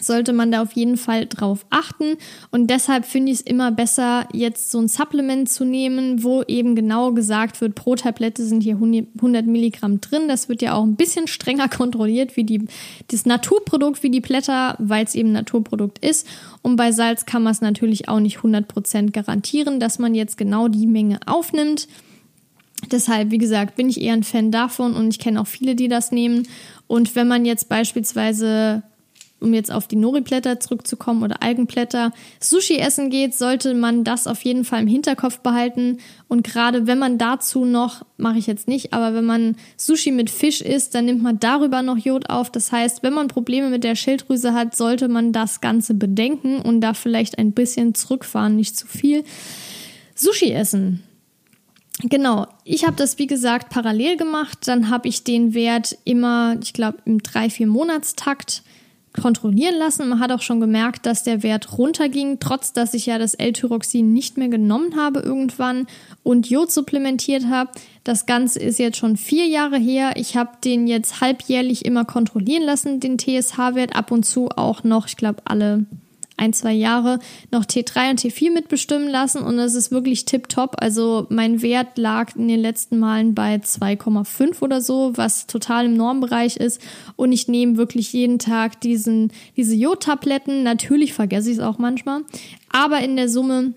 sollte 0.00 0.32
man 0.32 0.50
da 0.50 0.62
auf 0.62 0.72
jeden 0.72 0.96
Fall 0.96 1.26
drauf 1.26 1.66
achten. 1.70 2.16
Und 2.50 2.68
deshalb 2.68 3.04
finde 3.04 3.32
ich 3.32 3.38
es 3.38 3.44
immer 3.44 3.72
besser, 3.72 4.28
jetzt 4.32 4.70
so 4.70 4.78
ein 4.78 4.88
Supplement 4.88 5.48
zu 5.48 5.64
nehmen, 5.64 6.22
wo 6.22 6.42
eben 6.42 6.74
genau 6.74 7.12
gesagt 7.12 7.60
wird, 7.60 7.74
pro 7.74 7.96
Tablette 7.96 8.44
sind 8.44 8.62
hier 8.62 8.74
100 8.76 9.46
Milligramm 9.46 10.00
drin. 10.00 10.28
Das 10.28 10.48
wird 10.48 10.62
ja 10.62 10.74
auch 10.74 10.84
ein 10.84 10.96
bisschen 10.96 11.26
strenger 11.26 11.68
kontrolliert 11.76 12.36
wie 12.36 12.44
die, 12.44 12.66
das 13.08 13.26
Naturprodukt, 13.26 14.02
wie 14.02 14.10
die 14.10 14.20
Blätter, 14.20 14.76
weil 14.78 15.04
es 15.04 15.14
eben 15.14 15.32
Naturprodukt 15.32 16.04
ist. 16.04 16.26
Und 16.62 16.76
bei 16.76 16.92
Salz 16.92 17.26
kann 17.26 17.42
man 17.42 17.52
es 17.52 17.60
natürlich 17.60 18.08
auch 18.08 18.20
nicht 18.20 18.38
100 18.38 18.68
Prozent 18.68 19.12
garantieren, 19.12 19.80
dass 19.80 19.98
man 19.98 20.14
jetzt 20.14 20.36
genau 20.36 20.68
die 20.68 20.86
Menge 20.86 21.20
aufnimmt. 21.26 21.88
Deshalb, 22.90 23.30
wie 23.30 23.38
gesagt, 23.38 23.76
bin 23.76 23.88
ich 23.88 24.00
eher 24.00 24.14
ein 24.14 24.22
Fan 24.22 24.50
davon 24.50 24.94
und 24.94 25.08
ich 25.08 25.18
kenne 25.18 25.40
auch 25.40 25.46
viele, 25.46 25.74
die 25.74 25.88
das 25.88 26.12
nehmen. 26.12 26.46
Und 26.86 27.16
wenn 27.16 27.28
man 27.28 27.44
jetzt 27.44 27.68
beispielsweise 27.68 28.82
um 29.40 29.54
jetzt 29.54 29.70
auf 29.70 29.86
die 29.86 29.96
Nori-Blätter 29.96 30.58
zurückzukommen 30.58 31.22
oder 31.22 31.42
Algenblätter, 31.42 32.12
Sushi 32.40 32.78
essen 32.78 33.10
geht, 33.10 33.34
sollte 33.34 33.74
man 33.74 34.04
das 34.04 34.26
auf 34.26 34.42
jeden 34.42 34.64
Fall 34.64 34.82
im 34.82 34.88
Hinterkopf 34.88 35.38
behalten. 35.40 35.98
Und 36.26 36.42
gerade 36.42 36.86
wenn 36.86 36.98
man 36.98 37.18
dazu 37.18 37.64
noch, 37.64 38.04
mache 38.16 38.38
ich 38.38 38.46
jetzt 38.46 38.68
nicht, 38.68 38.92
aber 38.92 39.14
wenn 39.14 39.24
man 39.24 39.56
Sushi 39.76 40.10
mit 40.10 40.30
Fisch 40.30 40.60
isst, 40.60 40.94
dann 40.94 41.04
nimmt 41.04 41.22
man 41.22 41.38
darüber 41.38 41.82
noch 41.82 41.98
Jod 41.98 42.30
auf. 42.30 42.50
Das 42.50 42.72
heißt, 42.72 43.02
wenn 43.02 43.12
man 43.12 43.28
Probleme 43.28 43.70
mit 43.70 43.84
der 43.84 43.94
Schilddrüse 43.94 44.54
hat, 44.54 44.76
sollte 44.76 45.08
man 45.08 45.32
das 45.32 45.60
Ganze 45.60 45.94
bedenken 45.94 46.60
und 46.60 46.80
da 46.80 46.94
vielleicht 46.94 47.38
ein 47.38 47.52
bisschen 47.52 47.94
zurückfahren, 47.94 48.56
nicht 48.56 48.76
zu 48.76 48.86
viel. 48.86 49.24
Sushi 50.14 50.52
essen. 50.52 51.04
Genau, 52.02 52.46
ich 52.62 52.84
habe 52.84 52.96
das 52.96 53.18
wie 53.18 53.26
gesagt 53.26 53.70
parallel 53.70 54.16
gemacht. 54.16 54.58
Dann 54.66 54.88
habe 54.88 55.08
ich 55.08 55.24
den 55.24 55.52
Wert 55.52 55.98
immer, 56.04 56.56
ich 56.62 56.72
glaube, 56.72 56.98
im 57.04 57.18
3-4 57.18 57.66
Monatstakt 57.66 58.62
kontrollieren 59.20 59.76
lassen. 59.76 60.08
Man 60.08 60.20
hat 60.20 60.30
auch 60.30 60.42
schon 60.42 60.60
gemerkt, 60.60 61.06
dass 61.06 61.24
der 61.24 61.42
Wert 61.42 61.76
runterging, 61.76 62.38
trotz 62.38 62.72
dass 62.72 62.94
ich 62.94 63.06
ja 63.06 63.18
das 63.18 63.34
L-Tyroxin 63.34 64.12
nicht 64.12 64.36
mehr 64.36 64.48
genommen 64.48 64.96
habe 64.96 65.20
irgendwann 65.20 65.88
und 66.22 66.48
Jod 66.48 66.70
supplementiert 66.70 67.46
habe. 67.46 67.70
Das 68.04 68.26
Ganze 68.26 68.60
ist 68.60 68.78
jetzt 68.78 68.98
schon 68.98 69.16
vier 69.16 69.46
Jahre 69.46 69.78
her. 69.78 70.12
Ich 70.14 70.36
habe 70.36 70.52
den 70.64 70.86
jetzt 70.86 71.20
halbjährlich 71.20 71.84
immer 71.84 72.04
kontrollieren 72.04 72.62
lassen, 72.62 73.00
den 73.00 73.18
TSH-Wert, 73.18 73.96
ab 73.96 74.12
und 74.12 74.24
zu 74.24 74.50
auch 74.50 74.84
noch, 74.84 75.08
ich 75.08 75.16
glaube, 75.16 75.42
alle 75.44 75.84
ein, 76.38 76.52
zwei 76.52 76.72
Jahre 76.72 77.18
noch 77.50 77.64
T3 77.64 78.10
und 78.10 78.20
T4 78.20 78.52
mitbestimmen 78.52 79.08
lassen 79.08 79.42
und 79.42 79.58
es 79.58 79.74
ist 79.74 79.90
wirklich 79.90 80.24
tipptopp. 80.24 80.76
Also 80.78 81.26
mein 81.28 81.62
Wert 81.62 81.98
lag 81.98 82.34
in 82.36 82.48
den 82.48 82.60
letzten 82.60 82.98
Malen 82.98 83.34
bei 83.34 83.56
2,5 83.56 84.62
oder 84.62 84.80
so, 84.80 85.12
was 85.16 85.46
total 85.46 85.86
im 85.86 85.94
Normbereich 85.94 86.56
ist 86.56 86.80
und 87.16 87.32
ich 87.32 87.48
nehme 87.48 87.76
wirklich 87.76 88.12
jeden 88.12 88.38
Tag 88.38 88.80
diesen, 88.80 89.32
diese 89.56 89.74
Jodtabletten. 89.74 90.62
Natürlich 90.62 91.12
vergesse 91.12 91.50
ich 91.50 91.58
es 91.58 91.62
auch 91.62 91.78
manchmal, 91.78 92.22
aber 92.70 93.00
in 93.00 93.16
der 93.16 93.28
Summe 93.28 93.74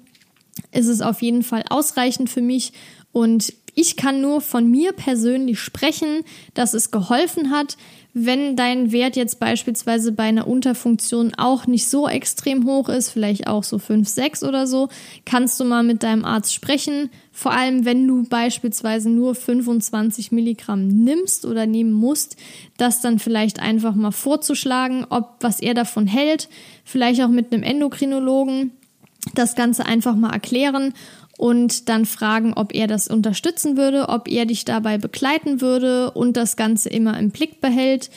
ist 0.72 0.88
es 0.88 1.01
auf 1.01 1.22
jeden 1.22 1.43
Fall 1.43 1.64
ausreichend 1.70 2.30
für 2.30 2.41
mich 2.41 2.74
und 3.12 3.53
ich 3.74 3.95
kann 3.95 4.22
nur 4.22 4.41
von 4.41 4.70
mir 4.70 4.91
persönlich 4.91 5.59
sprechen, 5.59 6.24
dass 6.53 6.74
es 6.74 6.91
geholfen 6.91 7.51
hat. 7.51 7.78
Wenn 8.14 8.57
dein 8.57 8.91
Wert 8.91 9.16
jetzt 9.16 9.39
beispielsweise 9.39 10.12
bei 10.12 10.24
einer 10.24 10.45
Unterfunktion 10.45 11.32
auch 11.38 11.66
nicht 11.66 11.88
so 11.88 12.09
extrem 12.09 12.66
hoch 12.66 12.89
ist, 12.89 13.09
vielleicht 13.09 13.47
auch 13.47 13.64
so 13.64 13.80
5, 13.80 14.07
6 14.07 14.43
oder 14.43 14.68
so, 14.68 14.89
kannst 15.26 15.57
du 15.59 15.64
mal 15.64 15.84
mit 15.84 16.03
deinem 16.03 16.26
Arzt 16.26 16.53
sprechen. 16.53 17.09
Vor 17.32 17.53
allem, 17.53 17.86
wenn 17.86 18.05
du 18.05 18.24
beispielsweise 18.24 19.09
nur 19.09 19.34
25 19.34 20.34
Milligramm 20.34 20.89
nimmst 20.89 21.45
oder 21.45 21.66
nehmen 21.66 21.93
musst, 21.93 22.36
das 22.76 22.99
dann 22.99 23.18
vielleicht 23.18 23.62
einfach 23.62 23.95
mal 23.95 24.12
vorzuschlagen, 24.12 25.05
ob 25.09 25.38
was 25.39 25.62
er 25.62 25.74
davon 25.74 26.05
hält, 26.05 26.49
vielleicht 26.84 27.22
auch 27.22 27.30
mit 27.30 27.53
einem 27.53 27.64
Endokrinologen 27.64 28.72
das 29.38 29.56
Ganze 29.56 29.86
einfach 29.86 30.16
mal 30.16 30.32
erklären 30.32 30.94
und 31.38 31.90
dann 31.90 32.06
fragen, 32.06 32.54
ob 32.54 32.76
er 32.76 32.88
das 32.88 33.08
unterstützen 33.08 33.76
würde, 33.76 34.10
ob 34.10 34.28
er 34.28 34.46
dich 34.46 34.64
dabei 34.64 34.98
begleiten 34.98 35.60
würde 35.60 36.12
und 36.12 36.38
das 36.38 36.56
Ganze 36.56 36.90
immer 36.90 37.18
im 37.18 37.32
Blick 37.32 37.62
behält. 37.62 38.12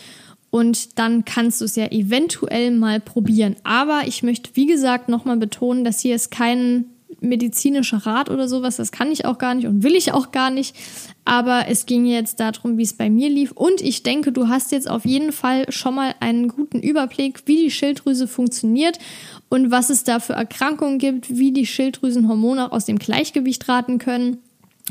Und 0.51 0.99
dann 0.99 1.25
kannst 1.25 1.61
du 1.61 1.65
es 1.65 1.75
ja 1.75 1.91
eventuell 1.91 2.71
mal 2.71 3.01
probieren. 3.01 3.57
Aber 3.65 4.03
ich 4.07 4.23
möchte, 4.23 4.51
wie 4.55 4.67
gesagt, 4.67 5.09
nochmal 5.09 5.37
betonen, 5.39 5.85
dass 5.85 6.01
hier 6.01 6.15
ist 6.15 6.31
kein 6.31 6.85
medizinischer 7.21 8.07
Rat 8.07 8.31
oder 8.31 8.47
sowas. 8.47 8.77
Das 8.77 8.93
kann 8.93 9.11
ich 9.11 9.25
auch 9.25 9.39
gar 9.39 9.55
nicht 9.55 9.67
und 9.67 9.83
will 9.83 9.95
ich 9.97 10.13
auch 10.13 10.31
gar 10.31 10.51
nicht. 10.51 10.77
Aber 11.25 11.67
es 11.69 11.87
ging 11.87 12.05
jetzt 12.05 12.41
darum, 12.41 12.77
wie 12.77 12.83
es 12.83 12.93
bei 12.93 13.09
mir 13.09 13.31
lief. 13.31 13.53
Und 13.53 13.81
ich 13.81 14.03
denke, 14.03 14.31
du 14.31 14.49
hast 14.49 14.73
jetzt 14.73 14.89
auf 14.89 15.05
jeden 15.07 15.33
Fall 15.33 15.71
schon 15.71 15.95
mal 15.95 16.15
einen 16.21 16.49
guten 16.49 16.81
Überblick, 16.81 17.43
wie 17.47 17.65
die 17.65 17.71
Schilddrüse 17.71 18.29
funktioniert 18.29 18.99
und 19.49 19.71
was 19.71 19.89
es 19.89 20.05
da 20.05 20.21
für 20.21 20.35
Erkrankungen 20.35 20.99
gibt, 20.99 21.31
wie 21.31 21.53
die 21.53 21.67
Schilddrüsenhormone 21.67 22.73
aus 22.73 22.85
dem 22.85 22.99
Gleichgewicht 22.99 23.69
raten 23.69 23.99
können 23.99 24.39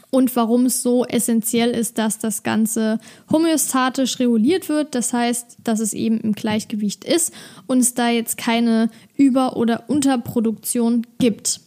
und 0.10 0.36
warum 0.36 0.66
es 0.66 0.82
so 0.82 1.06
essentiell 1.06 1.72
ist, 1.72 1.98
dass 1.98 2.18
das 2.18 2.44
Ganze 2.44 3.00
homöostatisch 3.32 4.20
reguliert 4.20 4.70
wird. 4.70 4.96
Das 4.96 5.14
heißt, 5.14 5.58
dass 5.64 5.80
es 5.80 5.94
eben 5.94 6.20
im 6.20 6.34
Gleichgewicht 6.34 7.04
ist 7.04 7.34
und 7.68 7.80
es 7.80 7.94
da 7.94 8.10
jetzt 8.10 8.38
keine 8.38 8.90
Über- 9.16 9.56
oder 9.56 9.90
Unterproduktion 9.90 11.06
gibt. 11.20 11.62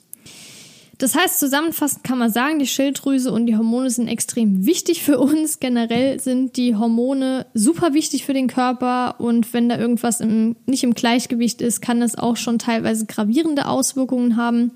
Das 0.99 1.15
heißt, 1.15 1.39
zusammenfassend 1.39 2.05
kann 2.05 2.19
man 2.19 2.33
sagen, 2.33 2.59
die 2.59 2.67
Schilddrüse 2.67 3.31
und 3.31 3.45
die 3.47 3.57
Hormone 3.57 3.91
sind 3.91 4.09
extrem 4.09 4.65
wichtig 4.65 5.03
für 5.03 5.19
uns. 5.19 5.61
Generell 5.61 6.19
sind 6.21 6.57
die 6.57 6.75
Hormone 6.75 7.45
super 7.53 7.93
wichtig 7.93 8.25
für 8.25 8.33
den 8.33 8.47
Körper 8.49 9.17
und 9.19 9.53
wenn 9.53 9.69
da 9.69 9.79
irgendwas 9.79 10.21
im, 10.21 10.57
nicht 10.65 10.85
im 10.85 10.95
Gleichgewicht 10.95 11.61
ist, 11.61 11.83
kann 11.83 12.01
das 12.01 12.17
auch 12.17 12.37
schon 12.39 12.59
teilweise 12.59 13.05
gravierende 13.05 13.69
Auswirkungen 13.69 14.37
haben. 14.37 14.71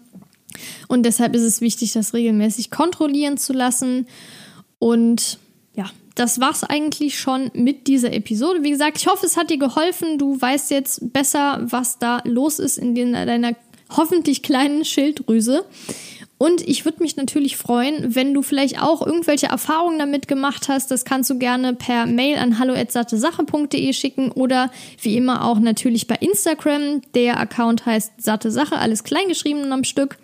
Und 0.89 1.05
deshalb 1.05 1.35
ist 1.35 1.43
es 1.43 1.63
wichtig, 1.63 1.93
das 1.93 2.13
regelmäßig 2.13 2.71
kontrollieren 2.71 3.39
zu 3.39 3.55
lassen. 3.55 4.07
Und 4.79 5.39
ja, 5.75 5.87
das 6.17 6.39
war's 6.39 6.65
eigentlich 6.65 7.19
schon 7.19 7.51
mit 7.55 7.87
dieser 7.87 8.13
Episode. 8.13 8.63
Wie 8.63 8.71
gesagt, 8.71 8.99
ich 8.99 9.07
hoffe, 9.07 9.25
es 9.25 9.39
hat 9.39 9.49
dir 9.49 9.59
geholfen. 9.59 10.19
Du 10.19 10.39
weißt 10.39 10.71
jetzt 10.71 11.13
besser, 11.15 11.61
was 11.63 11.99
da 11.99 12.21
los 12.25 12.59
ist 12.59 12.77
in 12.77 12.95
deiner 12.95 13.55
hoffentlich 13.97 14.43
kleinen 14.43 14.85
Schilddrüse. 14.85 15.65
Und 16.43 16.67
ich 16.67 16.87
würde 16.87 17.03
mich 17.03 17.17
natürlich 17.17 17.59
freuen, 17.59 18.15
wenn 18.15 18.33
du 18.33 18.41
vielleicht 18.41 18.81
auch 18.81 19.07
irgendwelche 19.07 19.49
Erfahrungen 19.49 19.99
damit 19.99 20.27
gemacht 20.27 20.71
hast. 20.71 20.91
Das 20.91 21.05
kannst 21.05 21.29
du 21.29 21.39
gerne 21.39 21.75
per 21.75 22.07
Mail 22.07 22.39
an 22.39 22.59
hallo@sattesache.de 22.59 23.93
schicken 23.93 24.33
oder 24.33 24.71
wie 25.03 25.19
immer 25.19 25.45
auch 25.45 25.59
natürlich 25.59 26.07
bei 26.07 26.15
Instagram. 26.15 27.03
Der 27.13 27.39
Account 27.39 27.85
heißt 27.85 28.23
Satte 28.23 28.51
Sache, 28.51 28.79
alles 28.79 29.05
kleingeschrieben 29.05 29.71
am 29.71 29.85
Stück. 29.85 30.17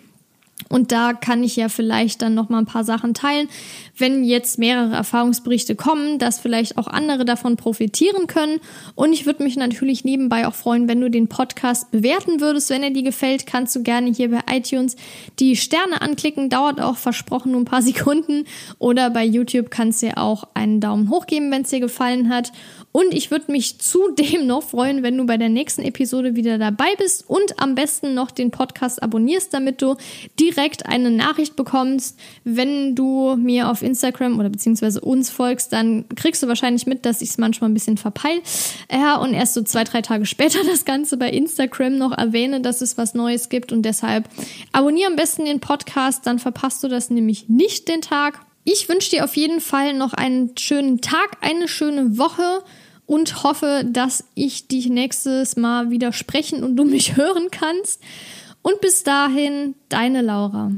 Und 0.69 0.91
da 0.91 1.13
kann 1.13 1.43
ich 1.43 1.55
ja 1.55 1.69
vielleicht 1.69 2.21
dann 2.21 2.33
noch 2.33 2.49
mal 2.49 2.59
ein 2.59 2.65
paar 2.65 2.83
Sachen 2.83 3.13
teilen, 3.13 3.47
wenn 3.97 4.23
jetzt 4.23 4.59
mehrere 4.59 4.95
Erfahrungsberichte 4.95 5.75
kommen, 5.75 6.19
dass 6.19 6.39
vielleicht 6.39 6.77
auch 6.77 6.87
andere 6.87 7.25
davon 7.25 7.55
profitieren 7.55 8.27
können. 8.27 8.59
Und 8.95 9.13
ich 9.13 9.25
würde 9.25 9.43
mich 9.43 9.55
natürlich 9.55 10.03
nebenbei 10.03 10.47
auch 10.47 10.53
freuen, 10.53 10.87
wenn 10.87 11.01
du 11.01 11.09
den 11.09 11.27
Podcast 11.27 11.91
bewerten 11.91 12.39
würdest. 12.41 12.69
Wenn 12.69 12.83
er 12.83 12.91
dir 12.91 13.03
gefällt, 13.03 13.45
kannst 13.45 13.75
du 13.75 13.83
gerne 13.83 14.11
hier 14.11 14.29
bei 14.29 14.41
iTunes 14.51 14.95
die 15.39 15.55
Sterne 15.55 16.01
anklicken. 16.01 16.49
Dauert 16.49 16.81
auch 16.81 16.97
versprochen 16.97 17.51
nur 17.51 17.61
ein 17.61 17.65
paar 17.65 17.81
Sekunden. 17.87 18.45
Oder 18.79 19.09
bei 19.09 19.25
YouTube 19.25 19.71
kannst 19.71 20.01
du 20.01 20.07
ja 20.07 20.17
auch 20.17 20.47
einen 20.53 20.79
Daumen 20.79 21.09
hoch 21.09 21.27
geben, 21.27 21.51
wenn 21.51 21.63
es 21.63 21.69
dir 21.69 21.79
gefallen 21.79 22.29
hat. 22.29 22.51
Und 22.97 23.13
ich 23.13 23.29
würde 23.29 23.51
mich 23.51 23.77
zudem 23.77 24.47
noch 24.47 24.63
freuen, 24.63 25.03
wenn 25.03 25.15
du 25.19 25.27
bei 25.27 25.37
der 25.37 25.49
nächsten 25.49 25.83
Episode 25.83 26.35
wieder 26.35 26.57
dabei 26.57 26.95
bist 26.97 27.25
und 27.29 27.61
am 27.61 27.75
besten 27.75 28.15
noch 28.15 28.31
den 28.31 28.49
Podcast 28.49 29.03
abonnierst, 29.03 29.53
damit 29.53 29.83
du 29.83 29.97
direkt 30.39 30.87
eine 30.87 31.11
Nachricht 31.11 31.55
bekommst. 31.55 32.17
Wenn 32.43 32.95
du 32.95 33.35
mir 33.35 33.69
auf 33.69 33.83
Instagram 33.83 34.39
oder 34.39 34.49
beziehungsweise 34.49 34.99
uns 34.99 35.29
folgst, 35.29 35.73
dann 35.73 36.05
kriegst 36.15 36.41
du 36.41 36.47
wahrscheinlich 36.47 36.87
mit, 36.87 37.05
dass 37.05 37.21
ich 37.21 37.29
es 37.29 37.37
manchmal 37.37 37.69
ein 37.69 37.75
bisschen 37.75 37.97
verpeil. 37.97 38.41
Ja, 38.91 39.17
und 39.17 39.35
erst 39.35 39.53
so 39.53 39.61
zwei, 39.61 39.83
drei 39.83 40.01
Tage 40.01 40.25
später 40.25 40.63
das 40.65 40.83
Ganze 40.83 41.17
bei 41.17 41.29
Instagram 41.29 41.99
noch 41.99 42.17
erwähne, 42.17 42.61
dass 42.61 42.81
es 42.81 42.97
was 42.97 43.13
Neues 43.13 43.49
gibt. 43.49 43.71
Und 43.71 43.83
deshalb 43.83 44.27
abonniere 44.71 45.11
am 45.11 45.15
besten 45.15 45.45
den 45.45 45.59
Podcast, 45.59 46.25
dann 46.25 46.39
verpasst 46.39 46.83
du 46.83 46.87
das 46.87 47.11
nämlich 47.11 47.47
nicht 47.47 47.89
den 47.89 48.01
Tag. 48.01 48.39
Ich 48.63 48.89
wünsche 48.89 49.11
dir 49.11 49.23
auf 49.23 49.37
jeden 49.37 49.61
Fall 49.61 49.93
noch 49.93 50.13
einen 50.13 50.57
schönen 50.57 50.99
Tag, 50.99 51.37
eine 51.41 51.67
schöne 51.67 52.17
Woche 52.17 52.63
und 53.07 53.43
hoffe, 53.43 53.83
dass 53.87 54.25
ich 54.35 54.67
dich 54.67 54.89
nächstes 54.89 55.55
Mal 55.55 55.89
wieder 55.89 56.13
sprechen 56.13 56.63
und 56.63 56.75
du 56.75 56.83
mich 56.83 57.15
hören 57.17 57.47
kannst. 57.49 58.01
Und 58.61 58.81
bis 58.81 59.03
dahin, 59.03 59.73
deine 59.89 60.21
Laura. 60.21 60.71